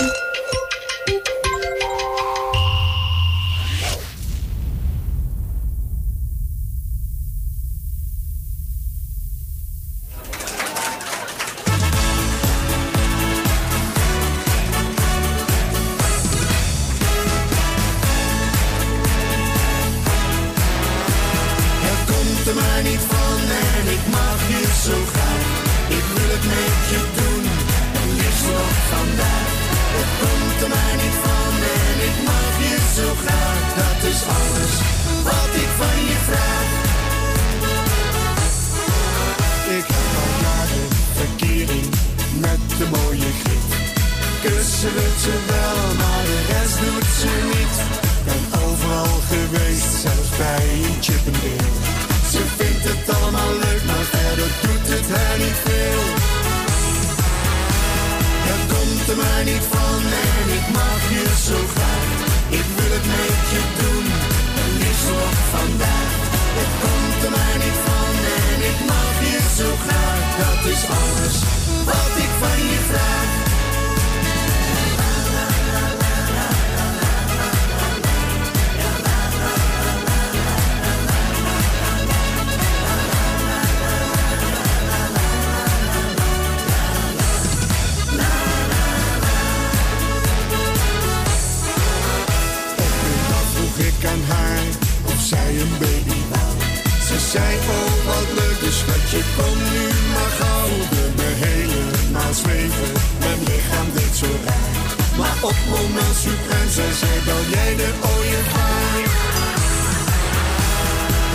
Jij 107.76 107.86
de 107.86 107.92
ooievaar. 108.14 108.96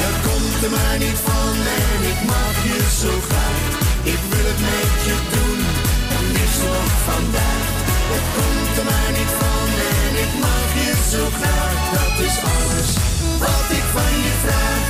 Het 0.04 0.18
komt 0.28 0.64
er 0.66 0.72
maar 0.78 0.98
niet 0.98 1.20
van 1.30 1.56
en 1.86 2.00
ik 2.12 2.20
mag 2.34 2.56
je 2.70 2.80
zo 3.02 3.14
graag. 3.28 3.62
Ik 4.14 4.22
wil 4.30 4.46
het 4.52 4.62
met 4.70 4.98
je 5.08 5.18
doen, 5.34 5.60
en 6.18 6.26
liefst 6.36 6.64
nog 6.64 6.92
vandaag. 7.10 7.68
Het 8.14 8.26
komt 8.38 8.74
er 8.80 8.86
maar 8.92 9.12
niet 9.20 9.34
van 9.42 9.70
en 9.96 10.14
ik 10.26 10.34
mag 10.46 10.70
je 10.82 10.92
zo 11.12 11.24
graag. 11.40 11.80
Dat 11.98 12.16
is 12.28 12.36
alles 12.56 12.90
wat 13.44 13.68
ik 13.80 13.86
van 13.96 14.14
je 14.26 14.36
vraag. 14.44 14.87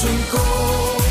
Zijn 0.00 0.22
kop. 0.30 1.02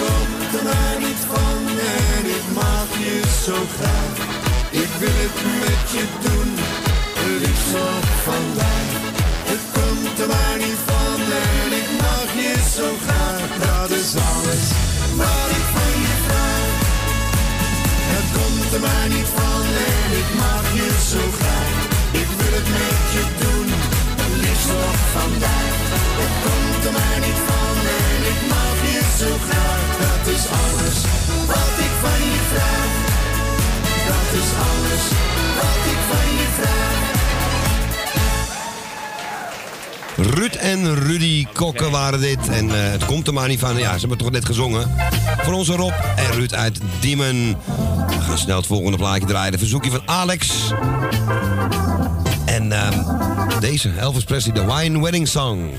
Komt 0.00 0.52
er 0.58 0.64
maar 0.70 0.96
niet 1.06 1.22
van 1.32 1.60
en 2.02 2.24
ik 2.38 2.46
mag 2.60 2.88
je 3.06 3.16
zo 3.44 3.56
graag. 3.76 4.16
Ik 4.82 4.90
wil 5.00 5.16
het 5.24 5.36
met 5.62 5.84
je 5.96 6.04
doen, 6.24 6.50
liefst 7.42 7.72
nog 7.72 8.04
vandaag. 8.28 8.90
Het 9.50 9.64
komt 9.76 10.16
er 10.22 10.28
maar 10.34 10.56
niet 10.64 10.80
van 10.88 11.20
en 11.54 11.70
ik 11.80 11.88
mag 12.04 12.28
je 12.42 12.54
zo 12.76 12.88
graag. 13.04 13.42
Dat 13.66 13.90
is 14.00 14.10
alles 14.32 14.64
wat 15.20 15.48
ik 15.58 15.66
van 15.74 15.94
je 16.06 16.16
vraag. 16.26 16.70
Het 18.14 18.28
komt 18.36 18.70
er 18.76 18.82
maar 18.86 19.08
niet 19.14 19.30
van 19.38 19.64
en 19.94 20.10
ik 20.22 20.30
mag 20.44 20.64
je 20.78 20.88
zo 21.12 21.22
graag. 21.38 21.74
Ik 22.22 22.28
wil 22.38 22.52
het 22.58 22.68
met 22.76 23.01
nog 24.66 24.96
vandaag. 25.18 25.76
Het 26.22 26.34
komt 26.44 26.84
er 26.86 26.92
maar 26.92 27.20
niet 27.26 27.40
van 27.48 27.76
en 28.00 28.20
ik 28.32 28.40
mag 28.54 28.76
je 28.92 29.00
zo 29.20 29.30
graag. 29.46 29.84
Dat 30.04 30.24
is 30.34 30.44
alles 30.62 30.98
wat 31.52 31.74
ik 31.86 31.94
van 32.04 32.20
je 32.34 32.42
vraag. 32.52 32.92
Dat 34.10 34.28
is 34.40 34.48
alles 34.70 35.04
wat 35.58 35.80
ik 35.92 36.00
van 36.10 36.28
je 36.40 36.48
vraag. 36.58 37.10
Ruud 40.16 40.54
en 40.54 40.94
Rudy 40.94 41.46
Kokken 41.52 41.90
waren 41.90 42.20
dit. 42.20 42.48
En 42.48 42.70
eh, 42.70 42.90
het 42.90 43.04
komt 43.04 43.26
er 43.26 43.32
maar 43.32 43.48
niet 43.48 43.60
van. 43.60 43.78
Ja, 43.78 43.92
ze 43.92 44.00
hebben 44.00 44.18
toch 44.18 44.30
net 44.30 44.44
gezongen. 44.44 44.90
Voor 45.42 45.52
onze 45.52 45.72
Rob 45.72 45.92
en 46.16 46.32
Ruud 46.32 46.52
uit 46.52 46.80
Diemen. 47.00 47.56
We 48.08 48.20
gaan 48.20 48.38
snel 48.38 48.56
het 48.56 48.66
volgende 48.66 48.96
plaatje 48.96 49.26
draaien. 49.26 49.52
Een 49.52 49.58
verzoekje 49.58 49.90
van 49.90 50.02
Alex. 50.04 50.72
En 52.44 52.72
ehm, 52.72 53.31
deze, 53.62 53.90
Elvis 53.98 54.24
Presley, 54.24 54.54
de 54.54 54.74
Wine 54.74 55.00
Wedding 55.00 55.28
Song. 55.28 55.70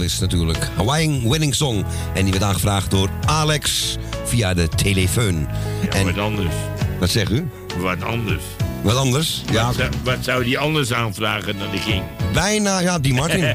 Elvis 0.00 0.18
natuurlijk. 0.18 0.68
Hawaiian 0.76 1.28
Wedding 1.28 1.54
Song. 1.54 1.84
En 2.14 2.22
die 2.22 2.32
werd 2.32 2.44
aangevraagd 2.44 2.90
door 2.90 3.08
Alex 3.26 3.96
via 4.24 4.54
de 4.54 4.68
telefoon. 4.68 5.48
Ja, 5.92 6.04
wat 6.04 6.18
anders. 6.18 6.54
Wat 6.98 7.10
zegt 7.10 7.30
u? 7.30 7.48
Wat 7.78 8.02
anders. 8.02 8.42
Wat 8.82 8.96
anders? 8.96 9.42
Ja, 9.52 9.66
Wat, 9.66 9.74
zou, 9.74 9.90
wat 10.04 10.16
zou 10.20 10.44
die 10.44 10.58
anders 10.58 10.92
aanvragen 10.92 11.58
dan 11.58 11.70
de 11.70 11.78
King? 11.78 12.02
bijna. 12.32 12.78
Ja, 12.78 12.98
die 12.98 13.14
Martin. 13.14 13.44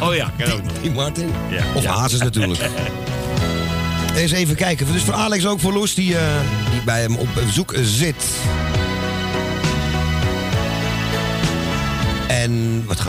oh 0.00 0.14
ja, 0.14 0.32
kan 0.38 0.52
ook 0.52 0.62
nog. 0.62 0.72
Die 0.82 0.90
Martin. 0.90 1.30
Ja. 1.50 1.64
Of 1.74 1.82
Ja. 1.82 1.92
Hazes 1.96 2.20
natuurlijk. 2.20 2.60
Eens 4.16 4.32
even 4.32 4.54
kijken. 4.56 4.92
Dus 4.92 5.02
voor 5.02 5.14
Alex 5.14 5.46
ook 5.46 5.60
voor 5.60 5.72
Loes, 5.72 5.94
die, 5.94 6.16
eh, 6.16 6.22
die 6.70 6.80
bij 6.82 7.00
hem 7.00 7.16
op 7.16 7.28
bezoek 7.34 7.74
zit. 7.82 8.24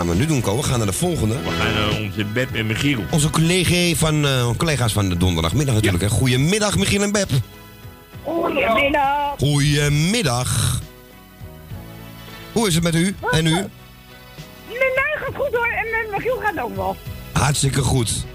Gaan 0.01 0.09
we 0.09 0.19
nu 0.19 0.25
doen, 0.25 0.41
Ko? 0.41 0.57
We 0.57 0.63
gaan 0.63 0.77
naar 0.77 0.87
de 0.87 0.93
volgende. 0.93 1.41
We 1.41 1.49
gaan 1.49 1.73
naar 1.73 2.01
onze 2.01 2.25
Beb 2.25 2.55
en 2.55 2.67
Michiel. 2.67 2.99
Onze 3.11 3.29
collega 3.29 3.95
van, 3.95 4.25
eh, 4.25 4.49
collega's 4.57 4.93
van 4.93 5.09
de 5.09 5.17
donderdagmiddag 5.17 5.75
natuurlijk. 5.75 6.03
hè. 6.03 6.09
Goedemiddag, 6.09 6.77
Michiel 6.77 7.01
en 7.01 7.11
Beb. 7.11 7.29
Goedemiddag. 8.23 9.35
Goedemiddag. 9.37 10.79
Hoe 12.51 12.67
is 12.67 12.73
het 12.75 12.83
met 12.83 12.95
u 12.95 13.15
en 13.31 13.45
u? 13.45 13.51
Met 13.51 13.69
mij 14.67 15.15
gaat 15.15 15.35
goed 15.35 15.53
hoor 15.53 15.67
en 15.67 15.85
met 15.91 16.17
Michiel 16.17 16.37
gaat 16.43 16.59
ook 16.59 16.75
wel. 16.75 16.95
Hartstikke 17.31 17.81
goed. 17.81 18.25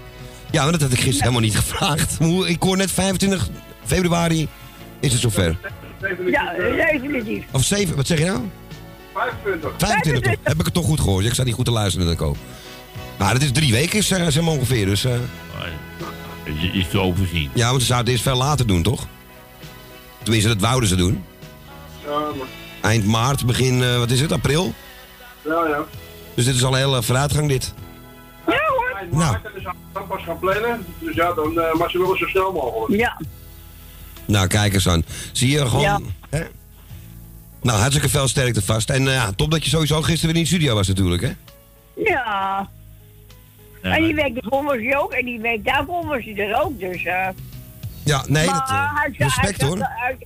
Ja, 0.51 0.63
maar 0.63 0.71
dat 0.71 0.81
had 0.81 0.91
ik 0.91 0.99
gisteren 0.99 1.21
helemaal 1.21 1.41
niet 1.41 1.57
gevraagd. 1.57 2.17
Ik 2.45 2.63
hoor 2.63 2.77
net 2.77 2.91
25 2.91 3.47
februari 3.85 4.47
is 4.99 5.11
het 5.11 5.21
zover. 5.21 5.57
Ja, 6.25 6.53
definitief. 6.53 7.43
Of 7.51 7.63
7, 7.63 7.95
wat 7.95 8.07
zeg 8.07 8.17
je 8.19 8.25
nou? 8.25 8.39
25. 9.43 9.71
25 9.77 10.21
toch? 10.33 10.43
Heb 10.43 10.59
ik 10.59 10.65
het 10.65 10.73
toch 10.73 10.85
goed 10.85 10.99
gehoord? 10.99 11.25
Ik 11.25 11.33
sta 11.33 11.43
niet 11.43 11.53
goed 11.53 11.65
te 11.65 11.71
luisteren, 11.71 12.05
dat 12.07 12.15
ik 12.15 12.21
ook. 12.21 12.35
Maar 13.17 13.33
het 13.33 13.43
is 13.43 13.51
drie 13.51 13.71
weken, 13.71 13.97
is, 13.97 14.11
eh, 14.11 14.27
zeg 14.27 14.43
maar 14.43 14.53
ongeveer. 14.53 14.85
Dus, 14.85 15.05
eh, 15.05 15.11
Het 16.43 16.73
is 16.73 16.87
te 16.89 16.99
overzien. 16.99 17.49
ja, 17.53 17.67
want 17.69 17.81
ze 17.81 17.87
zouden 17.87 18.13
het 18.13 18.21
eerst 18.23 18.29
veel 18.33 18.43
later 18.45 18.67
doen, 18.67 18.83
toch? 18.83 19.07
Tenminste, 20.23 20.49
dat 20.49 20.61
wouden 20.61 20.89
ze 20.89 20.95
doen. 20.95 21.23
Ja, 22.05 22.09
maar- 22.19 22.47
Eind 22.81 23.05
maart, 23.05 23.45
begin, 23.45 23.83
eh, 23.83 23.97
wat 23.97 24.11
is 24.11 24.19
het, 24.21 24.31
april? 24.31 24.73
ja, 25.41 25.67
ja. 25.67 25.83
Dus 26.33 26.45
dit 26.45 26.55
is 26.55 26.63
al 26.63 26.71
een 26.73 26.77
hele 26.79 27.03
vooruitgang, 27.03 27.47
dit. 27.49 27.73
Ja 28.47 28.53
hoor. 28.67 29.19
Nou. 29.19 29.37
Dus 29.53 29.63
dan 29.93 30.07
pas 30.07 30.23
gaan 30.23 30.39
plannen. 30.39 30.85
Dus 30.99 31.15
ja, 31.15 31.33
dan 31.33 31.51
uh, 31.53 31.73
maar 31.73 31.89
ze 31.89 31.97
willen 31.97 32.17
zo 32.17 32.25
snel 32.25 32.51
mogelijk. 32.51 33.01
Ja. 33.01 33.21
Nou, 34.25 34.47
kijk 34.47 34.73
eens 34.73 34.87
aan. 34.87 35.03
Zie 35.31 35.49
je 35.51 35.65
gewoon... 35.67 35.81
Ja. 35.81 35.99
Hè? 36.29 36.43
Nou, 37.61 37.77
hartstikke 37.79 38.09
veel 38.09 38.27
sterkte 38.27 38.61
vast. 38.61 38.89
En 38.89 39.07
eh, 39.07 39.13
ja, 39.13 39.31
top 39.35 39.51
dat 39.51 39.63
je 39.63 39.69
sowieso 39.69 40.01
gisteren 40.01 40.27
weer 40.35 40.35
in 40.43 40.49
de 40.49 40.55
studio 40.55 40.75
was 40.75 40.87
natuurlijk, 40.87 41.21
hè? 41.21 41.31
Ja. 42.03 42.69
En 43.81 44.03
die 44.03 44.15
week 44.15 44.37
ervoor 44.37 44.63
was 44.63 44.75
hij 44.77 44.97
ook 44.97 45.11
en 45.11 45.25
die 45.25 45.39
week 45.39 45.65
daarvoor 45.65 46.05
was 46.05 46.23
hij 46.23 46.37
er 46.49 46.61
ook. 46.63 46.79
Dus 46.79 47.03
eh 47.03 47.27
Ja, 48.03 48.23
nee, 48.27 48.45
maar 48.45 48.55
dat, 48.59 48.69
eh, 48.69 48.95
hij, 48.95 49.13
zat- 49.17 49.27
respect, 49.27 49.59
hij, 49.61 49.69
hoor. 49.69 49.77
Zat, 49.77 49.87
hij, 49.89 50.17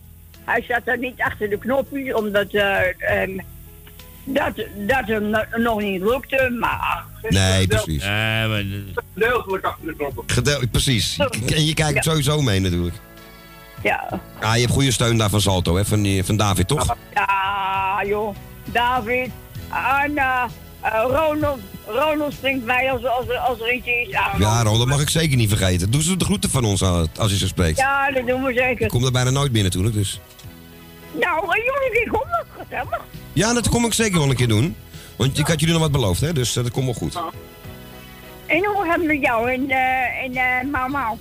hij 0.46 0.62
zat 0.68 0.82
er 0.86 0.98
niet 0.98 1.22
achter 1.22 1.50
de 1.50 1.58
knopjes, 1.58 2.14
omdat 2.14 2.50
eh, 2.54 3.22
ehm, 3.22 3.38
dat, 4.26 4.56
dat 4.88 5.06
hem 5.08 5.30
no- 5.30 5.44
nog 5.58 5.80
niet 5.82 6.02
lukte. 6.02 6.56
Maar 6.60 7.04
Nee, 7.30 7.68
precies. 7.68 8.04
Ja, 8.04 8.48
maar... 8.48 8.64
Gedeeltelijk 9.14 9.64
achter 9.66 9.86
de 9.88 9.96
knoppen. 9.96 10.24
Gedeel- 10.28 10.68
precies. 10.72 11.18
En 11.56 11.66
je 11.66 11.74
kijkt 11.74 12.04
sowieso 12.04 12.42
mee 12.42 12.60
natuurlijk. 12.60 12.96
Ja, 13.84 14.20
Ah, 14.42 14.54
je 14.56 14.62
hebt 14.62 14.74
goede 14.74 14.92
steun 14.92 15.18
daar 15.18 15.30
van 15.30 15.42
Salto, 15.42 15.76
hè? 15.76 15.86
Van, 15.86 16.02
die- 16.02 16.24
van 16.24 16.38
David, 16.38 16.68
toch? 16.68 16.96
ja 17.14 18.02
joh, 18.06 18.36
David 18.66 19.30
en 20.04 20.18
eh, 20.18 20.44
eh, 20.82 21.04
Ronald. 21.08 21.60
Ronald 21.88 22.34
springt 22.34 22.66
bij 22.66 22.92
als, 22.92 23.06
als, 23.06 23.28
er- 23.28 23.38
als 23.38 23.60
er 23.60 23.74
iets 23.74 23.88
is. 23.88 24.08
Ja, 24.10 24.32
Ja, 24.38 24.64
Ron, 24.64 24.78
dat 24.78 24.88
mag 24.88 25.02
ik 25.02 25.10
zeker 25.10 25.38
niet 25.38 25.50
vergeten. 25.50 25.92
Doe 25.92 26.04
ze 26.04 26.18
de 26.18 26.26
groeten 26.26 26.50
van 26.50 26.64
ons 26.64 26.84
aan- 26.84 27.08
als 27.18 27.32
je 27.32 27.38
zo 27.38 27.48
spreekt. 27.48 27.78
Ja, 27.78 28.12
dat 28.12 28.28
doen 28.28 28.44
we 28.44 28.54
zeker. 28.54 28.82
Ik 28.86 28.88
kom 28.90 29.06
er 29.06 29.12
bijna 29.12 29.30
nooit 29.30 29.52
binnen 29.52 29.72
natuurlijk, 29.72 29.96
dus... 29.96 30.20
Nou, 31.12 31.44
eh, 31.44 31.56
jullie, 31.56 32.02
ik 32.04 32.08
kom 32.12 32.22
nog 32.30 32.46
gezellig. 32.68 33.02
Ja, 33.34 33.54
dat 33.54 33.70
kom 33.70 33.86
ik 33.86 33.94
zeker 33.94 34.20
wel 34.20 34.30
een 34.30 34.36
keer 34.36 34.48
doen. 34.48 34.76
Want 35.16 35.40
ik 35.40 35.48
had 35.48 35.60
jullie 35.60 35.74
nog 35.74 35.84
wat 35.84 35.92
beloofd, 35.92 36.22
hè? 36.22 36.34
Dus 36.34 36.56
eh, 36.56 36.64
dat 36.64 36.72
komt 36.72 36.86
wel 36.86 36.94
goed. 36.94 37.16
En 38.46 38.66
hoe 38.66 38.86
hebben 38.88 39.08
we 39.08 39.18
jou 39.20 39.52
in, 39.52 39.72
eh 39.72 40.24
in 40.24 40.32
uh, 40.72 40.88
Mau? 40.90 41.18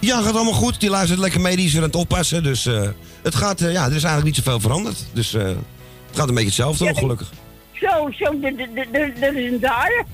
Ja, 0.00 0.22
gaat 0.22 0.34
allemaal 0.34 0.52
goed. 0.52 0.80
Die 0.80 0.90
luistert 0.90 1.20
lekker 1.20 1.40
mee, 1.40 1.56
die 1.56 1.66
is 1.66 1.72
weer 1.72 1.80
aan 1.82 1.86
het 1.88 1.96
oppassen. 1.96 2.42
Dus 2.42 2.66
eh, 2.66 2.88
het 3.22 3.34
gaat, 3.34 3.60
eh, 3.60 3.72
ja, 3.72 3.80
er 3.84 3.94
is 3.94 4.02
eigenlijk 4.04 4.24
niet 4.24 4.34
zoveel 4.44 4.60
veranderd. 4.60 5.04
Dus 5.12 5.34
eh, 5.34 5.42
het 5.44 6.16
gaat 6.18 6.28
een 6.28 6.34
beetje 6.34 6.44
hetzelfde 6.48 6.84
nog, 6.84 6.98
gelukkig. 6.98 7.30
Zo, 7.72 8.10
zo, 8.10 8.40
dat- 8.40 8.58
dat- 8.58 8.74
dat- 8.92 9.20
dat 9.20 9.34
is 9.34 9.50
een 9.50 9.60
daar. 9.60 10.04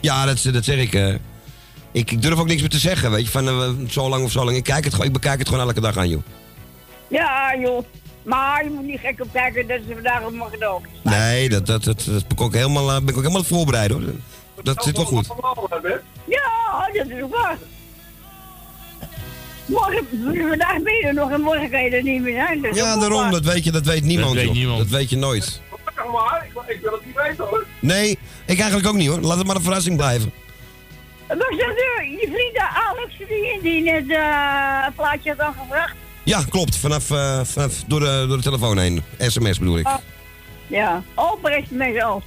Ja, 0.00 0.24
dat, 0.26 0.48
dat 0.52 0.64
zeg 0.64 0.78
ik. 0.78 0.92
ik. 0.92 2.10
Ik 2.10 2.22
durf 2.22 2.38
ook 2.38 2.46
niks 2.46 2.60
meer 2.60 2.70
te 2.70 2.78
zeggen, 2.78 3.10
weet 3.10 3.24
je. 3.24 3.30
Van 3.30 3.86
zo 3.90 4.08
lang 4.08 4.24
of 4.24 4.30
zo 4.30 4.44
lang. 4.44 4.56
Ik, 4.56 4.64
kijk 4.64 4.84
het, 4.84 4.92
gewoon- 4.92 5.06
ik 5.08 5.12
bekijk 5.12 5.38
het 5.38 5.48
gewoon 5.48 5.66
elke 5.66 5.80
dag 5.80 5.96
aan, 5.96 6.08
joh. 6.08 6.22
Ja, 7.08 7.56
joh. 7.60 7.84
Maar 8.22 8.64
je 8.64 8.70
moet 8.70 8.84
niet 8.86 9.00
gek 9.00 9.20
op 9.22 9.32
kijken 9.32 9.66
dat 9.68 9.78
ze 9.88 9.94
vandaag 9.94 10.22
op 10.24 10.32
mijn 10.32 10.50
gedoog. 10.50 10.80
Nee, 11.02 11.48
dat, 11.48 11.66
dat, 11.66 11.84
dat, 11.84 11.96
dat 12.06 12.22
ben 12.26 12.36
ik 12.36 12.40
ook 12.40 12.54
helemaal, 12.54 12.86
ben 12.86 13.08
ik 13.08 13.16
ook 13.16 13.22
helemaal 13.22 13.44
voorbereid, 13.44 13.90
hoor. 13.90 14.02
Dat 14.62 14.84
zit 14.84 14.96
wel 14.96 15.06
goed. 15.06 15.26
Ja, 16.24 16.88
dat 16.94 17.06
is 17.06 17.24
waar. 17.30 17.58
Morgen, 19.70 20.06
vandaag 20.48 20.82
ben 20.82 20.94
je 20.96 21.02
er 21.06 21.14
nog 21.14 21.30
en 21.30 21.40
morgen 21.40 21.70
kan 21.70 21.82
je 21.84 21.90
er 21.90 22.02
niet 22.02 22.22
meer 22.22 22.34
zijn. 22.46 22.62
Dat 22.62 22.70
is 22.76 22.82
Ja, 22.82 22.94
ook 22.94 23.00
daarom. 23.00 23.30
Dat 23.30 23.44
weet 23.44 23.64
je, 23.64 23.70
dat 23.70 23.84
weet 23.86 24.04
niemand, 24.04 24.34
weet 24.34 24.44
joh. 24.44 24.52
niemand. 24.54 24.78
Dat 24.78 24.88
weet 24.88 25.10
je 25.10 25.16
nooit. 25.16 25.44
Zeg 25.94 26.04
maar, 26.12 26.46
ik, 26.66 26.74
ik 26.76 26.80
wil 26.82 26.92
het 26.92 27.06
niet 27.06 27.14
weten 27.16 27.44
hoor. 27.44 27.66
Nee, 27.80 28.10
ik 28.46 28.58
eigenlijk 28.58 28.88
ook 28.88 28.94
niet, 28.94 29.08
hoor. 29.08 29.20
Laat 29.20 29.38
het 29.38 29.46
maar 29.46 29.56
een 29.56 29.62
verrassing 29.62 29.96
blijven. 29.96 30.32
Was 31.28 31.38
dat 31.38 31.48
de, 31.48 32.16
je 32.20 32.28
vriend 32.32 32.58
Alex 32.88 33.14
die, 33.28 33.58
die 33.62 33.82
net 33.82 34.10
eh, 34.18 34.84
een 34.86 34.94
plaatje 34.94 35.30
had 35.36 35.40
aangevraagd? 35.40 35.94
Ja, 36.24 36.42
klopt. 36.48 36.76
Vanaf, 36.76 37.10
eh, 37.10 37.40
vanaf 37.44 37.72
door, 37.86 38.00
de, 38.00 38.24
door 38.28 38.36
de 38.36 38.42
telefoon 38.42 38.78
heen. 38.78 39.02
SMS 39.18 39.58
bedoel 39.58 39.78
ik. 39.78 39.86
Oh, 39.86 39.96
ja, 40.66 41.02
oprecht 41.14 41.70
met 41.70 41.94
zo. 41.98 42.22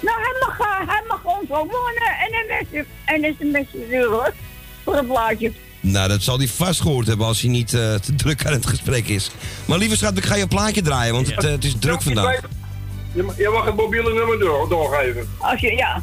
Nou, 0.00 0.16
hij 0.20 0.36
mag, 0.46 0.58
eh, 0.60 0.88
hij 0.88 1.02
mag 1.08 1.20
ons 1.24 1.50
ook 1.50 1.70
wel 1.70 1.88
een, 1.88 2.02
een, 2.50 2.66
SMS 2.70 2.86
en 3.04 3.24
een 3.24 3.36
SMS 3.38 3.68
sturen 3.86 4.10
hoor. 4.10 4.34
Voor 4.84 4.96
een 4.96 5.06
plaatje. 5.06 5.52
Nou, 5.90 6.08
dat 6.08 6.22
zal 6.22 6.38
hij 6.38 6.48
vast 6.48 6.80
gehoord 6.80 7.06
hebben 7.06 7.26
als 7.26 7.40
hij 7.40 7.50
niet 7.50 7.74
eh, 7.74 7.94
te 7.94 8.14
druk 8.14 8.46
aan 8.46 8.52
het 8.52 8.66
gesprek 8.66 9.08
is. 9.08 9.30
Maar 9.64 9.78
lieve 9.78 9.96
schat, 9.96 10.16
ik 10.16 10.24
ga 10.24 10.34
je 10.34 10.42
een 10.42 10.48
plaatje 10.48 10.82
draaien, 10.82 11.12
want 11.14 11.26
het, 11.34 11.44
eh, 11.44 11.50
het 11.50 11.64
is 11.64 11.74
druk 11.78 12.02
vandaag. 12.02 12.40
Je, 13.14 13.22
mag- 13.22 13.36
je 13.38 13.48
mag 13.52 13.64
het 13.64 13.76
mobiele 13.76 14.12
nummer 14.14 14.38
door, 14.38 14.68
doorgeven. 14.68 15.28
Als 15.38 15.60
je, 15.60 15.72
ja. 15.72 16.02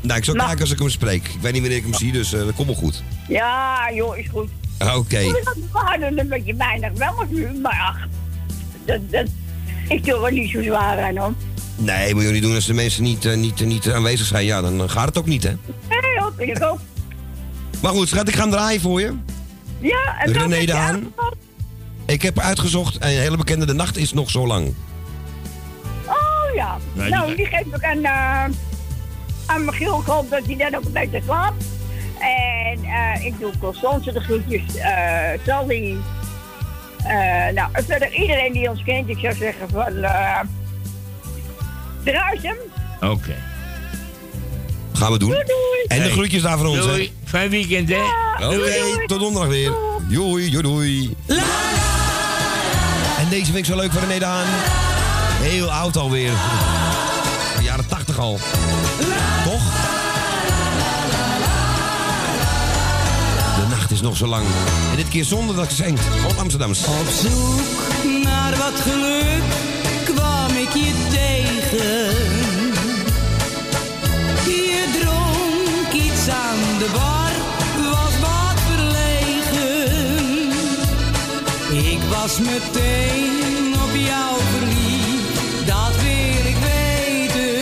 Nou, 0.00 0.18
ik 0.18 0.24
zal 0.24 0.34
kijken 0.34 0.60
als 0.60 0.70
ik 0.70 0.78
hem 0.78 0.90
spreek. 0.90 1.28
Ik 1.28 1.40
weet 1.40 1.52
niet 1.52 1.60
wanneer 1.60 1.78
ik 1.78 1.84
hem 1.84 1.94
zie, 1.94 2.12
dus 2.12 2.32
eh, 2.32 2.38
dat 2.44 2.54
komt 2.54 2.66
wel 2.66 2.76
goed. 2.76 3.02
Ja, 3.28 3.90
joh, 3.94 4.16
is 4.18 4.26
goed. 4.30 4.48
Ah, 4.78 4.96
Oké. 4.96 5.18
We 5.18 5.58
hadden 5.72 6.18
een 6.18 6.28
beetje 6.28 6.54
weinig 6.54 6.90
wel 6.94 7.12
als 7.18 7.26
nu, 7.30 7.48
maar 7.62 7.80
ach. 7.88 7.98
Dat, 8.84 9.10
dat, 9.10 9.26
ik 9.88 10.04
doe 10.04 10.26
er 10.26 10.32
niet 10.32 10.50
zo 10.50 10.62
zwaar 10.62 11.00
aan 11.02 11.16
hoor. 11.16 11.32
Nee, 11.76 12.14
moet 12.14 12.22
je 12.22 12.30
niet 12.30 12.42
doen 12.42 12.54
als 12.54 12.66
de 12.66 12.74
mensen 12.74 13.02
niet, 13.02 13.36
niet, 13.36 13.64
niet 13.64 13.90
aanwezig 13.90 14.26
zijn. 14.26 14.44
Ja, 14.44 14.60
dan 14.60 14.90
gaat 14.90 15.06
het 15.06 15.18
ook 15.18 15.26
niet, 15.26 15.42
hè. 15.42 15.50
Nee, 15.88 16.00
vind 16.36 16.56
ik 16.56 16.62
ook. 16.64 16.78
Maar 17.82 17.92
goed, 17.92 18.08
schat, 18.08 18.28
ik 18.28 18.34
ga 18.34 18.40
hem 18.40 18.50
draaien 18.50 18.80
voor 18.80 19.00
je. 19.00 19.14
Ja, 19.80 20.16
en 20.20 20.32
dan 20.32 20.50
René 20.52 20.66
de 20.66 20.72
Haan. 20.72 21.12
Ik 22.06 22.22
heb 22.22 22.38
uitgezocht, 22.38 22.96
een 23.00 23.08
hele 23.08 23.36
bekende, 23.36 23.66
de 23.66 23.72
nacht 23.74 23.96
is 23.96 24.12
nog 24.12 24.30
zo 24.30 24.46
lang. 24.46 24.74
Oh 26.06 26.54
ja. 26.54 26.76
Nee, 26.92 27.10
nou, 27.10 27.36
die 27.36 27.46
geef 27.46 27.66
ik 27.74 27.84
aan, 27.84 27.98
uh, 27.98 28.44
aan 29.46 29.64
Michiel. 29.64 30.00
Ik 30.00 30.06
hoop 30.06 30.30
dat 30.30 30.46
hij 30.46 30.56
dan 30.56 30.74
ook 30.74 30.84
een 30.84 30.92
beetje 30.92 31.20
slaapt. 31.24 31.64
En 32.18 32.84
eh, 32.84 33.24
ik 33.24 33.38
doe 33.38 33.52
Constance 33.58 34.12
de 34.12 34.20
groetjes. 34.20 34.76
eh 34.76 35.38
Sally. 35.46 35.96
Eh, 37.04 37.54
nou, 37.54 37.70
verder 37.72 38.12
iedereen 38.14 38.52
die 38.52 38.70
ons 38.70 38.82
kent. 38.82 39.08
Ik 39.08 39.18
zou 39.18 39.34
zeggen 39.34 39.68
van... 39.68 40.02
eh 40.02 40.40
draait 42.04 42.42
hem. 42.42 42.56
Gaan 44.92 45.12
we 45.12 45.18
doen. 45.18 45.30
Doei, 45.30 45.44
doei. 45.44 45.84
En 45.88 46.02
de 46.02 46.10
groetjes 46.10 46.42
daar 46.42 46.58
voor 46.58 46.66
ons, 46.66 46.78
hè. 46.78 46.86
Doei. 46.86 47.12
Fijn 47.24 47.50
weekend, 47.50 47.88
hè? 47.88 48.02
Oké, 48.46 49.06
tot 49.06 49.20
donderdag 49.20 49.50
weer. 49.50 49.72
Joei, 50.08 50.48
joei, 50.48 50.62
doei. 50.62 51.16
En 53.18 53.28
deze 53.30 53.44
vind 53.44 53.56
ik 53.56 53.64
zo 53.64 53.76
leuk 53.76 53.92
van 53.92 54.02
René 54.02 54.18
de 54.18 54.24
Haan. 54.24 54.46
Heel 55.40 55.70
oud 55.70 55.96
alweer. 55.96 56.32
De 57.56 57.62
jaren 57.62 57.86
80 57.86 58.18
al. 58.18 58.38
Toch? 59.44 59.62
De 63.56 63.66
nacht 63.70 63.90
is 63.90 64.00
nog 64.00 64.16
zo 64.16 64.26
lang. 64.26 64.44
En 64.90 64.96
dit 64.96 65.08
keer 65.08 65.24
zonder 65.24 65.56
dat 65.56 65.72
zingt. 65.72 66.02
Op 66.30 66.38
Amsterdams. 66.38 66.84
Op 66.84 67.08
zoek 67.22 68.22
naar 68.24 68.56
wat 68.56 68.80
geluk 68.80 69.42
kwam 70.04 70.56
ik 70.56 70.72
je 70.72 70.92
tegen. 71.10 72.27
De 76.78 76.90
bar, 76.92 77.32
was 77.90 78.18
wat 78.20 78.60
verlegen. 78.70 79.90
Ik 81.92 82.00
was 82.10 82.38
meteen 82.38 83.74
op 83.74 83.94
jou 83.94 84.40
verliefd, 84.56 85.66
dat 85.66 85.94
wil 86.02 86.44
ik 86.52 86.56
weten. 86.56 87.56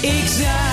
Ik 0.00 0.28
zei 0.28 0.65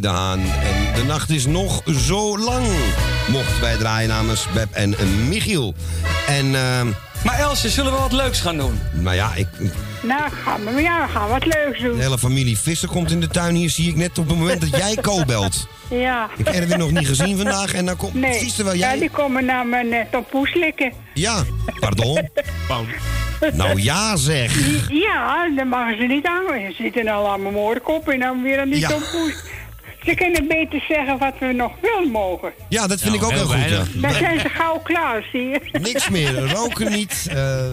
De 0.00 0.08
Haan. 0.08 0.40
En 0.40 0.94
de 0.94 1.04
nacht 1.04 1.30
is 1.30 1.46
nog 1.46 1.82
zo 1.98 2.38
lang. 2.38 2.66
Mochten 3.28 3.60
wij 3.60 3.76
draaien 3.76 4.08
namens 4.08 4.46
Beb 4.54 4.68
en 4.72 4.94
Michiel. 5.28 5.74
En, 6.28 6.54
ehm, 6.54 6.86
Maar 7.24 7.38
Elsje, 7.38 7.68
zullen 7.68 7.92
we 7.92 7.98
wat 7.98 8.12
leuks 8.12 8.40
gaan 8.40 8.56
doen? 8.56 8.80
nou 8.92 9.16
ja, 9.16 9.34
ik, 9.34 9.46
Nou, 10.02 10.30
gaan 10.44 10.64
we, 10.74 10.80
ja, 10.82 11.06
we 11.06 11.12
gaan 11.12 11.28
wat 11.28 11.46
leuks 11.46 11.80
doen. 11.80 11.96
de 11.96 12.02
hele 12.02 12.18
familie 12.18 12.58
Visser 12.58 12.88
komt 12.88 13.10
in 13.10 13.20
de 13.20 13.28
tuin. 13.28 13.54
Hier 13.54 13.70
zie 13.70 13.88
ik 13.88 13.96
net 13.96 14.18
op 14.18 14.28
het 14.28 14.38
moment 14.38 14.60
dat 14.60 14.70
jij 14.80 14.94
Ko 15.00 15.24
belt. 15.24 15.66
Ja. 15.90 16.28
Ik 16.36 16.46
heb 16.46 16.54
Erwin 16.54 16.78
nog 16.78 16.90
niet 16.90 17.06
gezien 17.06 17.36
vandaag. 17.36 17.72
En 17.74 17.86
dan 17.86 17.96
komt 17.96 18.14
Nee. 18.14 18.30
precies 18.30 18.54
terwijl 18.54 18.76
Ja, 18.76 18.88
jij... 18.88 18.98
die 18.98 19.10
komen 19.10 19.44
naar 19.44 19.66
mijn 19.66 19.86
uh, 19.86 19.98
tompoes 20.10 20.54
likken. 20.54 20.92
Ja, 21.14 21.42
pardon. 21.80 22.28
Nou 23.52 23.80
ja 23.82 24.16
zeg. 24.16 24.70
Ja, 24.88 25.48
dan 25.56 25.68
mogen 25.68 25.96
ze 25.96 26.02
niet 26.04 26.26
aan. 26.26 26.42
Ze 26.46 26.74
zitten 26.82 27.08
al 27.08 27.28
aan 27.30 27.42
mijn 27.42 27.54
moorkop 27.54 28.08
en 28.08 28.20
dan 28.20 28.42
weer 28.42 28.60
aan 28.60 28.68
die 28.70 28.78
Ja. 28.80 28.88
tompoes. 28.88 29.34
Ze 30.04 30.14
kunnen 30.14 30.48
beter 30.48 30.84
zeggen 30.88 31.18
wat 31.18 31.34
we 31.38 31.52
nog 31.52 31.72
wel 31.80 32.08
mogen. 32.08 32.52
Ja, 32.68 32.86
dat 32.86 33.00
vind 33.00 33.14
ik 33.14 33.22
ook 33.22 33.30
heel 33.32 33.46
goed. 33.46 33.68
Ja. 33.68 33.84
Dan 33.94 34.12
zijn 34.12 34.40
ze 34.40 34.48
gauw 34.48 34.78
klaar, 34.78 35.28
zie 35.32 35.40
je. 35.48 35.60
Niks 35.72 36.08
meer. 36.08 36.50
Roken 36.52 36.92
niet. 36.92 37.26
eh, 37.30 37.66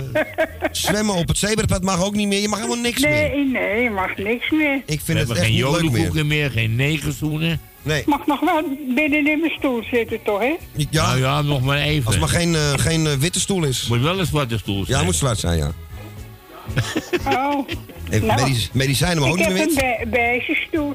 zwemmen 0.72 1.16
op 1.16 1.28
het 1.28 1.38
zebrapad 1.38 1.84
mag 1.84 2.04
ook 2.04 2.14
niet 2.16 2.28
meer. 2.28 2.40
Je 2.41 2.48
mag 2.48 2.60
helemaal 2.60 2.82
niks 2.82 3.02
meer. 3.02 3.12
Nee, 3.12 3.45
nee, 3.45 3.82
je 3.84 3.90
mag 3.90 4.18
niks 4.18 4.49
meer. 4.52 4.76
Ik 4.76 4.84
We 4.86 5.06
vind 5.06 5.08
het 5.08 5.18
hebben 5.18 5.36
echt 5.36 5.45
geen 5.45 5.54
niet 5.56 5.64
leuk 5.64 5.72
meer. 5.72 5.82
jodenboeken 5.84 6.28
meer, 6.28 6.52
geen 6.52 6.76
negerzoenen. 6.76 7.60
Nee. 7.82 8.04
Mag 8.06 8.26
nog 8.26 8.40
wel 8.40 8.62
binnen 8.95 9.28
in 9.28 9.40
mijn 9.40 9.52
stoel 9.58 9.84
zitten, 9.91 10.24
toch, 10.24 10.40
hè? 10.40 10.56
Ja, 10.90 11.06
Nou 11.06 11.20
ja, 11.20 11.41
nog 11.41 11.62
maar 11.62 11.78
even. 11.78 12.06
als 12.06 12.16
het 12.16 12.24
maar 12.32 12.40
geen, 12.41 12.56
eh, 12.56 12.74
geen 12.76 13.08
eh, 13.08 13.14
witte 13.14 13.40
stoel 13.40 13.64
is. 13.64 13.88
Moet 13.88 14.02
wel 14.02 14.20
een 14.20 14.26
zwarte 14.26 14.58
stoel 14.58 14.80
Ja, 14.80 14.86
zijn. 14.86 14.98
het 14.98 15.06
moet 15.06 15.16
zwart 15.16 15.40
zijn, 15.40 15.58
ja. 15.58 15.72
Oh. 17.28 17.68
Even 18.10 18.28
Nou, 18.28 18.41
medici- 18.41 18.70
medicijnen 18.74 19.20
maar 19.22 19.30
ook 19.30 19.38
ik 19.38 19.48
niet 19.48 19.58
heb 19.58 19.68
meer 19.76 19.84
een 19.84 19.98
wit. 19.99 20.10
be 20.12 20.18
beige 20.18 20.56
stoel. 20.68 20.94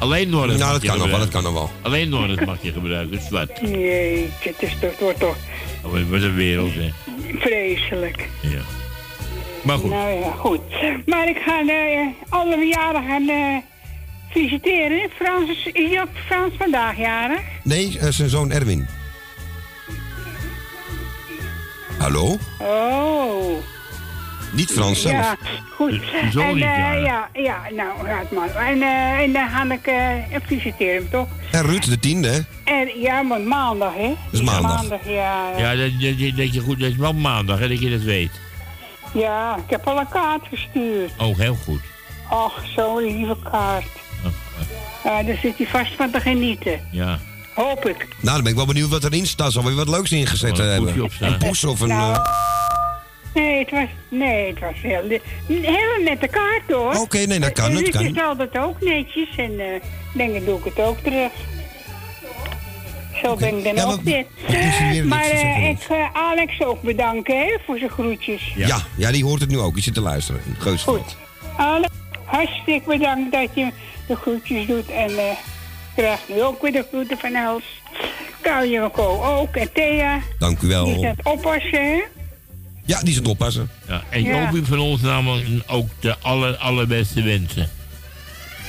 Alleen 0.00 0.28
Norris 0.30 0.58
Nou, 0.58 0.62
mag 0.64 0.72
dat 0.72 0.82
je 0.82 0.88
kan 0.88 0.98
nog 0.98 1.10
wel, 1.10 1.18
dat 1.18 1.28
kan 1.28 1.42
nog 1.42 1.52
wel. 1.52 1.70
Alleen 1.82 2.08
Norris 2.08 2.44
mag 2.44 2.56
je 2.62 2.72
gebruiken, 2.72 3.20
zwart. 3.22 3.58
Jeetje, 3.60 4.48
het, 4.48 4.62
is 4.62 4.72
toch, 4.80 4.90
het 4.90 5.00
wordt 5.00 5.20
toch 5.20 5.36
Oh, 5.84 5.92
Wat 5.92 6.22
een 6.22 6.34
wereld, 6.34 6.74
hè. 6.74 6.90
vreselijk. 7.38 8.28
Ja. 8.40 8.60
Maar 9.62 9.78
goed. 9.78 9.90
Nou 9.90 10.18
ja, 10.18 10.30
goed. 10.30 10.60
Maar 11.06 11.28
ik 11.28 11.38
ga 11.44 11.60
eh, 11.68 12.06
alle 12.28 12.54
verjaardagen 12.54 13.28
eh 13.28 13.56
feliciteren. 14.30 15.10
Frans 15.16 15.50
is, 15.50 15.66
is 15.72 15.90
je 15.90 16.00
ook 16.00 16.08
Frans 16.26 16.54
vandaag 16.58 16.96
jarig? 16.96 17.40
Nee, 17.62 17.98
eh, 17.98 18.08
zijn 18.08 18.28
zoon 18.28 18.50
Erwin. 18.50 18.86
Hallo? 21.98 22.36
Oh. 22.58 23.56
Niet 24.52 24.72
Frans 24.72 25.00
zelf. 25.00 25.14
Ja, 25.14 25.36
goed. 25.76 26.00
Zo 26.32 26.40
en 26.40 26.54
niet 26.54 26.64
eh, 26.64 27.02
ja, 27.04 27.28
ja, 27.32 27.58
nou, 27.76 28.06
gaat 28.06 28.30
maar. 28.30 28.54
En, 28.54 28.82
eh, 28.82 29.18
en 29.18 29.32
dan 29.32 29.48
ga 29.48 29.72
ik 29.72 29.86
eh 29.86 30.40
feliciteren 30.46 30.94
hem 30.94 31.10
toch? 31.10 31.28
En 31.50 31.62
Ruud, 31.62 31.84
de 31.84 31.98
tiende, 31.98 32.28
hè? 32.28 32.40
En 32.64 33.00
ja, 33.00 33.22
maar 33.22 33.40
maandag, 33.40 33.94
hè? 33.94 34.14
is 34.30 34.40
maandag. 34.42 34.72
Maandag, 34.76 35.06
ja. 35.06 35.58
Ja, 35.58 35.74
dat, 35.74 35.90
dat, 36.00 36.18
dat, 36.18 36.36
dat 36.36 36.54
je 36.54 36.60
goed, 36.60 36.80
dat 36.80 36.90
is 36.90 36.96
wel 36.96 37.12
maandag, 37.12 37.58
hè, 37.58 37.68
dat 37.68 37.80
je 37.80 37.90
dat 37.90 38.00
weet. 38.00 38.30
Ja, 39.14 39.56
ik 39.56 39.70
heb 39.70 39.86
al 39.86 39.98
een 39.98 40.08
kaart 40.08 40.42
gestuurd. 40.50 41.10
Oh, 41.18 41.38
heel 41.38 41.56
goed. 41.64 41.80
Ach, 42.28 42.62
zo'n 42.76 43.02
lieve 43.02 43.36
kaart. 43.50 43.98
Ja, 45.04 45.22
daar 45.22 45.38
zit 45.42 45.56
hij 45.56 45.66
vast 45.66 45.92
van 45.96 46.10
te 46.10 46.20
genieten. 46.20 46.80
Ja. 46.90 47.18
Hoop 47.54 47.84
ik. 47.84 47.96
Nou, 48.20 48.34
dan 48.34 48.42
ben 48.42 48.50
ik 48.50 48.56
wel 48.56 48.66
benieuwd 48.66 48.90
wat 48.90 49.04
erin 49.04 49.26
staat. 49.26 49.52
Zal 49.52 49.64
we 49.64 49.74
wat 49.74 49.88
leuks 49.88 50.12
ingezet 50.12 50.58
Oh, 50.58 50.64
een 50.64 50.70
hebben? 50.70 51.10
Een 51.20 51.38
poes 51.38 51.64
of 51.64 51.80
een... 51.80 51.88
Nou. 51.88 52.18
Eh, 53.34 53.42
Nee, 53.42 53.58
het 53.58 53.70
was, 53.70 53.86
nee, 54.08 54.46
het 54.48 54.58
was 54.60 54.74
heel, 54.82 55.02
een 55.10 55.20
hele 55.64 56.00
nette 56.04 56.26
kaart 56.28 56.62
hoor. 56.66 56.94
Oké, 56.94 57.18
nee, 57.18 57.40
dat 57.40 57.52
kan, 57.52 57.72
dat 57.74 57.82
Het 57.82 57.90
kan. 57.90 58.04
is 58.06 58.20
altijd 58.22 58.58
ook 58.58 58.80
netjes 58.80 59.28
en 59.36 59.60
eh 59.60 59.66
denk 60.14 60.34
ik 60.34 60.44
doe 60.46 60.58
ik 60.58 60.64
het 60.64 60.80
ook 60.80 60.98
terug. 60.98 61.30
Zo 63.22 63.36
ben 63.36 63.58
ik 63.58 63.64
dan 63.64 63.74
Ja, 63.74 63.84
ook 63.84 64.04
dit. 64.04 64.26
Maar 65.04 65.24
eh, 65.30 65.68
ik 65.68 65.80
ga 65.80 66.10
Alex 66.12 66.60
ook 66.64 66.82
bedanken 66.82 67.38
hè, 67.38 67.56
voor 67.66 67.78
zijn 67.78 67.90
groetjes. 67.90 68.52
ja. 68.56 68.78
ja, 68.96 69.10
die 69.12 69.24
hoort 69.24 69.40
het 69.40 69.50
nu 69.50 69.58
ook. 69.58 69.74
Die 69.74 69.82
zit 69.82 69.94
te 69.94 70.00
luisteren. 70.00 70.40
in 70.46 70.54
Geusveld. 70.58 71.16
Alex, 71.56 71.92
hartstikke 72.24 72.88
bedankt 72.98 73.32
dat 73.32 73.48
je 73.54 73.68
de 74.06 74.16
groetjes 74.16 74.66
doet 74.66 74.90
en 74.90 75.10
eh 75.18 75.24
krijgt 75.96 76.28
nu 76.28 76.42
ook 76.42 76.62
weer 76.62 76.72
de 76.72 76.84
groeten 76.90 77.18
van 77.18 77.34
Els. 77.34 77.62
Kauwje 78.40 78.80
en 78.80 78.90
Ko 78.90 79.22
ook 79.24 79.56
en 79.56 79.72
Thea. 79.72 80.20
Dank 80.38 80.56
u 80.56 80.60
Die 80.60 80.68
wel. 80.68 81.02
het 81.04 81.20
oppassen 81.24 81.84
hè. 81.86 82.00
Ja, 82.90 83.02
die 83.02 83.14
zit 83.14 83.28
oppassen. 83.28 83.70
Ja, 83.88 84.02
en 84.10 84.22
Ja. 84.22 84.42
Jopie 84.44 84.64
van 84.64 84.78
ons 84.78 85.00
namelijk 85.00 85.46
ook 85.66 85.88
de 86.00 86.16
aller, 86.18 86.56
allerbeste 86.56 87.22
wensen. 87.22 87.68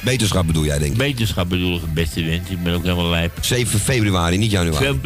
Beterschap 0.03 0.47
bedoel 0.47 0.65
jij, 0.65 0.79
denk 0.79 0.91
ik. 0.91 0.97
Beterschap 0.97 1.49
bedoel 1.49 1.75
ik, 1.75 1.93
beste 1.93 2.23
wensen. 2.23 2.51
Ik 2.55 2.63
ben 2.63 2.73
ook 2.73 2.83
helemaal 2.83 3.09
lijp. 3.09 3.31
7 3.41 3.79
februari, 3.79 4.37
niet 4.37 4.51
januari. 4.51 4.85
Veel, 4.85 4.99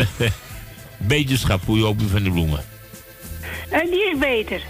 beterschap 0.97 1.61
voor 1.65 1.77
Jopie 1.77 2.07
van 2.07 2.23
de 2.23 2.31
Bloemen. 2.31 2.63
En 3.69 3.87
die 3.89 4.11
is 4.11 4.17
beter. 4.19 4.61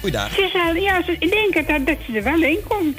Goeiedag. 0.00 0.34
Ze 0.34 0.48
zal, 0.52 0.74
ja, 0.74 1.02
ze, 1.04 1.16
ik 1.18 1.30
denk 1.30 1.68
dat, 1.68 1.86
dat 1.86 1.96
ze 2.06 2.16
er 2.16 2.22
wel 2.22 2.42
in 2.42 2.58
komt. 2.68 2.98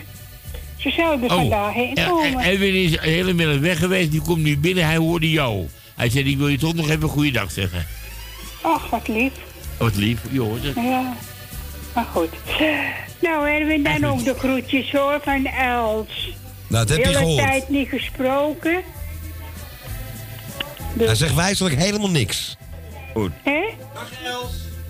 Ze 0.78 0.90
zou 0.91 1.22
er 1.24 1.30
vandaag 1.30 1.74
heen 1.74 1.90
Oh, 1.90 1.95
ja, 1.95 2.08
komen. 2.08 2.40
en 2.44 2.50
Edwin 2.50 2.74
is 2.74 2.91
de 2.91 3.00
hele 3.02 3.34
middag 3.34 3.58
weg 3.60 3.80
geweest. 3.80 4.12
Die 4.12 4.22
komt 4.22 4.44
nu 4.44 4.58
binnen. 4.58 4.86
Hij 4.86 4.98
hoorde 4.98 5.30
jou. 5.32 5.68
Hij 5.95 6.10
zei, 6.10 6.30
ik 6.32 6.38
wil 6.38 6.48
je 6.48 6.58
toch 6.58 6.74
nog 6.74 6.90
even 6.90 7.10
goeiedag 7.10 7.52
zeggen. 7.52 7.86
Ach, 8.62 8.90
wat 8.90 9.08
lief. 9.08 9.32
Wat 9.78 9.95
lief, 9.95 10.20
je 10.32 10.40
hoort 10.40 10.64
het. 10.64 10.76
Ja, 10.76 11.14
maar 11.94 12.06
goed. 12.12 12.30
Nou, 13.20 13.48
Erwin, 13.50 13.84
dan 13.84 14.04
ook 14.06 14.24
de 14.24 14.34
groetjes 14.34 14.91
hoor 14.91 15.20
van 15.24 15.45
Els. 15.45 16.08
Nou, 16.68 16.86
dat 16.86 16.90
heb 16.90 16.98
je 16.98 17.06
Hele 17.06 17.18
gehoord. 17.18 17.38
tijd 17.44 17.70
niet 17.70 17.90
gesproken. 17.90 18.82
Dus- 20.94 21.06
Hij 21.06 21.16
zegt 21.16 21.36
wijselijk 21.36 21.76
helemaal 21.76 22.10
niks. 22.10 22.58
Goed. 23.14 23.32
Hè? 23.44 23.64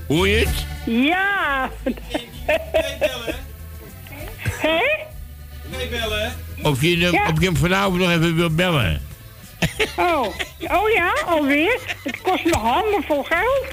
Hoor 0.07 0.27
je 0.27 0.35
het? 0.45 0.65
Ja. 0.85 1.69
Hè? 4.61 4.81
Of 6.63 6.81
je, 6.81 6.97
hem- 6.97 7.13
Ja. 7.13 7.29
of 7.29 7.39
je 7.39 7.45
hem 7.45 7.57
vanavond 7.57 7.97
nog 7.99 8.09
even 8.09 8.35
wil 8.35 8.49
bellen. 8.49 9.01
Oh. 9.97 10.25
oh 10.61 10.89
ja, 10.95 11.13
alweer? 11.25 11.79
Het 12.03 12.21
kost 12.21 12.45
me 12.45 12.55
handen 12.57 13.03
vol 13.03 13.23
geld. 13.23 13.65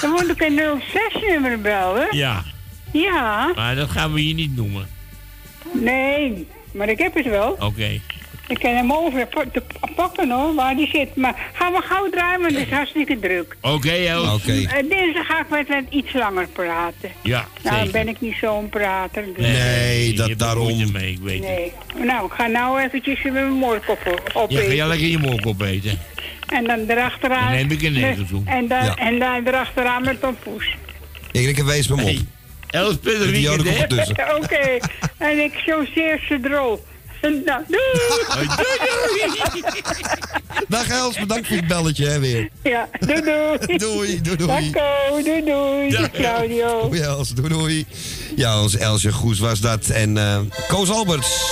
Dan 0.00 0.10
moet 0.10 0.28
ik 0.28 0.40
een 0.40 0.60
06-nummer 0.80 1.60
bellen. 1.60 2.06
Ja, 2.10 2.42
Ja. 2.92 3.52
maar 3.54 3.74
dat 3.74 3.90
gaan 3.90 4.12
we 4.12 4.20
hier 4.20 4.34
niet 4.34 4.56
noemen. 4.56 4.88
Nee, 5.72 6.46
maar 6.72 6.88
ik 6.88 6.98
heb 6.98 7.14
het 7.14 7.26
wel. 7.26 7.56
Oké. 7.60 8.00
Ik 8.48 8.58
kan 8.58 8.74
hem 8.74 8.92
over 8.92 9.28
te 9.52 9.62
pakken 9.94 10.30
hoor, 10.30 10.54
waar 10.54 10.76
die 10.76 10.88
zit. 10.92 11.16
Maar 11.16 11.50
gaan 11.54 11.72
we 11.72 11.80
gauw 11.82 12.10
draaien, 12.10 12.40
want 12.40 12.52
het 12.56 12.66
is 12.66 12.72
hartstikke 12.72 13.18
druk. 13.18 13.56
Oké. 13.60 14.18
Oké. 14.34 14.52
Eh, 14.52 14.88
dinsdag 14.90 15.26
ga 15.26 15.40
ik 15.40 15.48
met, 15.48 15.68
met 15.68 15.84
iets 15.90 16.12
langer 16.12 16.46
praten. 16.48 17.10
Ja, 17.22 17.46
Nou, 17.62 17.76
zeker. 17.76 17.92
ben 17.92 18.08
ik 18.08 18.20
niet 18.20 18.34
zo'n 18.40 18.68
prater. 18.68 19.24
dus- 19.36 19.46
Nee, 19.46 20.10
je 20.10 20.16
dat 20.16 20.28
er 20.28 20.36
daarom. 20.36 20.92
mee, 20.92 21.10
ik 21.12 21.18
weet 21.18 21.44
het. 21.44 21.48
Nee. 21.56 21.72
Nou, 22.06 22.26
ik 22.26 22.32
ga 22.32 22.46
nou 22.46 22.80
eventjes 22.80 23.22
met 23.22 23.32
mijn 23.32 23.52
moorkop 23.52 23.98
Ja, 24.04 24.12
ga 24.32 24.40
opeten. 24.40 24.74
jij 24.74 24.86
lekker 24.86 25.06
je 25.06 25.18
mork 25.18 25.46
opeten. 25.46 25.98
En 26.48 26.64
dan 26.64 26.78
erachteraan... 26.88 27.50
Neem 27.52 27.70
ik 27.70 27.82
een 27.82 27.92
negerzoen. 27.92 28.46
En 28.46 28.68
dan, 28.68 28.84
Ja. 28.84 28.94
en 28.94 29.18
dan 29.18 29.46
erachteraan 29.46 30.04
met 30.04 30.22
een 30.22 30.36
poes. 30.38 30.76
Ik 31.32 31.44
denk, 31.56 31.68
wees 31.68 31.88
me 31.88 31.94
op. 31.94 32.00
Hey, 32.00 32.26
Els 32.66 32.96
joden 33.32 33.66
hè? 33.66 33.78
komt 33.78 33.92
ertussen. 33.92 34.36
Oké. 34.42 34.78
En 35.18 35.44
ik 35.44 35.52
choseer 35.66 36.24
ze 36.28 36.40
droog. 36.40 36.80
Nou, 37.20 37.62
doei! 37.68 37.80
Hoi, 38.28 38.46
doei, 38.46 39.62
doei. 39.62 39.62
Dag 40.68 40.88
Els, 40.88 41.18
bedankt 41.18 41.46
voor 41.46 41.56
het 41.56 41.66
belletje 41.66 42.06
hè, 42.06 42.18
weer. 42.20 42.48
Ja, 42.62 42.88
doei 43.00 43.20
doei. 43.22 43.76
Doei, 43.78 44.20
doei, 44.20 44.36
doei. 44.36 44.70
Dag 44.70 45.22
doei 45.24 45.44
doei. 45.44 45.90
Dag. 45.90 46.10
Claudio. 46.10 46.88
Doei 46.88 47.00
Els, 47.00 47.28
doei 47.28 47.48
doei. 47.48 47.86
Ja, 48.36 48.62
ons 48.62 48.76
Elsje 48.76 49.12
Goes 49.12 49.38
was 49.38 49.60
dat. 49.60 49.88
En 49.88 50.16
eh 50.18 50.38
Koos 50.68 50.90
Alberts. 50.90 51.42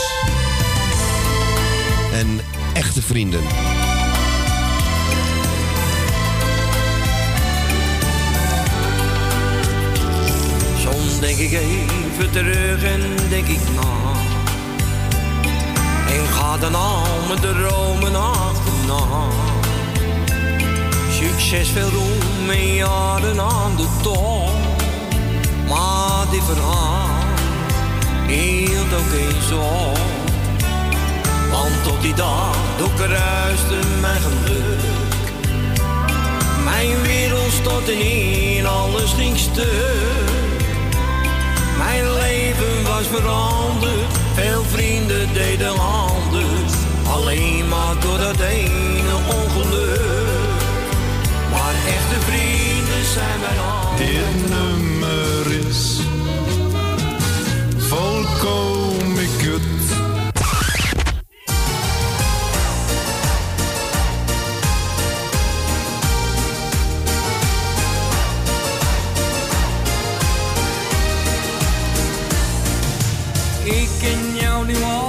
En 2.13 2.41
echte 2.75 3.03
vrienden. 3.03 3.43
Denk 11.21 11.39
ik 11.39 11.53
even 11.53 12.31
terug 12.31 12.83
en 12.83 13.01
denk 13.29 13.47
ik 13.47 13.61
na. 13.75 14.13
En 16.13 16.27
ga 16.27 16.59
dan 16.59 16.75
al 16.75 17.07
mijn 17.29 17.41
dromen 17.41 18.15
achterna. 18.15 19.29
Succes 21.11 21.69
veel 21.69 21.89
roem 21.89 22.51
en 22.51 22.75
jaren 22.75 23.41
aan 23.41 23.77
de 23.77 23.87
top. 24.03 24.51
Maar 25.69 26.31
dit 26.31 26.45
verhaal 26.45 27.07
hield 28.27 28.95
ook 28.95 29.13
eens 29.19 29.53
op. 29.53 29.99
Want 31.51 31.97
op 31.97 32.03
die 32.03 32.15
dag 32.15 32.57
doorkruiste 32.79 33.79
mijn 34.01 34.21
geluk. 34.21 34.81
Mijn 36.65 37.03
wereld 37.03 37.53
stortte 37.53 37.93
in, 37.93 38.67
alles 38.67 39.13
ging 39.13 39.39
stuk. 39.39 40.36
Mijn 41.77 42.13
leven 42.13 42.83
was 42.83 43.07
veranderd, 43.07 44.13
veel 44.35 44.63
vrienden 44.65 45.33
deden 45.33 45.79
anders. 45.79 46.73
Alleen 47.13 47.69
maar 47.69 47.95
door 48.01 48.19
dat 48.19 48.41
ene 48.41 49.15
ongeluk. 49.43 50.61
Maar 51.51 51.75
echte 51.87 52.21
vrienden 52.21 53.05
zijn 53.15 53.41
wij 53.41 53.59
al. 53.59 53.97
Dit 53.97 54.49
nummer 54.49 55.69
is 55.69 56.01
volkomen 57.79 58.86
ken 74.67 74.75
jou 74.75 75.06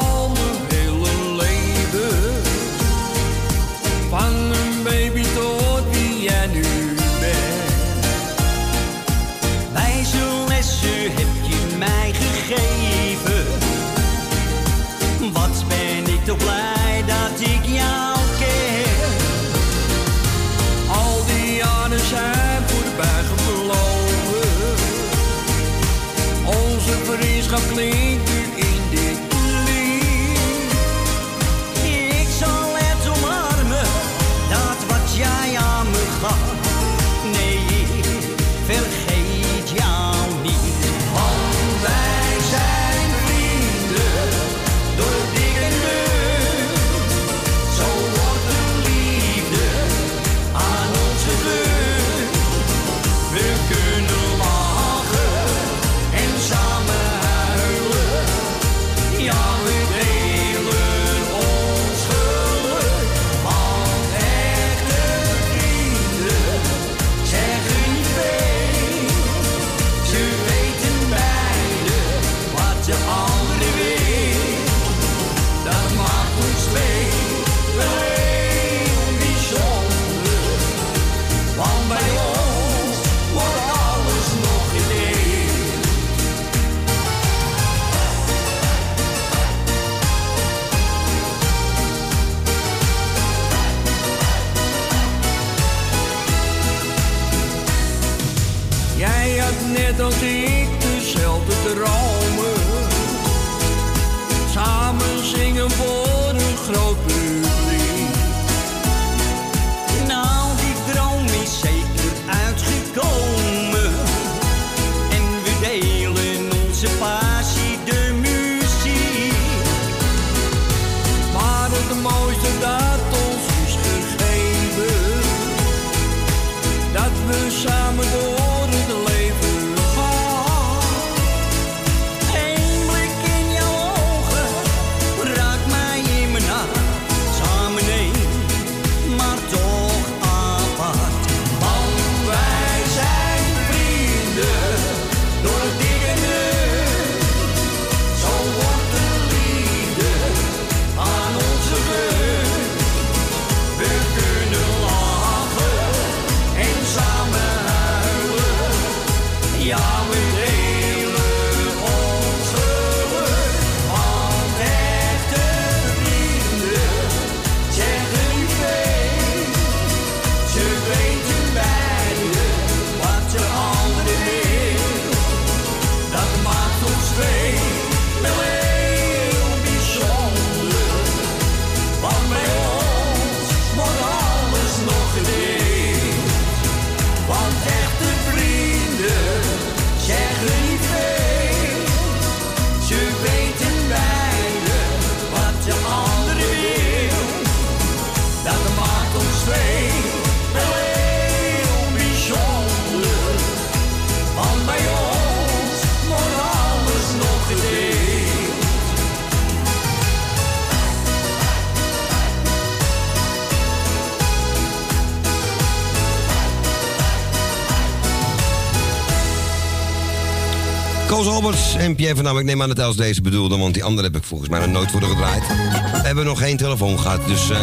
Alberts 221.57 221.75
en 221.75 221.95
Pierre 221.95 222.15
van 222.15 222.23
Dam. 222.23 222.37
Ik 222.37 222.45
neem 222.45 222.61
aan 222.61 222.67
dat 222.67 222.79
Els 222.79 222.95
deze 222.95 223.21
bedoelde, 223.21 223.57
want 223.57 223.73
die 223.73 223.83
andere 223.83 224.07
heb 224.07 224.15
ik 224.15 224.23
volgens 224.23 224.49
mij 224.49 224.59
nog 224.59 224.69
nooit 224.69 224.91
voor 224.91 225.03
gedraaid. 225.03 225.47
We 225.91 226.01
hebben 226.07 226.25
nog 226.25 226.39
geen 226.39 226.57
telefoon 226.57 226.99
gehad, 226.99 227.27
dus... 227.27 227.49
eh, 227.49 227.59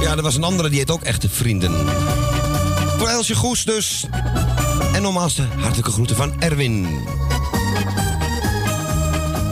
ja, 0.00 0.16
er 0.16 0.22
was 0.22 0.36
een 0.36 0.42
andere 0.42 0.68
die 0.68 0.78
heet 0.78 0.90
ook 0.90 1.02
echte 1.02 1.28
vrienden. 1.28 1.72
Voor 2.98 3.08
Elsje 3.08 3.34
Goes 3.34 3.64
dus. 3.64 4.04
En 4.94 5.02
nogmaals 5.02 5.34
de 5.34 5.42
hartelijke 5.58 5.90
groeten 5.90 6.16
van 6.16 6.40
Erwin. 6.40 6.82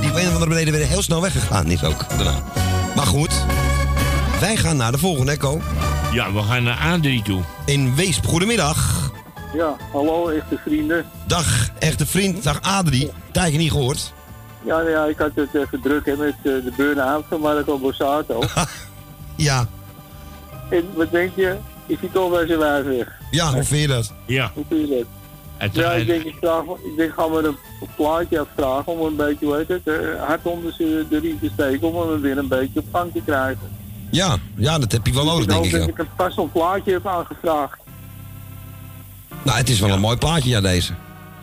Die 0.00 0.10
op 0.10 0.16
een 0.16 0.28
of 0.28 0.34
andere 0.34 0.54
reden 0.54 0.72
weer 0.72 0.86
heel 0.86 1.02
snel 1.02 1.20
weggegaan 1.20 1.66
is 1.66 1.84
ook 1.84 2.08
daarna. 2.08 2.44
Maar 2.96 3.06
goed, 3.06 3.44
wij 4.40 4.56
gaan 4.56 4.76
naar 4.76 4.92
de 4.92 4.98
volgende 4.98 5.32
Echo. 5.32 5.60
Ja, 6.12 6.32
we 6.32 6.42
gaan 6.42 6.62
naar 6.62 6.78
Adrie 6.78 7.22
toe. 7.22 7.42
In 7.64 7.94
Weesp. 7.94 8.26
Goedemiddag. 8.26 9.09
Ja, 9.52 9.76
hallo 9.92 10.28
echte 10.28 10.58
vrienden. 10.64 11.04
Dag, 11.26 11.68
echte 11.78 12.06
vriend. 12.06 12.42
Dag 12.42 12.60
Adrie. 12.62 13.10
Tijdje 13.32 13.58
niet 13.58 13.70
gehoord. 13.70 14.12
Ja, 14.64 14.76
nou 14.76 14.90
ja, 14.90 15.04
ik 15.04 15.18
had 15.18 15.30
het 15.34 15.54
even 15.54 15.80
druk 15.80 16.06
hè, 16.06 16.16
met 16.16 16.34
eh, 16.36 16.42
de 16.42 16.72
burn-out 16.76 17.24
van 17.28 17.40
Marco 17.40 17.78
Borsato. 17.78 18.42
Ja. 19.36 19.66
en 20.70 20.84
wat 20.94 21.10
denk 21.10 21.32
je? 21.36 21.56
Is 21.86 21.96
hij 22.00 22.08
toch 22.12 22.30
bij 22.30 22.46
zijn 22.46 22.58
wijf 22.58 22.84
weg? 22.84 23.08
Ja, 23.30 23.52
hoe 23.52 23.64
vind 23.64 23.80
je 23.80 23.86
dat? 23.86 24.12
Ja. 24.26 24.50
Hoe 24.54 24.64
vind 24.68 24.88
je 24.88 24.94
dat? 24.96 25.06
Het, 25.56 25.74
Ja, 25.74 25.92
ik 25.92 26.06
denk, 26.06 26.24
ik, 26.24 26.34
vraag, 26.40 26.62
ik 26.62 26.96
denk, 26.96 27.12
ga 27.12 27.26
maar 27.26 27.44
een 27.44 27.56
plaatje 27.96 28.40
afvragen 28.40 28.92
om 28.92 29.06
een 29.06 29.16
beetje, 29.16 29.46
hoe 29.46 29.56
heet 29.56 29.68
het, 29.68 29.86
eh, 29.86 30.24
hard 30.26 30.40
onder 30.42 30.74
de 30.78 31.18
riem 31.22 31.38
te 31.40 31.50
steken 31.52 31.88
om 31.92 32.10
hem 32.10 32.20
weer 32.20 32.38
een 32.38 32.48
beetje 32.48 32.78
op 32.78 32.84
gang 32.92 33.12
te 33.12 33.20
krijgen. 33.24 33.78
Ja, 34.10 34.36
ja, 34.56 34.78
dat 34.78 34.92
heb 34.92 35.06
je 35.06 35.12
wel 35.12 35.24
nodig, 35.24 35.42
ik 35.42 35.48
denk 35.48 35.64
ik. 35.64 35.70
dat 35.70 35.80
ja. 35.80 35.86
ik 35.86 35.98
een 35.98 36.14
passend 36.16 36.52
plaatje 36.52 36.92
heb 36.92 37.06
aangevraagd. 37.06 37.78
Nou, 39.42 39.58
het 39.58 39.68
is 39.68 39.80
wel 39.80 39.90
een 39.90 40.00
mooi 40.00 40.16
plaatje, 40.16 40.50
ja, 40.50 40.60
deze. 40.60 40.92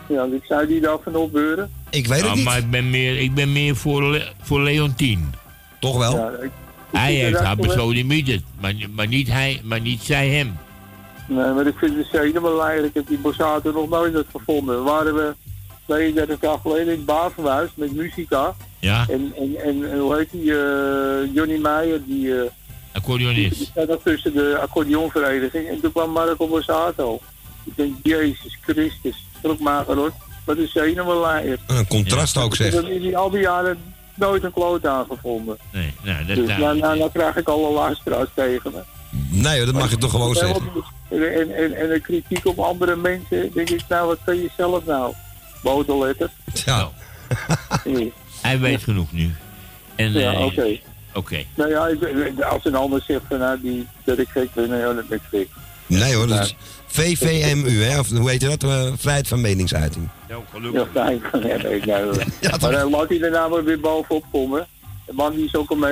Ja, 0.08 0.24
ik 0.24 0.44
zou 0.48 0.68
die 0.68 0.82
daarvan 0.82 1.16
opbeuren. 1.16 1.72
Ik 1.90 2.08
weet 2.08 2.22
het 2.22 2.36
niet. 2.36 2.44
Maar 2.44 2.58
ik 2.58 2.70
ben 2.70 2.90
meer, 2.90 3.20
ik 3.20 3.34
ben 3.34 3.52
meer 3.52 3.76
voor, 3.76 4.04
Le- 4.04 4.28
voor 4.42 4.62
Leontien. 4.62 5.34
Toch 5.80 5.98
wel? 5.98 6.16
Ja, 6.18 6.30
ik- 6.30 6.52
hij 6.92 7.08
vind 7.08 7.22
heeft 7.22 7.38
het 7.38 7.46
haar 7.46 7.58
echt 7.58 7.66
wel- 7.68 7.76
maar, 8.60 8.74
maar, 8.92 9.08
niet 9.08 9.28
hij, 9.28 9.62
maar 9.64 9.82
niet 9.82 10.02
zij 10.04 10.30
hem. 10.30 10.58
Nee, 11.28 11.52
maar 11.54 11.68
ik 11.68 11.78
vind 11.78 11.98
het 11.98 12.08
zeker 12.12 12.42
wel 12.42 12.64
eigenlijk. 12.64 12.88
Ik 12.88 12.94
heb 13.02 13.08
die 13.08 13.18
Borsato 13.18 13.72
nog 13.72 13.90
nooit 13.90 14.14
dat 14.14 14.26
gevonden. 14.36 14.84
Waren 14.84 15.16
we 15.16 15.34
32 15.86 16.42
jaar 16.42 16.58
geleden 16.62 16.86
in 16.86 16.90
het 16.98 17.06
Bavenhuis 17.06 17.70
met 17.76 17.96
muzika. 17.96 18.56
Ja. 18.80 19.06
En, 19.10 19.34
en, 19.38 19.56
en, 19.64 19.92
en 19.92 20.00
hoe 20.00 20.16
heet 20.16 20.32
die? 20.32 20.52
eh, 20.60 21.34
Johnny 21.36 21.58
Meijer, 21.58 22.02
die... 22.06 22.36
eh, 22.42 22.50
Accordeonist. 22.92 23.72
die 23.76 23.86
nog 23.88 24.00
tussen 24.04 24.34
de 24.34 24.58
accordeonvereniging. 24.62 25.68
En 25.68 25.80
toen 25.82 25.92
kwam 25.92 26.12
Marco 26.12 26.48
Borsato. 26.48 27.20
Ik 27.68 27.76
denk, 27.76 27.96
Jezus 28.04 28.58
Christus, 28.62 29.26
trok 29.42 29.60
maar 29.60 29.86
rot. 29.86 30.12
Wat 30.46 30.58
is 30.58 30.72
zenuwenleier. 30.72 31.58
Een 31.68 31.88
contrast 31.88 32.38
ook, 32.38 32.56
zeg. 32.56 32.68
Ik 32.68 32.74
heb 32.74 32.84
in 32.84 33.02
die, 33.02 33.18
al 33.18 33.30
die 33.30 33.40
jaren 33.42 33.78
nooit 34.16 34.44
een 34.44 34.54
kloot 34.54 34.86
aangevonden. 34.86 35.58
Nee, 35.72 35.94
nou, 36.04 36.26
dat, 36.26 36.36
Dus 36.36 36.48
nou, 36.48 36.60
nou, 36.60 36.78
nou, 36.78 36.98
nou 36.98 37.12
krijg 37.12 37.36
ik 37.36 37.48
alle 37.48 37.72
luisteraars 37.74 38.30
tegen 38.36 38.72
me. 38.72 38.82
Nee, 39.30 39.66
dat 39.66 39.74
mag 39.74 39.90
je 39.90 39.98
toch 39.98 40.12
gewoon 40.12 40.36
zeggen. 40.36 40.62
En, 41.10 41.34
en, 41.36 41.56
en, 41.56 41.74
en 41.74 41.90
de 41.90 42.00
kritiek 42.00 42.46
op 42.46 42.60
andere 42.60 42.96
mensen, 42.96 43.52
denk 43.54 43.70
ik, 43.70 43.82
nou, 43.90 44.08
wat 44.08 44.18
kan 44.26 44.36
je 44.36 44.50
zelf 44.58 44.86
nou? 44.86 45.14
Boterletter. 45.64 46.30
Ja. 46.66 46.90
Hij 48.42 48.60
weet 48.60 48.84
genoeg 48.84 49.12
nu. 49.12 49.36
En, 49.96 50.12
Ja, 50.14 50.34
eh, 50.34 50.46
oké. 50.46 50.80
Oké. 51.14 51.44
Nou 51.56 51.70
ja, 51.70 51.88
ik- 51.88 52.42
als 52.42 52.66
een 52.66 52.76
ander 52.76 53.02
zegt 53.02 53.22
van, 53.30 53.40
nou, 53.40 53.62
die, 53.62 53.88
dat 54.04 54.18
ik 54.18 54.28
gek 54.30 54.54
ben, 54.54 54.70
nou, 54.70 54.82
ja, 54.82 54.94
dat 54.94 55.08
ben 55.08 55.18
ik 55.18 55.24
gek. 55.40 55.48
Nee 55.88 56.14
hoor, 56.16 56.28
dat 56.28 56.40
is 56.46 56.56
VVMU, 56.88 57.84
hè? 57.84 58.00
Of 58.00 58.10
hoe 58.10 58.30
heet 58.30 58.42
je 58.42 58.48
dat? 58.48 58.64
Eh, 58.64 58.92
vrijheid 58.98 59.28
van 59.28 59.42
meningsuiting. 59.42 60.10
Ja, 60.30 60.38
Ja, 60.74 60.86
fijn. 60.94 61.22
Ja, 61.34 61.58
nee, 61.58 61.82
nou, 61.86 62.16
maar 62.62 62.72
dan 62.72 62.90
laat 62.90 63.10
hij 63.10 63.18
daarna 63.18 63.48
maar 63.48 63.64
weer 63.64 63.80
bovenop 63.80 64.24
komen. 64.32 64.68
De 65.06 65.14
man 65.14 65.36
die 65.36 65.46
is 65.46 65.56
ook 65.56 65.72
een. 65.72 65.84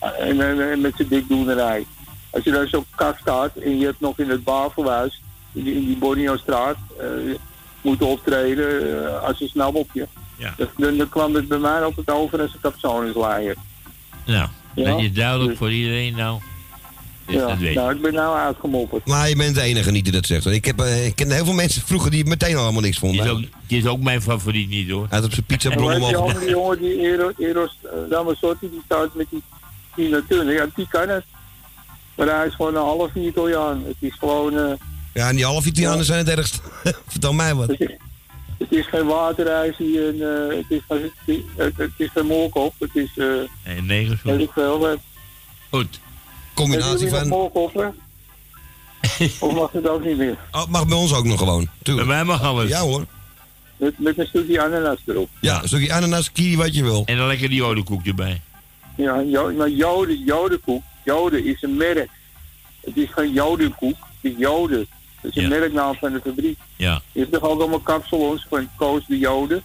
En, 0.00 0.40
en, 0.40 0.70
en 0.70 0.80
met 0.80 0.92
zijn 0.96 1.08
dikdoenerij. 1.08 1.86
Als 2.30 2.44
je 2.44 2.50
daar 2.50 2.68
zo 2.68 2.84
kast 2.94 3.20
staat 3.20 3.56
en 3.56 3.78
je 3.78 3.84
hebt 3.84 4.00
nog 4.00 4.18
in 4.18 4.28
het 4.30 4.44
Bavelhuis, 4.44 5.22
in 5.52 5.64
die, 5.64 5.74
in 5.74 5.86
die 5.86 5.96
Borneo-straat, 5.96 6.76
eh, 7.00 7.06
moeten 7.80 8.06
optreden 8.06 9.04
eh, 9.06 9.22
als 9.22 9.40
een 9.40 9.48
snabbeltje. 9.48 10.06
Ja. 10.36 10.54
Dus 10.56 10.66
dan, 10.76 10.96
dan 10.96 11.08
kwam 11.08 11.34
het 11.34 11.48
bij 11.48 11.58
mij 11.58 11.82
altijd 11.82 12.10
over 12.10 12.40
als 12.40 12.52
een 12.54 12.60
capsonesleier. 12.60 13.56
Nou, 14.26 14.48
Ja. 14.74 14.84
dat 14.90 15.00
is 15.00 15.12
duidelijk 15.12 15.56
voor 15.56 15.72
iedereen 15.72 16.16
nou. 16.16 16.40
Dus 17.28 17.36
Ja, 17.36 17.46
dat 17.46 17.58
weet 17.58 17.74
nou, 17.74 17.94
ik 17.94 18.02
ben 18.02 18.12
nou 18.12 18.36
uitgemopperd. 18.38 19.06
Maar 19.06 19.28
je 19.28 19.36
bent 19.36 19.54
de 19.54 19.60
enige 19.60 19.90
niet 19.90 20.04
die 20.04 20.12
dat 20.12 20.26
zegt. 20.26 20.46
Ik, 20.46 20.64
heb, 20.64 20.80
eh, 20.80 21.06
ik 21.06 21.14
ken 21.16 21.30
heel 21.30 21.44
veel 21.44 21.54
mensen 21.54 21.82
vroeger 21.86 22.10
die 22.10 22.24
meteen 22.24 22.54
al 22.54 22.60
helemaal 22.60 22.82
niks 22.82 22.98
vonden. 22.98 23.18
Het 23.18 23.26
is 23.28 23.32
ook, 23.32 23.40
het 23.62 23.72
is 23.72 23.86
ook 23.86 24.00
mijn 24.00 24.22
favoriet 24.22 24.68
niet 24.68 24.90
hoor. 24.90 25.06
Hij 25.08 25.18
had 25.18 25.26
op 25.26 25.32
zijn 25.32 25.46
pizza 25.46 25.70
bronnen 25.70 25.98
heet 26.00 26.06
die 26.08 26.16
andere 26.16 26.50
jongen, 26.50 26.78
die 26.80 26.98
Eros, 26.98 27.32
Eros 27.38 27.76
Ramazzotti, 28.10 28.70
die 28.70 28.82
staat 28.84 29.14
met 29.14 29.26
die 29.30 29.42
Tina 29.96 30.20
Turner. 30.28 30.54
Ja, 30.54 30.66
die 30.74 30.86
kan 30.88 31.08
het. 31.08 31.24
Maar 32.16 32.26
hij 32.36 32.46
is 32.46 32.54
gewoon 32.54 32.74
een 32.76 32.82
half 32.82 33.14
Italiaan. 33.14 33.82
Het 33.86 33.96
is 34.00 34.14
gewoon... 34.18 34.58
eh, 34.58 34.72
Ja, 35.14 35.28
en 35.28 35.36
die 35.36 35.44
half 35.44 35.66
Italianen 35.66 36.04
zijn 36.04 36.18
het 36.26 36.28
ergst. 36.36 36.60
Vertel 37.08 37.32
mij 37.32 37.54
wat. 37.54 37.68
het, 37.68 37.80
is, 37.80 37.96
het 38.58 38.72
is 38.72 38.86
geen 38.86 39.06
waterijsje 39.06 40.14
en 40.18 40.50
eh, 40.50 40.56
het, 40.56 40.64
is, 40.68 40.80
geen- 41.26 41.44
het, 41.56 41.76
het 41.76 41.90
is 41.96 42.08
geen 42.14 42.26
moorkop. 42.26 42.74
Het 42.78 42.90
is... 42.96 43.10
eh 43.16 43.26
Nee, 43.66 43.82
negen 43.82 44.18
weet 44.22 44.40
ik 44.40 44.50
veel. 44.54 44.96
Goed. 45.70 46.00
Combinatie 46.58 47.08
van... 47.08 47.32
of 49.40 49.52
mag 49.54 49.72
het 49.72 49.88
ook 49.88 50.04
niet 50.04 50.16
meer? 50.16 50.36
Oh, 50.52 50.66
mag 50.66 50.86
bij 50.86 50.96
ons 50.96 51.14
ook 51.14 51.24
nog 51.24 51.38
gewoon. 51.38 51.68
Tuurlijk. 51.82 52.06
Bij 52.06 52.16
mij 52.16 52.24
mag 52.24 52.42
alles. 52.42 52.68
Ja 52.68 52.80
hoor. 52.80 53.06
Met, 53.76 53.98
met 53.98 54.18
een 54.18 54.26
stukje 54.26 54.62
ananas 54.62 54.98
erop. 55.06 55.28
Ja, 55.40 55.62
een 55.62 55.68
stukje 55.68 55.92
ananas, 55.92 56.32
kiwi, 56.32 56.56
wat 56.56 56.74
je 56.74 56.82
wil. 56.82 57.02
En 57.06 57.16
dan 57.16 57.26
lekker 57.26 57.48
die 57.48 57.58
jodenkoek 57.58 58.06
erbij. 58.06 58.40
Ja, 58.96 59.20
jo 59.20 59.52
maar 59.52 59.68
Joden, 59.70 60.24
Jodenkoek. 60.24 60.82
Joden 61.04 61.44
is 61.44 61.62
een 61.62 61.76
merk. 61.76 62.08
Het 62.80 62.96
is 62.96 63.08
geen 63.12 63.32
Jodenkoek, 63.32 63.96
het 64.20 64.32
is 64.32 64.38
Joden. 64.38 64.86
Dat 65.20 65.36
is 65.36 65.42
een 65.42 65.48
merknaam 65.48 65.94
van 65.94 66.12
de 66.12 66.20
fabriek. 66.24 66.58
Ja. 66.76 67.00
Je 67.12 67.20
hebt 67.20 67.32
toch 67.32 67.42
ook 67.42 67.60
allemaal 67.60 67.80
kapsalons 67.80 68.46
van 68.48 68.68
Koos 68.76 69.06
de 69.06 69.18
Joden? 69.18 69.62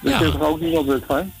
Daar 0.00 0.12
Ja. 0.12 0.18
zit 0.18 0.32
toch 0.32 0.42
ook 0.48 0.60
niemand 0.60 0.86
wat 0.86 1.00
van? 1.06 1.32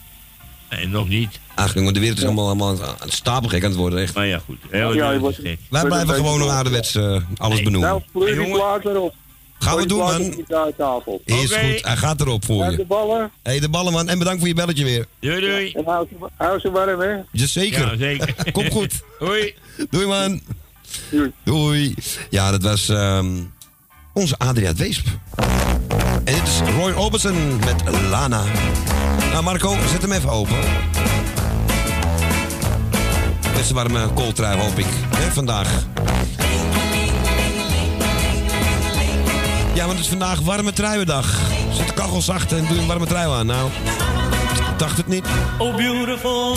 Nee, 0.70 0.88
nog 0.88 1.08
niet. 1.08 1.40
Ach 1.54 1.74
jongen, 1.74 1.94
de 1.94 2.00
wereld 2.00 2.18
is 2.18 2.24
allemaal, 2.24 2.46
allemaal 2.46 2.82
aan 2.82 2.94
het 2.98 3.12
stapelgek 3.12 3.62
aan 3.64 3.70
het 3.70 3.78
worden, 3.78 3.98
echt. 3.98 4.14
Maar 4.14 4.26
ja, 4.26 4.38
goed. 4.44 4.58
Ja, 4.72 5.10
je 5.12 5.18
wordt- 5.18 5.40
Wij 5.42 5.58
blijven 5.84 6.08
een 6.08 6.14
gewoon 6.14 6.38
nog 6.38 6.50
ouderwets 6.50 6.94
eh, 6.94 7.20
alles 7.36 7.62
benoemen. 7.62 7.88
Nou, 7.90 8.02
vloei 8.12 8.34
die 8.34 8.50
plaat 8.50 8.84
maar 8.84 8.96
op. 8.96 9.14
Gaan 9.58 9.76
we 9.76 9.86
doen, 9.86 9.98
man. 9.98 10.20
Is 11.24 11.52
goed, 11.54 11.84
hij 11.84 11.96
gaat 11.96 12.20
erop 12.20 12.44
voor 12.44 12.64
Ja, 12.64 12.70
de 12.70 12.76
je. 12.76 12.84
ballen. 12.86 13.20
Hé, 13.20 13.50
hey, 13.50 13.60
de 13.60 13.68
ballen 13.68 13.92
man. 13.92 14.08
En 14.08 14.18
bedankt 14.18 14.38
voor 14.38 14.48
je 14.48 14.54
belletje 14.54 14.84
weer. 14.84 15.06
Doei, 15.20 15.40
doei. 15.40 15.72
En 15.72 15.84
hou 15.84 16.06
ze, 16.10 16.26
hou 16.36 16.60
ze 16.60 16.70
warm, 16.70 17.00
hè? 17.00 17.16
Jazeker. 17.32 17.90
Ja, 17.90 17.96
zeker. 17.96 18.34
Kom 18.52 18.70
goed. 18.70 18.92
Hoi. 19.18 19.54
Doei 19.90 20.06
man. 20.06 20.40
Doei. 21.44 21.94
Ja, 22.30 22.50
dat 22.50 22.62
was 22.62 22.88
ehm, 22.88 23.28
onze 24.12 24.38
Adriaan 24.38 24.76
Weesp. 24.76 25.06
En 26.24 26.34
dit 26.34 26.42
is 26.42 26.60
Roy 26.76 26.92
Orbison 26.92 27.58
met 27.64 27.82
Lana. 28.10 28.42
Nou 29.32 29.42
Marco, 29.42 29.76
zet 29.90 30.02
hem 30.02 30.12
even 30.12 30.30
open. 30.30 30.56
Beste 33.54 33.74
warme 33.74 34.08
kooltrui 34.14 34.58
hoop 34.58 34.78
ik, 34.78 34.86
hè, 35.16 35.30
vandaag. 35.32 35.68
Ja, 39.74 39.84
want 39.84 39.96
het 39.96 40.00
is 40.00 40.08
vandaag 40.08 40.40
warme 40.40 40.72
truiendag. 40.72 41.38
Zet 41.72 41.86
de 41.86 41.92
kachel 41.92 42.22
zacht 42.22 42.52
en 42.52 42.66
doe 42.66 42.78
een 42.78 42.86
warme 42.86 43.06
trui 43.06 43.30
aan. 43.30 43.46
Nou, 43.46 43.70
dacht 44.76 44.96
het 44.96 45.08
niet. 45.08 45.26
Oh, 45.58 45.76
beautiful 45.76 46.56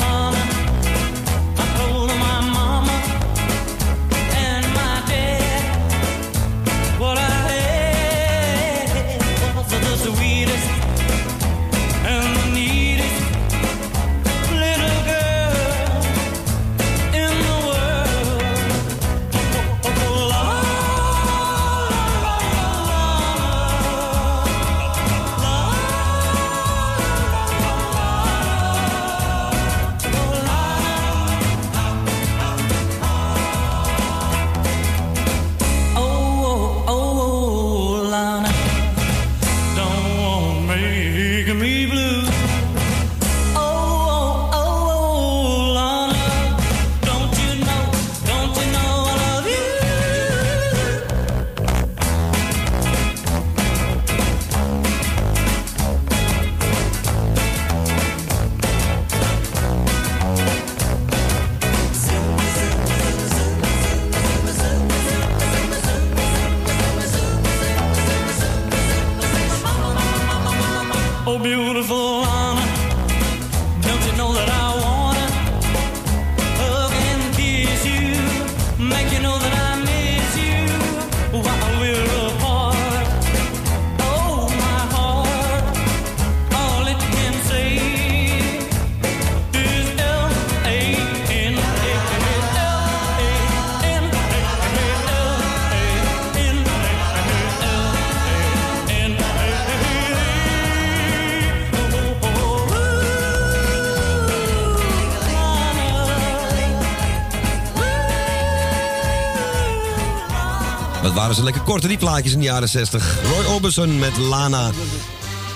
lekker 111.43 111.61
korte, 111.61 111.87
die 111.87 111.97
plaatjes 111.97 112.33
in 112.33 112.39
de 112.39 112.45
jaren 112.45 112.69
60. 112.69 113.17
Roy 113.23 113.45
Orbison 113.53 113.99
met 113.99 114.17
Lana. 114.17 114.71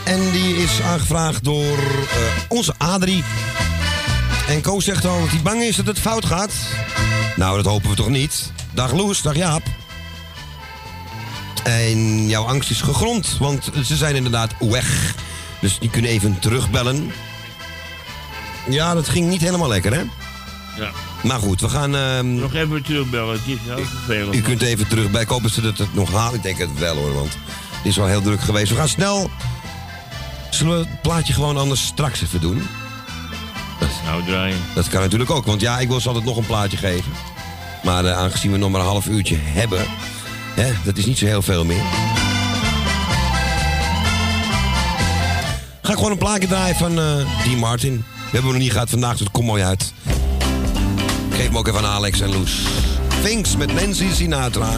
En 0.04 0.32
die 0.32 0.56
is 0.56 0.82
aangevraagd 0.82 1.44
door 1.44 1.78
eh, 1.78 2.18
onze 2.48 2.74
Adrie. 2.78 3.24
En 4.48 4.62
Koos 4.62 4.86
zegt 4.86 5.06
al 5.06 5.20
dat 5.20 5.30
hij 5.30 5.42
bang 5.42 5.62
is 5.62 5.76
dat 5.76 5.86
het 5.86 6.00
fout 6.00 6.26
gaat. 6.26 6.52
Nou, 7.36 7.56
dat 7.56 7.66
hopen 7.66 7.90
we 7.90 7.96
toch 7.96 8.10
niet. 8.10 8.52
Dag 8.74 8.92
Loes, 8.92 9.22
dag 9.22 9.36
Jaap. 9.36 9.64
En 11.64 12.28
jouw 12.28 12.44
angst 12.44 12.70
is 12.70 12.82
gegrond, 12.82 13.38
want 13.40 13.70
ze 13.84 13.96
zijn 13.96 14.16
inderdaad 14.16 14.54
weg. 14.60 15.16
Dus 15.62 15.80
die 15.80 15.90
kunnen 15.90 16.12
even 16.12 16.40
terugbellen. 16.40 17.12
Ja, 18.70 18.94
dat 18.94 19.10
ging 19.10 19.28
niet 19.28 19.42
helemaal 19.42 19.70
lekker, 19.70 19.94
hè? 19.94 20.04
Ja. 20.78 20.92
Maar 21.26 21.40
goed, 21.40 21.62
we 21.62 21.70
gaan... 21.70 21.96
ehm, 21.96 22.36
Nog 22.36 22.54
even 22.54 22.84
terugbellen, 22.84 23.34
het 23.34 23.42
is 23.46 23.58
heel 23.66 23.86
vervelend. 23.86 24.36
u 24.36 24.42
kunt 24.42 24.62
even 24.62 24.88
terug 24.88 25.12
bij. 25.12 25.22
Ik 25.22 25.28
hoop 25.28 25.50
ze 25.50 25.62
dat 25.62 25.78
het 25.78 25.94
nog 25.94 26.12
halen. 26.12 26.36
Ik 26.36 26.44
denk 26.44 26.58
het 26.58 26.80
wel 26.80 26.96
hoor, 26.96 27.14
want 27.14 27.34
het 27.72 27.86
is 27.86 27.96
wel 27.96 28.08
heel 28.08 28.22
druk 28.22 28.42
geweest. 28.42 28.70
We 28.72 28.78
gaan 28.78 28.88
snel... 28.88 29.30
Zullen 30.50 30.74
we 30.80 30.86
het 30.90 31.02
plaatje 31.02 31.34
gewoon 31.34 31.58
anders 31.58 31.86
straks 31.86 32.22
even 32.22 32.42
doen? 32.42 32.68
Nou, 34.06 34.24
draaien. 34.26 34.58
Dat 34.76 34.88
kan 34.88 35.02
natuurlijk 35.02 35.32
ook, 35.32 35.46
want 35.46 35.62
ja, 35.62 35.80
ik 35.80 35.88
wil 35.88 36.00
ze 36.00 36.08
altijd 36.08 36.26
nog 36.26 36.38
een 36.38 36.46
plaatje 36.46 36.78
geven. 36.78 37.12
Maar 37.84 38.06
eh, 38.06 38.18
aangezien 38.18 38.52
we 38.52 38.58
nog 38.58 38.72
maar 38.72 38.80
een 38.82 38.88
half 38.88 39.06
uurtje 39.08 39.36
hebben, 39.40 39.86
hè, 40.54 40.72
dat 40.84 40.98
is 40.98 41.06
niet 41.06 41.18
zo 41.18 41.26
heel 41.26 41.42
veel 41.42 41.66
meer. 41.66 41.82
Ga 45.82 45.92
ik 45.92 45.96
gewoon 45.98 46.12
een 46.12 46.18
plaatje 46.18 46.48
draaien 46.48 46.76
van 46.76 47.00
eh 47.00 47.44
Dean 47.44 47.58
Martin. 47.60 47.94
We 47.96 48.22
hebben 48.32 48.42
hem 48.42 48.52
nog 48.52 48.62
niet 48.62 48.72
gehad 48.72 48.90
vandaag, 48.90 49.12
dus 49.12 49.20
het 49.20 49.32
komt 49.32 49.48
mooi 49.48 49.64
uit. 49.64 49.94
Geef 51.36 51.46
hem 51.46 51.58
ook 51.58 51.68
even 51.68 51.80
aan 51.80 51.86
Alex 51.86 52.22
en 52.22 52.34
Loes. 52.34 52.62
Things 53.24 53.56
met 53.56 53.74
Nancy 53.74 54.08
Sinatra. 54.14 54.70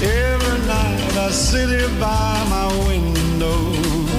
Every 0.00 0.58
night 0.66 1.30
I 1.30 1.32
sit 1.32 1.68
here 1.68 1.88
by 1.98 2.38
my 2.48 2.86
window. 2.86 3.56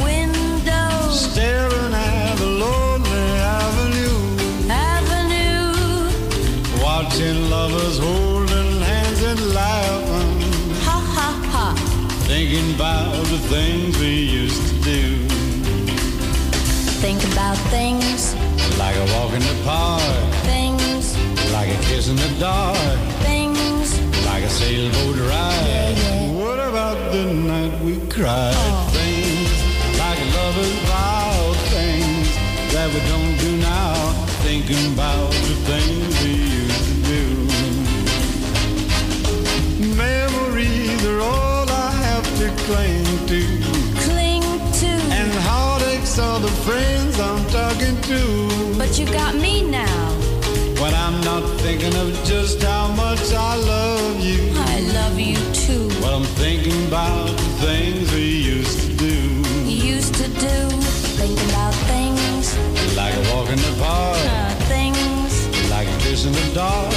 Window. 0.04 1.12
Staring 1.12 1.94
at 1.94 2.38
the 2.38 2.45
lonely 2.45 3.40
avenue. 3.40 4.18
Avenue. 4.70 6.10
Watching 6.82 7.50
lovers 7.50 7.98
holding 7.98 8.82
hands 8.82 9.24
and 9.24 9.54
laughing. 9.54 10.41
Ha 10.86 11.00
ha 11.16 11.32
ha. 11.52 11.74
Thinking 12.28 12.76
about 12.76 13.26
the 13.26 13.40
things 13.50 13.98
we 14.00 14.41
used 14.41 14.62
to 14.68 14.76
do. 14.84 15.28
Think 17.02 17.24
about 17.34 17.58
things. 17.70 18.36
Like 18.78 18.95
a 18.95 19.06
walk 19.14 19.34
in 19.34 19.41
the 19.41 19.56
park. 19.66 20.34
Like 21.94 22.02
kiss 22.02 22.10
in 22.10 22.15
the 22.15 22.40
dark. 22.40 22.99
Things. 23.22 23.99
Like 24.26 24.44
a 24.44 24.49
sailboat 24.49 25.15
ride. 25.30 25.95
What 26.34 26.60
about 26.60 26.98
the 27.11 27.26
night 27.32 27.80
we 27.82 27.99
cried? 28.10 28.56
Oh. 28.56 28.90
Things 28.98 29.52
like 29.99 30.20
lovers 30.34 30.80
vow. 30.90 31.53
Things 31.70 32.30
that 32.74 32.90
we 32.94 32.99
don't 33.11 33.38
do 33.38 33.57
now. 33.57 33.94
Thinking 34.41 34.94
about 34.94 35.32
the 35.48 35.56
things 35.70 36.11
we 36.24 36.34
used 36.61 36.84
to 36.90 36.95
do. 37.14 37.26
Memories 39.95 41.06
are 41.06 41.22
all 41.22 41.70
I 41.70 41.91
have 42.07 42.26
to 42.40 42.49
cling 42.65 43.12
I'm 51.44 51.57
thinking 51.57 51.94
of 51.95 52.07
just 52.24 52.64
how 52.64 52.88
much 52.94 53.34
I 53.34 53.56
love 53.57 54.20
you. 54.20 54.53
I 54.56 54.80
love 54.94 55.20
you 55.20 55.36
too. 55.53 55.90
Well, 56.02 56.15
I'm 56.15 56.30
thinking 56.40 56.88
about 56.88 57.28
the 57.28 57.49
things 57.65 58.14
we 58.14 58.30
used 58.56 58.80
to 58.88 58.95
do. 58.95 59.18
Used 59.70 60.15
to 60.15 60.28
do. 60.30 60.57
Think 61.20 61.38
about 61.49 61.74
things. 61.91 62.56
Like 62.95 63.14
a 63.14 63.36
walk 63.36 63.49
in 63.49 63.57
the 63.57 63.76
park. 63.78 64.18
Uh, 64.20 64.56
things. 64.72 65.70
Like 65.70 65.88
a 65.88 65.98
kiss 65.99 66.26
in 66.26 66.32
the 66.32 66.52
dark. 66.53 66.93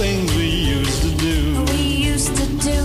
Things 0.00 0.34
we 0.34 0.48
used 0.48 1.02
to 1.02 1.10
do. 1.16 1.62
We 1.72 1.82
used 2.10 2.34
to 2.36 2.46
do. 2.68 2.78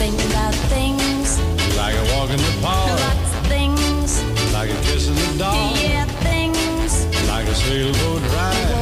Think 0.00 0.18
about 0.30 0.54
things. 0.74 1.38
Like 1.76 1.94
a 1.94 2.04
walk 2.14 2.30
in 2.30 2.40
the 2.48 2.54
park, 2.60 2.98
Lots 3.00 3.32
of 3.38 3.46
things. 3.54 4.22
like 4.52 4.70
a 4.70 4.80
kiss 4.88 5.06
in 5.08 5.14
the 5.14 5.38
dark, 5.38 5.80
Yeah, 5.80 6.04
things. 6.28 7.06
like 7.28 7.46
a 7.46 7.54
sailboat 7.54 8.22
ride. 8.34 8.74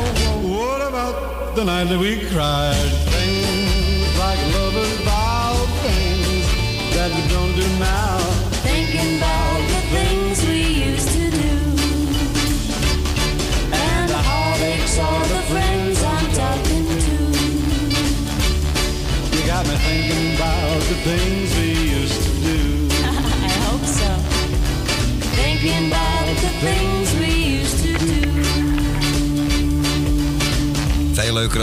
What 0.56 0.80
about 0.88 1.54
the 1.56 1.64
night 1.64 1.88
that 1.90 1.98
we 1.98 2.12
cried? 2.32 2.75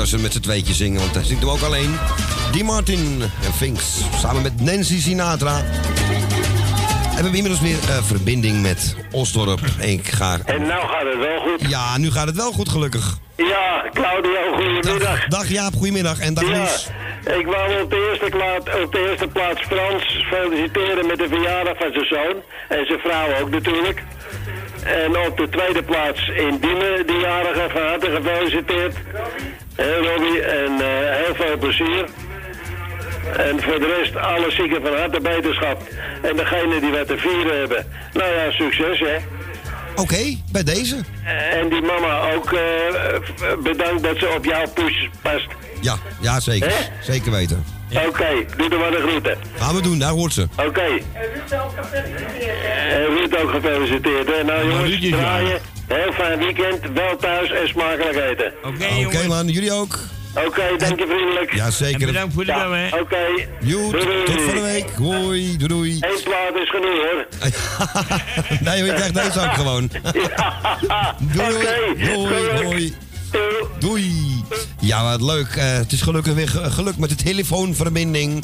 Als 0.03 0.11
ze 0.11 0.19
met 0.19 0.33
z'n 0.33 0.39
tweetjes 0.39 0.77
zingen, 0.77 0.99
want 0.99 1.13
hij 1.13 1.23
zingt 1.23 1.41
hem 1.41 1.51
ook 1.51 1.61
alleen. 1.61 1.97
Die 2.51 2.63
Martin 2.63 3.21
en 3.21 3.53
Finks, 3.53 4.01
samen 4.15 4.41
met 4.41 4.61
Nancy 4.61 4.99
Sinatra. 4.99 5.57
En 5.57 5.63
we 7.09 7.13
hebben 7.13 7.33
inmiddels 7.33 7.61
weer 7.61 7.77
eh, 7.89 8.03
verbinding 8.03 8.61
met 8.61 8.95
Osdorp. 9.11 9.59
En 9.79 9.89
ik 9.89 10.07
ga... 10.07 10.39
En 10.45 10.61
nou 10.61 10.87
gaat 10.87 11.05
het 11.05 11.17
wel 11.17 11.39
goed. 11.39 11.69
Ja, 11.69 11.97
nu 11.97 12.11
gaat 12.11 12.27
het 12.27 12.35
wel 12.35 12.51
goed, 12.51 12.69
gelukkig. 12.69 13.17
Ja, 13.35 13.89
Claudio, 13.93 14.53
goedemiddag. 14.55 15.27
Dag 15.27 15.47
Jaap, 15.47 15.73
goedemiddag. 15.73 16.19
En 16.19 16.33
dag 16.33 16.47
ja, 16.47 16.67
ik 17.33 17.45
wou 17.45 17.81
op 17.81 17.89
de, 17.89 18.09
eerste 18.09 18.37
plaat, 18.37 18.83
op 18.83 18.91
de 18.91 19.09
eerste 19.09 19.27
plaats 19.27 19.61
Frans 19.61 20.25
feliciteren 20.29 21.07
met 21.07 21.17
de 21.17 21.27
verjaardag 21.27 21.77
van 21.77 21.91
zijn 21.93 22.05
zoon. 22.05 22.35
En 22.69 22.85
zijn 22.85 22.99
vrouw 22.99 23.41
ook 23.41 23.49
natuurlijk. 23.49 24.03
En 24.83 25.17
op 25.17 25.37
de 25.37 25.49
tweede 25.49 25.83
plaats 25.83 26.27
in 26.27 26.57
Diemen, 26.59 27.07
die 27.07 27.19
jarige 27.19 27.69
van 27.69 27.81
harte 27.81 28.09
gefeliciteerd. 28.09 28.95
Hé 29.75 29.95
Robbie, 29.97 30.41
en 30.41 30.71
eh, 30.71 31.25
heel 31.25 31.35
veel 31.35 31.57
plezier. 31.57 32.05
En 33.37 33.61
voor 33.61 33.79
de 33.79 33.95
rest, 33.99 34.15
alle 34.15 34.51
zieken 34.51 34.81
van 34.81 34.95
harte 34.97 35.19
beterschap. 35.21 35.81
En 36.21 36.35
degene 36.35 36.79
die 36.79 36.91
wat 36.91 37.07
te 37.07 37.17
vieren 37.17 37.59
hebben. 37.59 37.85
Nou 38.13 38.33
ja, 38.33 38.51
succes 38.51 38.99
hè. 38.99 39.15
Oké, 39.95 40.37
bij 40.51 40.63
deze. 40.63 40.95
En 41.51 41.69
die 41.69 41.81
mama 41.81 42.31
ook 42.33 42.51
eh, 42.53 42.59
bedankt 43.63 44.03
dat 44.03 44.17
ze 44.17 44.33
op 44.37 44.45
jouw 44.45 44.67
push 44.73 45.07
past. 45.21 45.47
Ja, 45.81 45.95
ja 46.21 46.39
zeker. 46.39 46.73
Zeker 47.01 47.31
weten. 47.31 47.63
Oké, 48.07 48.45
doe 48.57 48.69
er 48.69 48.79
maar 48.79 48.91
de 48.91 49.03
groeten. 49.07 49.37
Gaan 49.57 49.75
we 49.75 49.81
doen, 49.81 49.99
daar 49.99 50.11
hoort 50.11 50.33
ze. 50.33 50.47
Oké. 50.67 50.87
En 52.91 53.05
Ruud 53.05 53.35
ook 53.35 53.49
gefeliciteerd. 53.49 54.27
Hè? 54.27 54.43
Nou 54.43 54.69
jongens, 54.69 54.89
Ruud 54.89 55.03
is 55.03 55.09
draaien. 55.11 55.59
Heel 55.93 56.11
fijn 56.13 56.39
weekend, 56.39 56.79
wel 56.93 57.15
thuis 57.17 57.51
en 57.51 57.67
smakelijk 57.67 58.15
eten. 58.31 58.53
Oké 59.05 59.27
man, 59.27 59.47
jullie 59.47 59.71
ook. 59.71 59.99
Oké, 60.45 60.61
dank 60.77 60.99
je 60.99 61.05
vriendelijk. 61.07 61.53
Ja, 61.53 61.71
zeker. 61.71 62.01
En 62.01 62.05
bedankt 62.07 62.33
voor 62.33 62.45
de 62.45 62.53
bel, 62.53 62.71
hè. 62.71 62.87
Oké. 62.99 63.47
Tot 64.25 64.41
van 64.41 64.55
de 64.55 64.61
week. 64.61 64.89
Hoi, 64.97 65.57
doei 65.57 65.67
doei. 65.67 65.91
Eén 65.99 66.23
plaat 66.23 66.55
is 66.55 66.69
genoeg 66.69 66.97
hoor. 67.11 67.25
nee, 68.65 68.77
hoor, 68.79 68.87
je 68.87 68.93
krijgt 68.93 69.13
deze 69.13 69.39
ook 69.47 69.53
gewoon. 69.53 69.89
doei, 71.33 71.55
Oké, 71.55 72.05
doei, 72.13 72.61
doei. 72.61 72.93
Doei. 73.79 74.43
Ja, 74.79 75.03
wat 75.03 75.21
leuk. 75.21 75.55
Eh, 75.55 75.71
het 75.73 75.91
is 75.91 76.01
gelukkig 76.01 76.33
weer 76.33 76.49
ge- 76.49 76.71
gelukt 76.71 76.97
met 76.97 77.09
de 77.09 77.15
telefoonverbinding. 77.15 78.43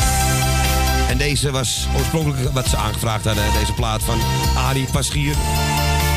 En 1.10 1.18
deze 1.18 1.52
was 1.52 1.88
oorspronkelijk 1.98 2.54
wat 2.54 2.68
ze 2.68 2.78
aangevraagd 2.78 3.26
hadden. 3.26 3.44
Deze 3.60 3.74
plaat 3.74 4.02
van 4.04 4.20
Arie 4.58 4.88
Paschier. 4.92 5.36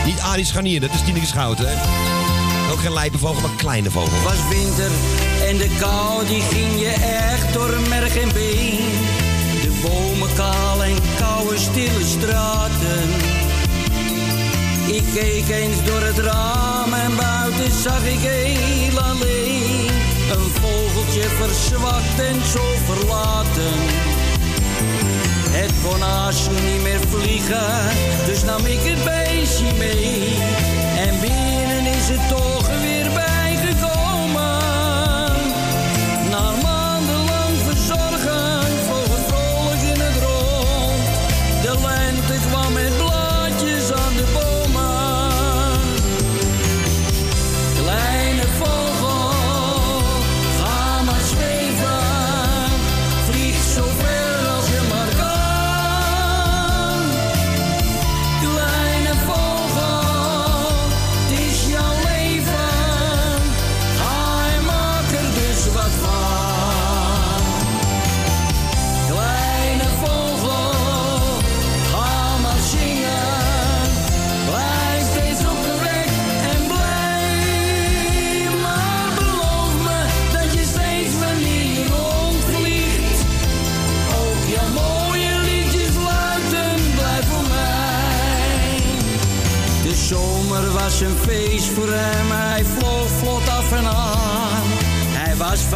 Niet 0.04 0.20
Arie 0.20 0.44
Scharnier, 0.44 0.80
dat 0.80 0.90
is 0.90 1.02
Tineke 1.04 1.26
Schouten. 1.26 1.68
Ook 2.72 2.80
geen 2.80 2.92
lijpenvogel, 2.92 3.40
maar 3.40 3.56
kleine 3.56 3.90
vogel. 3.90 4.12
Het 4.12 4.22
was 4.22 4.48
winter 4.48 4.90
en 5.48 5.56
de 5.56 5.76
kou 5.78 6.26
die 6.26 6.42
ging 6.42 6.80
je 6.80 6.88
echt 7.30 7.52
door 7.52 7.80
merg 7.88 8.16
en 8.16 8.32
been. 8.32 8.78
De 9.62 9.80
bomen 9.82 10.34
kaal 10.34 10.84
en 10.84 10.96
koude 11.18 11.58
stille 11.58 12.04
straten. 12.04 13.02
Ik 14.86 15.04
keek 15.14 15.48
eens 15.48 15.84
door 15.84 16.00
het 16.00 16.18
raam 16.18 16.92
en 16.92 17.16
buiten 17.16 17.80
zag 17.82 18.04
ik 18.04 18.18
heel 18.20 18.98
alleen. 19.00 19.86
Een 20.32 20.50
vogeltje 20.60 21.22
verzwakt 21.22 22.18
en 22.18 22.40
zo 22.52 22.64
verlaten. 22.86 24.11
Kon 25.82 26.00
haast 26.00 26.50
niet 26.50 26.82
meer 26.82 27.00
vliegen, 27.08 27.66
dus 28.26 28.42
nam 28.42 28.66
ik 28.66 28.80
het 28.82 29.04
beestje 29.04 29.72
mee. 29.78 30.36
En 31.06 31.20
binnen 31.20 31.86
is 31.86 32.08
het 32.08 32.28
toch 32.28 32.80
weer 32.80 32.91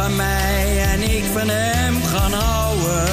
van 0.01 0.15
mij 0.15 0.83
en 0.83 1.01
ik 1.01 1.23
van 1.33 1.49
hem 1.49 2.03
gaan 2.03 2.33
houden. 2.33 3.05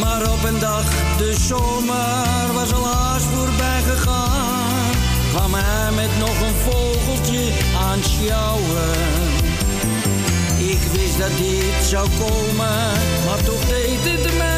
Maar 0.00 0.32
op 0.32 0.44
een 0.44 0.58
dag, 0.58 0.84
de 1.16 1.34
zomer 1.40 2.52
was 2.52 2.72
al 2.72 2.86
haast 2.86 3.26
voorbij 3.26 3.82
gegaan. 3.82 4.90
Kwam 5.30 5.54
hij 5.54 5.92
met 5.92 6.18
nog 6.18 6.40
een 6.40 6.54
vogeltje 6.54 7.52
aan 7.90 8.02
sjouwen. 8.02 8.90
Ik 10.58 10.80
wist 10.92 11.18
dat 11.18 11.36
dit 11.38 11.84
zou 11.84 12.08
komen, 12.18 12.92
maar 13.26 13.42
toch 13.44 13.64
deed 13.68 13.98
het 14.04 14.36
mij 14.38 14.53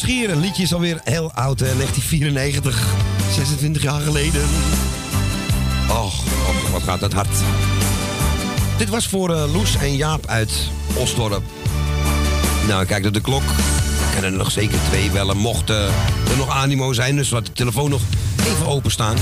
Paschier, 0.00 0.30
een 0.30 0.40
liedje 0.40 0.62
is 0.62 0.74
alweer 0.74 1.00
heel 1.04 1.32
oud, 1.34 1.60
hè? 1.60 1.74
1994. 1.76 2.84
26 3.34 3.82
jaar 3.82 4.00
geleden. 4.00 4.42
Och, 5.88 6.24
och, 6.48 6.70
wat 6.72 6.82
gaat 6.82 7.00
dat 7.00 7.12
hard. 7.12 7.28
Dit 8.78 8.88
was 8.88 9.06
voor 9.06 9.34
eh, 9.34 9.52
Loes 9.52 9.76
en 9.76 9.96
Jaap 9.96 10.26
uit 10.26 10.52
Osdorp. 10.94 11.42
Nou, 12.68 12.84
kijk 12.84 13.02
naar 13.02 13.12
de 13.12 13.20
klok. 13.20 13.42
Er 13.42 14.12
kunnen 14.12 14.32
er 14.32 14.38
nog 14.38 14.50
zeker 14.50 14.78
twee 14.88 15.10
bellen, 15.10 15.36
mocht 15.36 15.70
eh, 15.70 15.84
er 16.30 16.36
nog 16.36 16.48
animo 16.48 16.92
zijn. 16.92 17.16
Dus 17.16 17.30
laat 17.30 17.46
de 17.46 17.52
telefoon 17.52 17.90
nog 17.90 18.02
even 18.46 18.66
openstaan. 18.66 19.16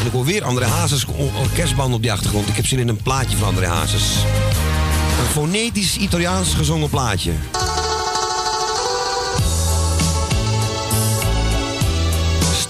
En 0.00 0.06
ik 0.06 0.12
hoor 0.12 0.24
weer 0.24 0.44
André 0.44 0.64
Hazes 0.64 1.04
or- 1.06 1.38
orkestband 1.40 1.94
op 1.94 2.02
die 2.02 2.12
achtergrond. 2.12 2.48
Ik 2.48 2.56
heb 2.56 2.66
zin 2.66 2.78
in 2.78 2.88
een 2.88 3.02
plaatje 3.02 3.36
van 3.36 3.48
André 3.48 3.66
Hazes. 3.66 4.02
Een 5.20 5.32
fonetisch 5.32 5.96
Italiaans 5.96 6.54
gezongen 6.54 6.88
plaatje. 6.90 7.32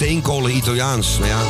Steenkolen 0.00 0.56
Italiaans. 0.56 1.18
Nou 1.18 1.30
ja, 1.30 1.42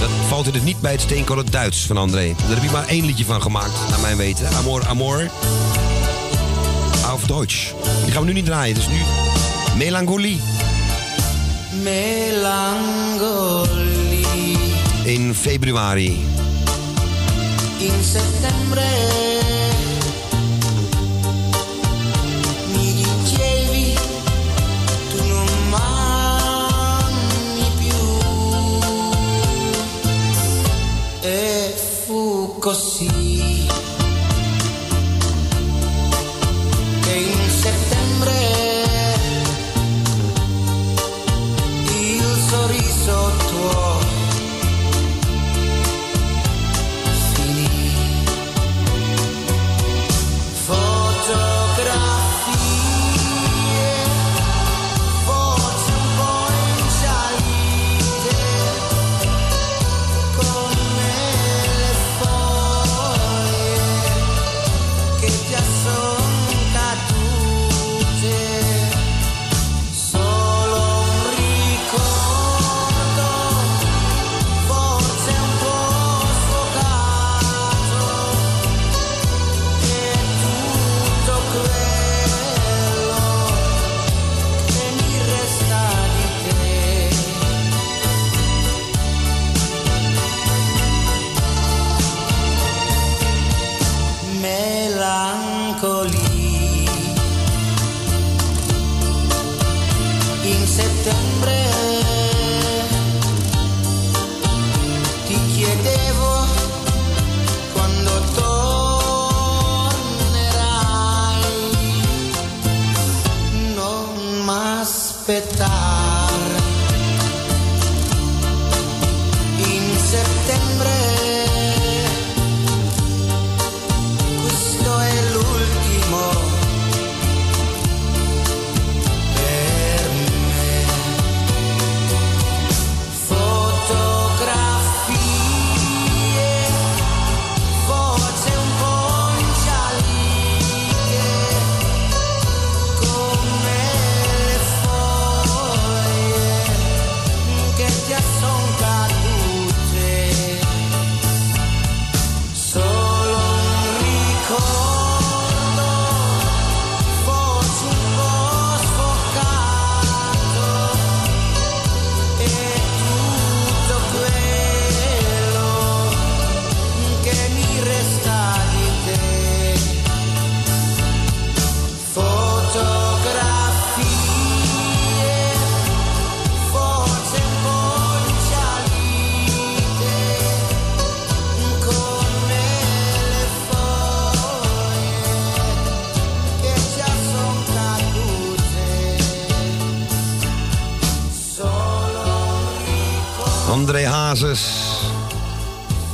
dat 0.00 0.10
valt 0.28 0.46
er 0.46 0.52
dus 0.52 0.62
niet 0.62 0.80
bij 0.80 0.92
het 0.92 1.00
steenkolen 1.00 1.46
Duits 1.50 1.86
van 1.86 1.96
André. 1.96 2.34
Daar 2.38 2.54
heb 2.54 2.62
ik 2.62 2.70
maar 2.70 2.86
één 2.86 3.04
liedje 3.04 3.24
van 3.24 3.42
gemaakt, 3.42 3.88
naar 3.90 4.00
mijn 4.00 4.16
weten. 4.16 4.48
Amor, 4.48 4.86
Amor. 4.86 5.30
Auf 7.06 7.24
Deutsch. 7.24 7.72
Die 8.04 8.12
gaan 8.12 8.20
we 8.22 8.28
nu 8.28 8.32
niet 8.32 8.44
draaien, 8.44 8.74
dus 8.74 8.88
nu 8.88 9.00
Melancholie. 9.76 10.40
Melancholie 11.82 12.56
In 15.04 15.34
februari. 15.34 16.26
in 17.78 18.04
settembre 18.04 19.21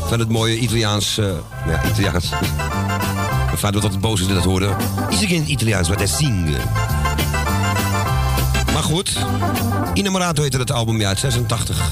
Van 0.09 0.19
het 0.19 0.29
mooie 0.29 0.59
Italiaans. 0.59 1.19
eh, 1.19 1.27
ja, 1.67 1.85
Italiaans. 1.85 2.31
Mijn 3.47 3.59
vader 3.59 3.75
was 3.75 3.83
altijd 3.83 4.01
boos 4.01 4.21
als 4.21 4.33
dat 4.33 4.45
hoorde. 4.45 4.77
Is 5.11 5.23
ik 5.23 5.31
in 5.31 5.41
het 5.41 5.49
Italiaans 5.49 5.89
wat 5.89 5.99
hij 5.99 6.07
zingt. 6.07 6.57
Maar 8.73 8.83
goed. 8.83 9.19
Inamorato 9.95 10.43
heette 10.43 10.59
het 10.59 10.73
album, 10.73 11.01
ja, 11.01 11.09
uit 11.09 11.19
86. 11.19 11.91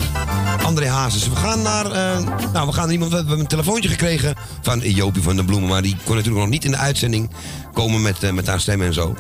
André 0.65 0.89
Hazes. 0.89 1.29
We 1.29 1.37
gaan 1.37 1.63
naar. 1.63 1.85
eh, 1.91 2.19
nou, 2.53 2.67
we 2.67 2.73
gaan 2.73 2.83
naar 2.85 2.93
iemand. 2.93 3.11
We 3.11 3.17
hebben 3.17 3.39
een 3.39 3.47
telefoontje 3.47 3.89
gekregen 3.89 4.35
van 4.63 4.79
Jopie 4.81 5.23
van 5.23 5.37
den 5.37 5.45
Bloemen. 5.47 5.69
Maar 5.69 5.83
die 5.83 5.97
kon 6.05 6.15
natuurlijk 6.15 6.43
nog 6.45 6.53
niet 6.53 6.65
in 6.65 6.71
de 6.71 6.77
uitzending 6.77 7.31
komen 7.73 8.03
met, 8.03 8.23
eh, 8.23 8.33
met 8.33 8.47
haar 8.47 8.61
stem 8.61 8.83
en 8.83 8.95
zo. 8.95 9.15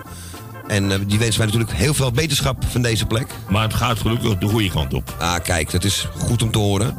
En 0.66 0.88
die 1.06 1.18
wensen 1.18 1.38
wij 1.38 1.46
natuurlijk 1.46 1.76
heel 1.78 1.94
veel 1.94 2.10
beterschap 2.10 2.64
van 2.70 2.82
deze 2.82 3.06
plek. 3.06 3.26
Maar 3.48 3.62
het 3.62 3.74
gaat 3.74 3.98
gelukkig 3.98 4.38
de 4.38 4.48
goede 4.48 4.70
kant 4.70 4.94
op. 4.94 5.14
Ah, 5.18 5.34
kijk, 5.42 5.70
dat 5.70 5.84
is 5.84 6.08
goed 6.18 6.42
om 6.42 6.50
te 6.50 6.58
horen. 6.58 6.96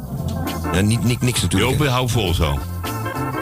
Ja, 0.72 0.80
niet, 0.80 1.04
niet, 1.04 1.20
niks 1.20 1.42
natuurlijk. 1.42 1.70
Jopie, 1.70 1.88
hou 1.88 2.08
vol 2.08 2.34
zo. 2.34 2.58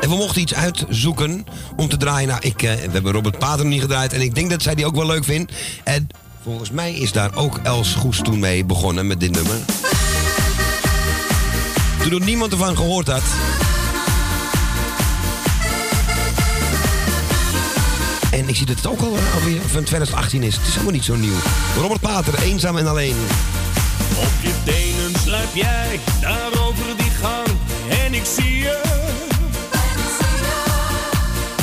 En 0.01 0.09
we 0.09 0.17
mochten 0.17 0.41
iets 0.41 0.55
uitzoeken 0.55 1.47
om 1.77 1.89
te 1.89 1.97
draaien. 1.97 2.29
Nou, 2.29 2.41
ik, 2.43 2.63
eh, 2.63 2.75
we 2.75 2.91
hebben 2.91 3.13
Robert 3.13 3.39
Pater 3.39 3.65
nog 3.65 3.73
niet 3.73 3.81
gedraaid. 3.81 4.13
En 4.13 4.21
ik 4.21 4.35
denk 4.35 4.51
dat 4.51 4.63
zij 4.63 4.75
die 4.75 4.87
ook 4.87 4.95
wel 4.95 5.07
leuk 5.07 5.25
vindt. 5.25 5.53
En 5.85 6.09
volgens 6.43 6.71
mij 6.71 6.95
is 6.95 7.13
daar 7.13 7.35
ook 7.35 7.61
Els 7.63 7.95
Goes 7.95 8.21
toen 8.23 8.39
mee 8.39 8.65
begonnen 8.65 9.07
met 9.07 9.21
dit 9.21 9.31
nummer. 9.31 9.57
Toen 12.03 12.13
er 12.13 12.27
niemand 12.27 12.53
ervan 12.53 12.77
gehoord 12.77 13.07
had. 13.07 13.23
En 18.31 18.49
ik 18.49 18.57
zie 18.57 18.67
dat 18.67 18.77
het 18.77 18.87
ook 18.87 19.01
al 19.01 19.17
eh, 19.17 19.35
alweer 19.35 19.61
van 19.61 19.83
2018 19.83 20.43
is. 20.43 20.57
Het 20.57 20.67
is 20.67 20.73
helemaal 20.73 20.93
niet 20.93 21.05
zo 21.05 21.15
nieuw. 21.15 21.37
Robert 21.81 22.01
Pater, 22.01 22.43
eenzaam 22.43 22.77
en 22.77 22.87
alleen. 22.87 23.17
Op 24.19 24.33
je 24.43 24.53
tenen 24.65 25.21
sluip 25.23 25.55
jij 25.55 26.01
daar 26.21 26.51
ik 28.17 28.25
zie 28.25 28.59
je. 28.59 28.81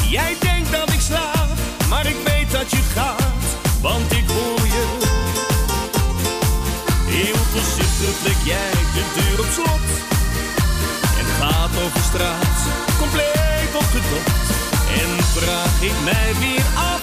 Jij 0.10 0.36
denkt 0.40 0.72
dat 0.72 0.90
ik 0.94 1.00
slaap, 1.00 1.50
maar 1.90 2.06
ik 2.06 2.16
weet 2.26 2.52
dat 2.52 2.72
je 2.72 2.82
gaat, 2.96 3.46
want 3.82 4.12
ik 4.12 4.28
hoor 4.28 4.66
je. 4.76 4.86
Heel 7.18 7.42
voorzichtig 7.52 8.16
leg 8.26 8.46
jij 8.46 8.72
de 8.96 9.04
deur 9.16 9.40
op 9.46 9.52
slot 9.58 9.86
en 11.20 11.26
gaat 11.40 11.74
over 11.86 12.04
straat, 12.10 12.60
compleet 13.00 13.74
opgedokt. 13.84 14.48
En 15.02 15.12
vraag 15.36 15.82
ik 15.82 15.98
mij 16.04 16.32
weer 16.40 16.66
af, 16.76 17.03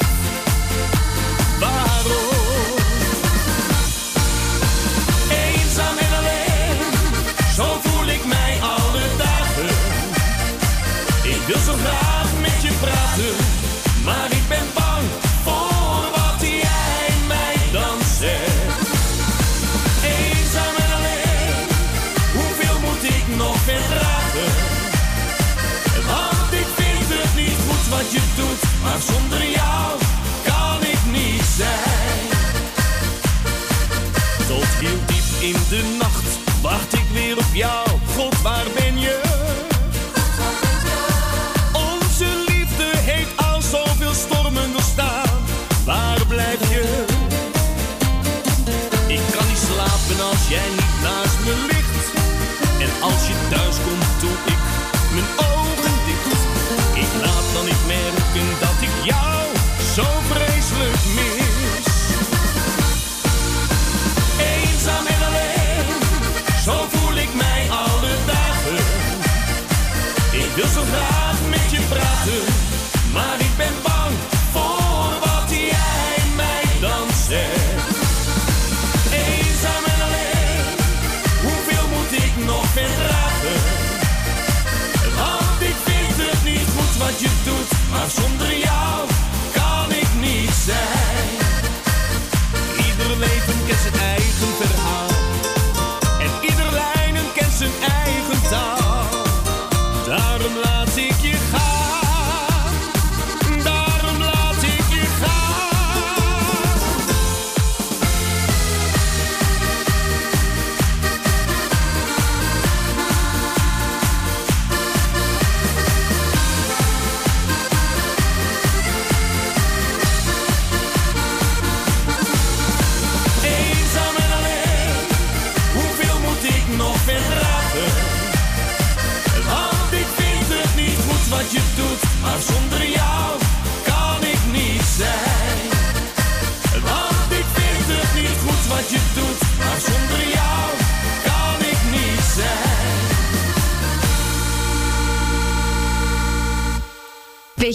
ik 37.53 37.90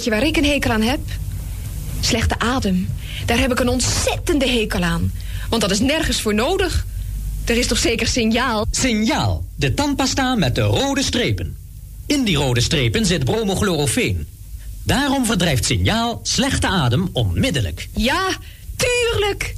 je 0.06 0.11
waar 0.11 0.26
ik 0.26 0.38
een 0.38 0.45
hekel 0.45 0.72
aan 0.72 0.82
heb? 0.82 0.99
Slechte 1.99 2.40
adem. 2.40 2.88
Daar 3.26 3.40
heb 3.40 3.52
ik 3.52 3.60
een 3.60 3.69
ontzettende 3.69 4.49
hekel 4.49 4.82
aan. 4.82 5.11
Want 5.49 5.61
dat 5.61 5.72
is 5.72 5.80
nergens 5.80 6.22
voor 6.22 6.34
nodig. 6.34 6.86
Er 7.45 7.57
is 7.57 7.68
toch 7.68 7.77
zeker 7.77 8.07
signaal? 8.07 8.65
Signaal, 8.72 9.44
de 9.56 9.73
tandpasta 9.73 10.36
met 10.36 10.56
de 10.56 10.61
rode 10.61 11.03
strepen. 11.03 11.57
In 12.06 12.23
die 12.23 12.38
rode 12.38 12.61
strepen 12.61 13.06
zit 13.06 13.23
bromochlorofeen. 13.23 14.27
Daarom 14.84 15.26
verdrijft 15.26 15.65
signaal 15.65 16.19
slechte 16.23 16.68
adem 16.68 17.10
onmiddellijk. 17.14 17.90
Ja, 17.95 18.38
tuurlijk. 18.76 19.55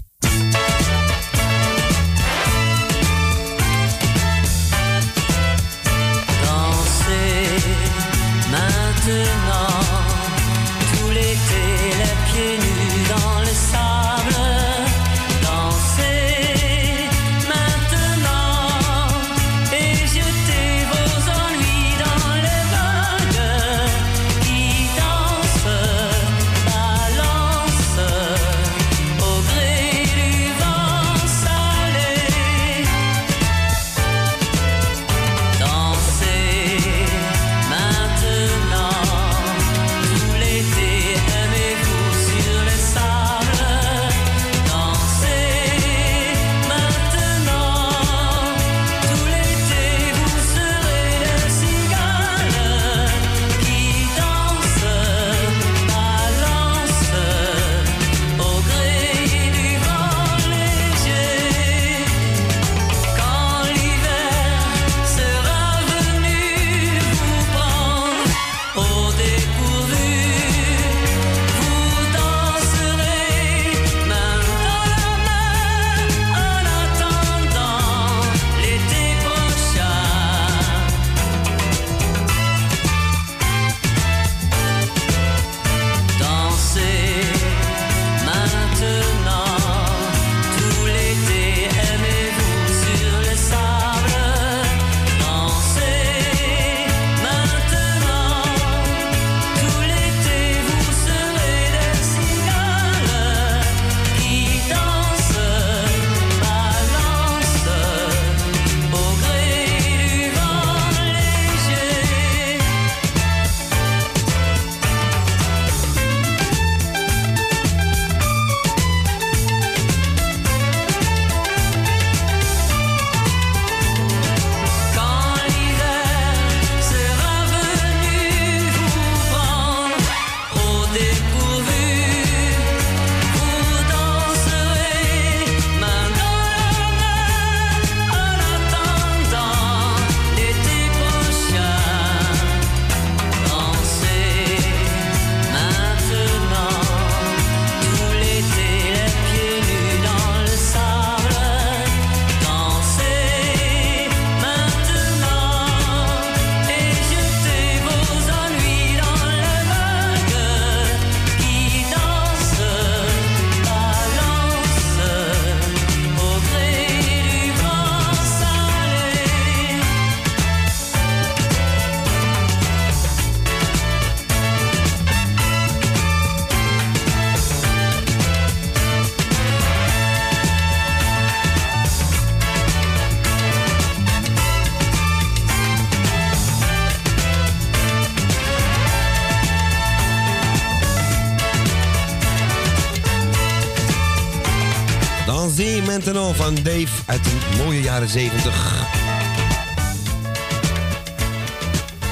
Jaren 197.97 198.11
70. 198.11 198.85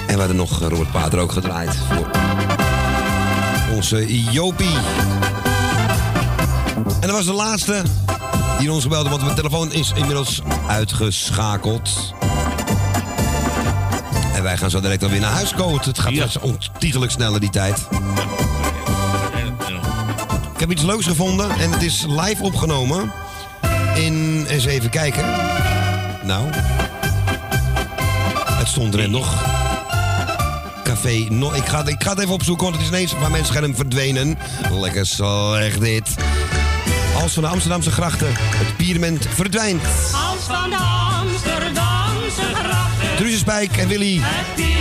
En 0.08 0.14
we 0.14 0.18
hadden 0.20 0.36
nog 0.36 0.62
eh, 0.62 0.68
Robert 0.68 0.92
Pater 0.92 1.20
ook 1.20 1.32
gedraaid 1.32 1.76
voor 1.76 2.10
onze 3.76 4.24
Jopie. 4.32 4.78
En 6.86 7.08
dat 7.08 7.12
was 7.12 7.26
de 7.26 7.34
laatste 7.34 7.84
die 8.60 8.72
ons 8.72 8.84
gebeld, 8.84 9.10
want 9.10 9.22
mijn 9.22 9.36
telefoon 9.36 9.72
is 9.72 9.92
inmiddels 9.96 10.42
uitgeschakeld. 10.68 12.14
En 14.36 14.44
wij 14.44 14.58
gaan 14.58 14.70
zo 14.70 14.80
direct 14.80 15.04
alweer 15.04 15.20
naar 15.20 15.32
huis 15.32 15.54
komen. 15.54 15.82
Het 15.82 16.00
gaat 16.00 16.14
ja. 16.14 16.28
ontiegelijk 16.42 17.12
sneller 17.12 17.40
die 17.40 17.50
tijd. 17.50 17.88
Ik 20.54 20.60
heb 20.60 20.72
iets 20.72 20.84
leuks 20.84 21.06
gevonden 21.06 21.50
en 21.50 21.72
het 21.72 21.82
is 21.82 22.06
live 22.08 22.44
opgenomen. 22.44 23.12
In, 23.96 24.46
eens 24.46 24.66
even 24.66 24.90
kijken. 24.90 25.26
Nou. 26.26 26.50
Het 28.52 28.68
stond 28.68 28.94
er 28.94 29.00
net 29.00 29.10
nog. 29.10 29.44
Café. 30.84 31.26
No, 31.30 31.54
ik, 31.54 31.66
ga, 31.66 31.86
ik 31.88 32.04
ga 32.04 32.10
het 32.10 32.20
even 32.20 32.34
opzoeken, 32.34 32.64
want 32.64 32.76
het 32.76 32.86
is 32.86 32.92
ineens 32.92 33.14
van 33.20 33.32
mijn 33.32 33.46
scherm 33.46 33.76
verdwenen. 33.76 34.38
Lekker 34.72 35.06
slecht 35.06 35.82
dit. 35.82 36.16
Als 37.22 37.34
van 37.34 37.44
de 37.44 37.50
Amsterdamse 37.50 37.92
grachten 37.92 38.28
het 38.38 38.76
pierement 38.78 39.28
verdwijnt. 39.34 39.84
Als 39.84 40.44
van 40.48 40.70
de 40.70 40.76
Amsterdamse 41.22 42.42
grachten. 42.54 43.80
En 43.80 43.88
Willy. 43.88 44.20
Het 44.22 44.75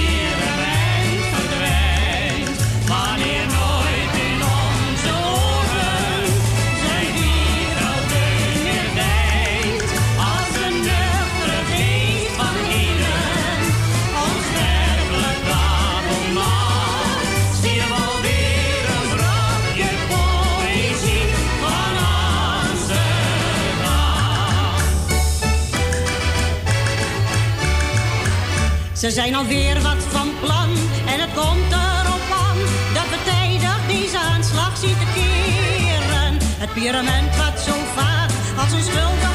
Ze 29.05 29.11
zijn 29.11 29.35
alweer 29.35 29.83
wat 29.83 30.03
van 30.09 30.29
plan 30.41 30.71
en 31.07 31.21
het 31.21 31.33
komt 31.35 31.73
erop 31.73 32.27
aan 32.47 32.59
dat 32.95 33.09
we 33.13 33.19
tijdig 33.25 33.87
deze 33.87 34.19
aanslag 34.19 34.77
zien 34.77 34.97
te 34.99 35.09
keren. 35.15 36.37
Het 36.59 36.73
pyramid 36.73 37.37
wat 37.37 37.61
zo 37.61 37.73
vaak 37.95 38.31
als 38.59 38.73
een 38.73 38.83
schuldig 38.83 39.34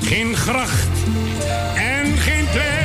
geen 0.00 0.36
gracht 0.36 0.88
en 1.74 2.16
geen 2.16 2.46
plein. 2.52 2.84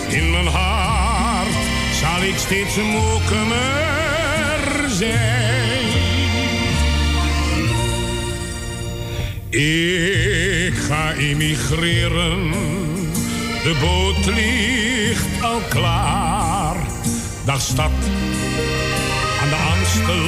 In 0.07 0.31
mijn 0.31 0.47
hart 0.47 1.53
zal 2.01 2.23
ik 2.23 2.37
steeds 2.37 2.75
mokemer 2.75 3.59
zijn. 4.89 5.53
Ik 9.49 10.73
ga 10.73 11.13
emigreren, 11.13 12.51
de 13.63 13.75
boot 13.79 14.25
ligt 14.25 15.41
al 15.41 15.61
klaar. 15.69 16.75
Dag 17.45 17.61
stad, 17.61 17.91
aan 19.41 19.49
de 19.49 19.55
Amstel, 19.55 20.23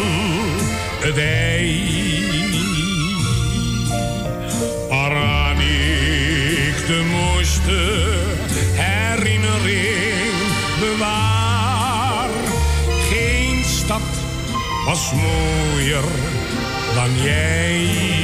het 1.00 1.18
ei. 1.18 2.04
Waaraan 4.90 5.62
ik 5.62 6.88
de 6.88 7.04
mooiste 7.12 8.04
herinnering 8.74 10.34
bewaar. 10.80 12.30
Geen 13.10 13.64
stad 13.64 14.02
was 14.86 15.12
mooier 15.12 16.04
dan 16.96 17.22
jij. 17.24 18.15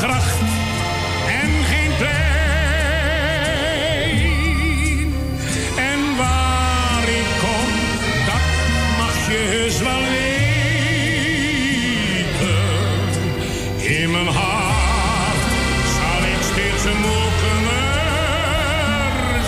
Gracht 0.00 0.38
en 1.28 1.50
geen 1.64 1.96
plein. 1.98 2.20
En 5.76 6.16
waar 6.16 7.02
ik 7.02 7.26
kom, 7.40 7.68
dat 8.26 8.40
mag 8.98 9.14
je 9.26 9.36
heus 9.48 9.78
wel 9.78 10.00
weten. 10.00 10.30
In 14.00 14.10
mijn 14.10 14.26
hart 14.26 15.38
zal 15.96 16.22
ik 16.22 16.42
steeds 16.52 16.84
een 16.84 17.00
mokener 17.00 17.90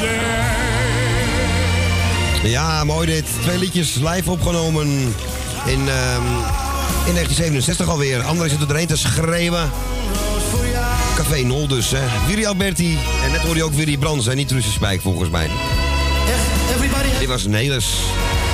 zijn. 0.00 0.50
Ja, 2.50 2.84
mooi 2.84 3.06
dit. 3.06 3.26
Twee 3.42 3.58
liedjes 3.58 3.94
live 3.94 4.30
opgenomen 4.30 5.14
in, 5.66 5.88
ehm, 5.88 6.26
in 7.06 7.12
1967 7.14 7.88
alweer. 7.88 8.22
André 8.22 8.48
zit 8.48 8.60
er 8.60 8.66
doorheen 8.66 8.86
te 8.86 8.96
schreeuwen. 8.96 9.70
Café 11.32 11.44
Nol 11.44 11.68
dus, 11.68 11.90
hè. 11.90 12.26
Willy 12.26 12.44
Alberti. 12.44 12.98
En 13.24 13.30
net 13.30 13.40
hoorde 13.40 13.56
je 13.56 13.64
ook 13.64 13.72
Willy 13.72 13.96
Brands, 13.96 14.26
hè. 14.26 14.34
Niet 14.34 14.50
Russen 14.50 14.72
Spijk, 14.72 15.00
volgens 15.00 15.30
mij. 15.30 15.48
Dit 17.18 17.28
was 17.28 17.46
Nelis. 17.46 17.86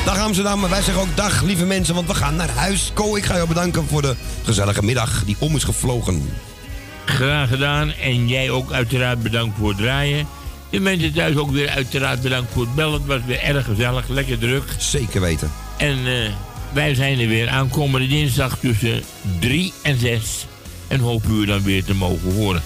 Dag 0.05 0.19
Amsterdam, 0.19 0.61
maar 0.61 0.71
wij 0.71 0.83
zeggen 0.83 1.03
ook 1.03 1.17
dag, 1.17 1.43
lieve 1.43 1.65
mensen, 1.65 1.95
want 1.95 2.07
we 2.07 2.15
gaan 2.15 2.37
naar 2.37 2.51
huis. 2.51 2.91
Ko, 2.95 3.17
ik 3.17 3.25
ga 3.25 3.35
jou 3.35 3.49
bedanken 3.49 3.87
voor 3.89 4.03
de 4.03 4.15
gezellige 4.45 4.83
middag 4.83 5.25
die 5.25 5.37
om 5.39 5.57
is 5.57 5.65
gevlogen. 5.65 6.31
Graag 7.05 7.49
gedaan. 7.49 7.93
En 7.93 8.29
jij 8.29 8.51
ook 8.51 8.73
uiteraard 8.73 9.23
bedankt 9.23 9.57
voor 9.59 9.69
het 9.69 9.79
draaien. 9.79 10.27
De 10.71 10.81
mensen 10.81 11.13
thuis 11.13 11.37
ook 11.37 11.51
weer 11.51 11.69
uiteraard 11.69 12.23
bedankt 12.23 12.53
voor 12.53 12.63
het 12.63 12.75
bellen. 12.75 12.93
Het 12.93 13.07
was 13.07 13.21
weer 13.27 13.41
erg 13.41 13.65
gezellig, 13.65 14.09
lekker 14.09 14.39
druk. 14.39 14.65
Zeker 14.79 15.21
weten. 15.21 15.51
En 15.77 16.07
eh, 16.07 16.33
wij 16.73 16.95
zijn 16.95 17.21
er 17.21 17.29
weer 17.29 17.49
aankomende 17.49 18.07
dinsdag 18.07 18.59
tussen 18.59 19.03
3 19.41 19.73
en 19.83 19.99
6. 19.99 20.47
En 20.89 21.01
hopen 21.01 21.31
u 21.31 21.47
dan 21.47 21.63
weer 21.63 21.85
te 21.85 21.95
mogen 21.95 22.35
horen. 22.35 22.63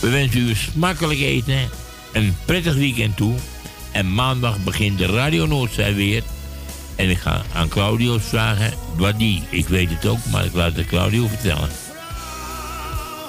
We 0.00 0.08
wensen 0.08 0.40
u 0.40 0.54
smakelijk 0.54 1.20
eten, 1.20 1.68
een 2.12 2.36
prettig 2.44 2.74
weekend 2.74 3.16
toe. 3.16 3.34
En 3.92 4.14
maandag 4.14 4.58
begint 4.64 4.98
de 4.98 5.06
Radio 5.06 5.46
Noordzij 5.46 5.94
weer 5.94 6.22
En 6.96 7.10
ik 7.10 7.18
ga 7.18 7.42
aan 7.52 7.68
Claudio 7.68 8.18
vragen 8.18 8.72
wat 8.96 9.18
die. 9.18 9.42
Ik 9.48 9.68
weet 9.68 9.90
het 9.90 10.06
ook, 10.06 10.18
maar 10.30 10.44
ik 10.44 10.54
laat 10.54 10.76
het 10.76 10.86
Claudio 10.86 11.26
vertellen. 11.26 11.68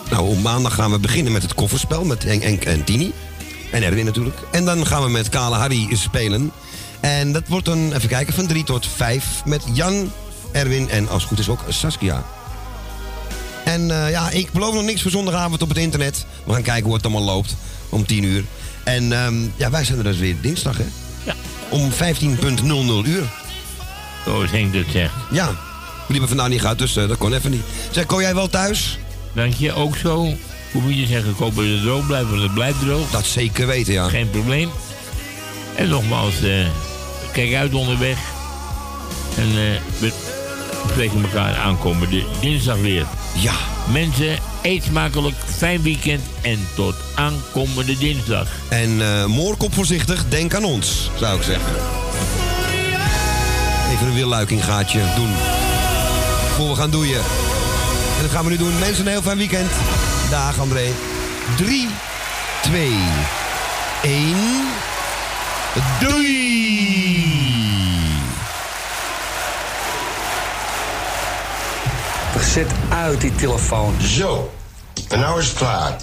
Nou, 0.10 0.28
op 0.28 0.42
maandag 0.42 0.74
gaan 0.74 0.92
we 0.92 1.00
beginnen 1.00 1.34
met 1.34 1.42
het 1.42 1.54
kofferspel 1.54 2.04
met 2.04 2.24
Henk, 2.24 2.44
Henk 2.44 2.64
en 2.64 2.84
Tini. 2.84 3.12
En 3.72 3.84
Erwin 3.84 4.06
natuurlijk. 4.06 4.38
En 4.52 4.66
dan 4.66 4.86
gaan 4.86 5.04
we 5.04 5.10
met 5.10 5.30
Kale 5.30 5.56
Harry 5.56 5.96
spelen. 5.96 6.52
En 7.00 7.32
dat 7.32 7.48
wordt 7.48 7.66
dan, 7.66 7.94
even 7.94 8.10
kijken, 8.10 8.34
van 8.34 8.48
3 8.48 8.64
tot 8.64 8.88
5 8.88 9.42
met 9.46 9.64
Jan, 9.74 10.12
Erwin 10.52 10.90
en 10.90 11.10
als 11.10 11.22
het 11.22 11.30
goed 11.30 11.40
is 11.40 11.50
ook 11.50 11.60
Saskia. 11.68 12.26
En 13.66 13.92
eh, 13.92 14.10
ja, 14.10 14.30
ik 14.30 14.52
beloof 14.52 14.74
nog 14.74 14.84
niks 14.84 15.02
voor 15.02 15.12
zondagavond 15.12 15.62
op 15.62 15.70
het 15.70 15.78
internet. 15.78 16.26
We 16.44 16.54
gaan 16.54 16.62
kijken 16.62 16.86
hoe 16.86 16.94
het 16.94 17.04
allemaal 17.04 17.24
loopt 17.24 17.56
om 17.90 18.06
10 18.06 18.24
uur. 18.24 18.44
En 18.84 19.12
ehm, 19.12 19.36
ja, 19.56 19.70
wij 19.70 19.84
zijn 19.84 19.98
er 19.98 20.04
dus 20.04 20.18
weer 20.18 20.36
dinsdag, 20.42 20.78
hè? 20.78 20.86
Ja. 21.24 21.34
Om 21.70 21.92
15.00 21.92 21.98
uur. 23.06 23.24
Zoals 24.26 24.52
Henk 24.52 24.74
dat 24.74 24.84
zegt. 24.92 25.14
Ja, 25.32 25.48
we 26.08 26.12
liepen 26.12 26.28
vandaag 26.28 26.48
niet 26.48 26.66
uit, 26.66 26.80
dus 26.80 26.96
eh, 26.96 27.08
dat 27.08 27.18
kon 27.18 27.34
even 27.34 27.52
niet. 27.52 27.64
Zeg, 27.92 28.06
kon 28.06 28.22
jij 28.22 28.36
wel 28.36 28.50
thuis? 28.50 28.98
Dank 29.34 29.54
je, 29.54 29.74
ook 29.74 29.96
zo. 29.96 30.16
Hoe 30.72 30.82
moet 30.82 30.98
je 30.98 31.06
zeggen, 31.06 31.32
ik 31.32 31.38
hoop 31.38 31.56
dat 31.56 31.66
het 31.66 31.82
droog 31.82 32.06
blijft, 32.06 32.30
want 32.30 32.42
het 32.42 32.54
blijft 32.54 32.80
droog. 32.80 33.10
Dat 33.10 33.26
zeker 33.26 33.68
weten, 33.68 33.94
ja. 33.94 34.10
Geen 34.10 34.30
probleem. 34.30 34.70
En 35.76 35.88
nogmaals, 35.88 36.42
eh, 36.42 36.68
kijk 37.32 37.54
uit 37.54 37.74
onderweg. 37.74 38.18
En 39.38 39.80
spreken 40.90 41.24
elkaar 41.24 41.56
aankomende 41.56 42.24
dinsdag 42.42 42.78
weer. 42.78 43.06
Ja. 43.34 43.54
Mensen, 43.92 44.38
eet 44.62 44.84
smakelijk, 44.84 45.36
fijn 45.58 45.82
weekend 45.82 46.22
en 46.42 46.68
tot 46.76 46.96
aankomende 47.16 47.98
dinsdag. 47.98 48.48
En 48.70 49.02
eh 49.02 49.26
moorkop 49.26 49.74
voorzichtig, 49.74 50.26
denk 50.30 50.54
aan 50.54 50.64
ons, 50.64 51.10
zou 51.20 51.38
ik 51.38 51.44
zeggen. 51.44 51.74
Even 53.94 54.08
een 54.08 54.14
willuikingaatje 54.14 55.00
doen. 55.16 55.30
Voor 56.56 56.70
we 56.70 56.76
gaan 56.76 56.90
doeien. 56.90 57.20
En 58.16 58.22
dat 58.22 58.32
gaan 58.32 58.44
we 58.44 58.50
nu 58.50 58.58
doen. 58.58 58.80
Mensen, 58.80 59.06
een 59.06 59.12
heel 59.12 59.22
fijn 59.22 59.38
weekend. 59.38 59.72
Dag 60.30 60.60
André. 60.60 60.88
3, 61.58 61.88
2, 62.62 62.92
1. 64.02 64.36
Doei! 66.00 67.35
Zet 72.42 72.72
uit 72.90 73.22
die 73.22 73.36
telefoon. 73.36 74.02
Zo, 74.02 74.52
en 75.10 75.20
nou 75.20 75.40
is 75.40 75.48
het 75.48 75.58
klaar. 75.58 75.98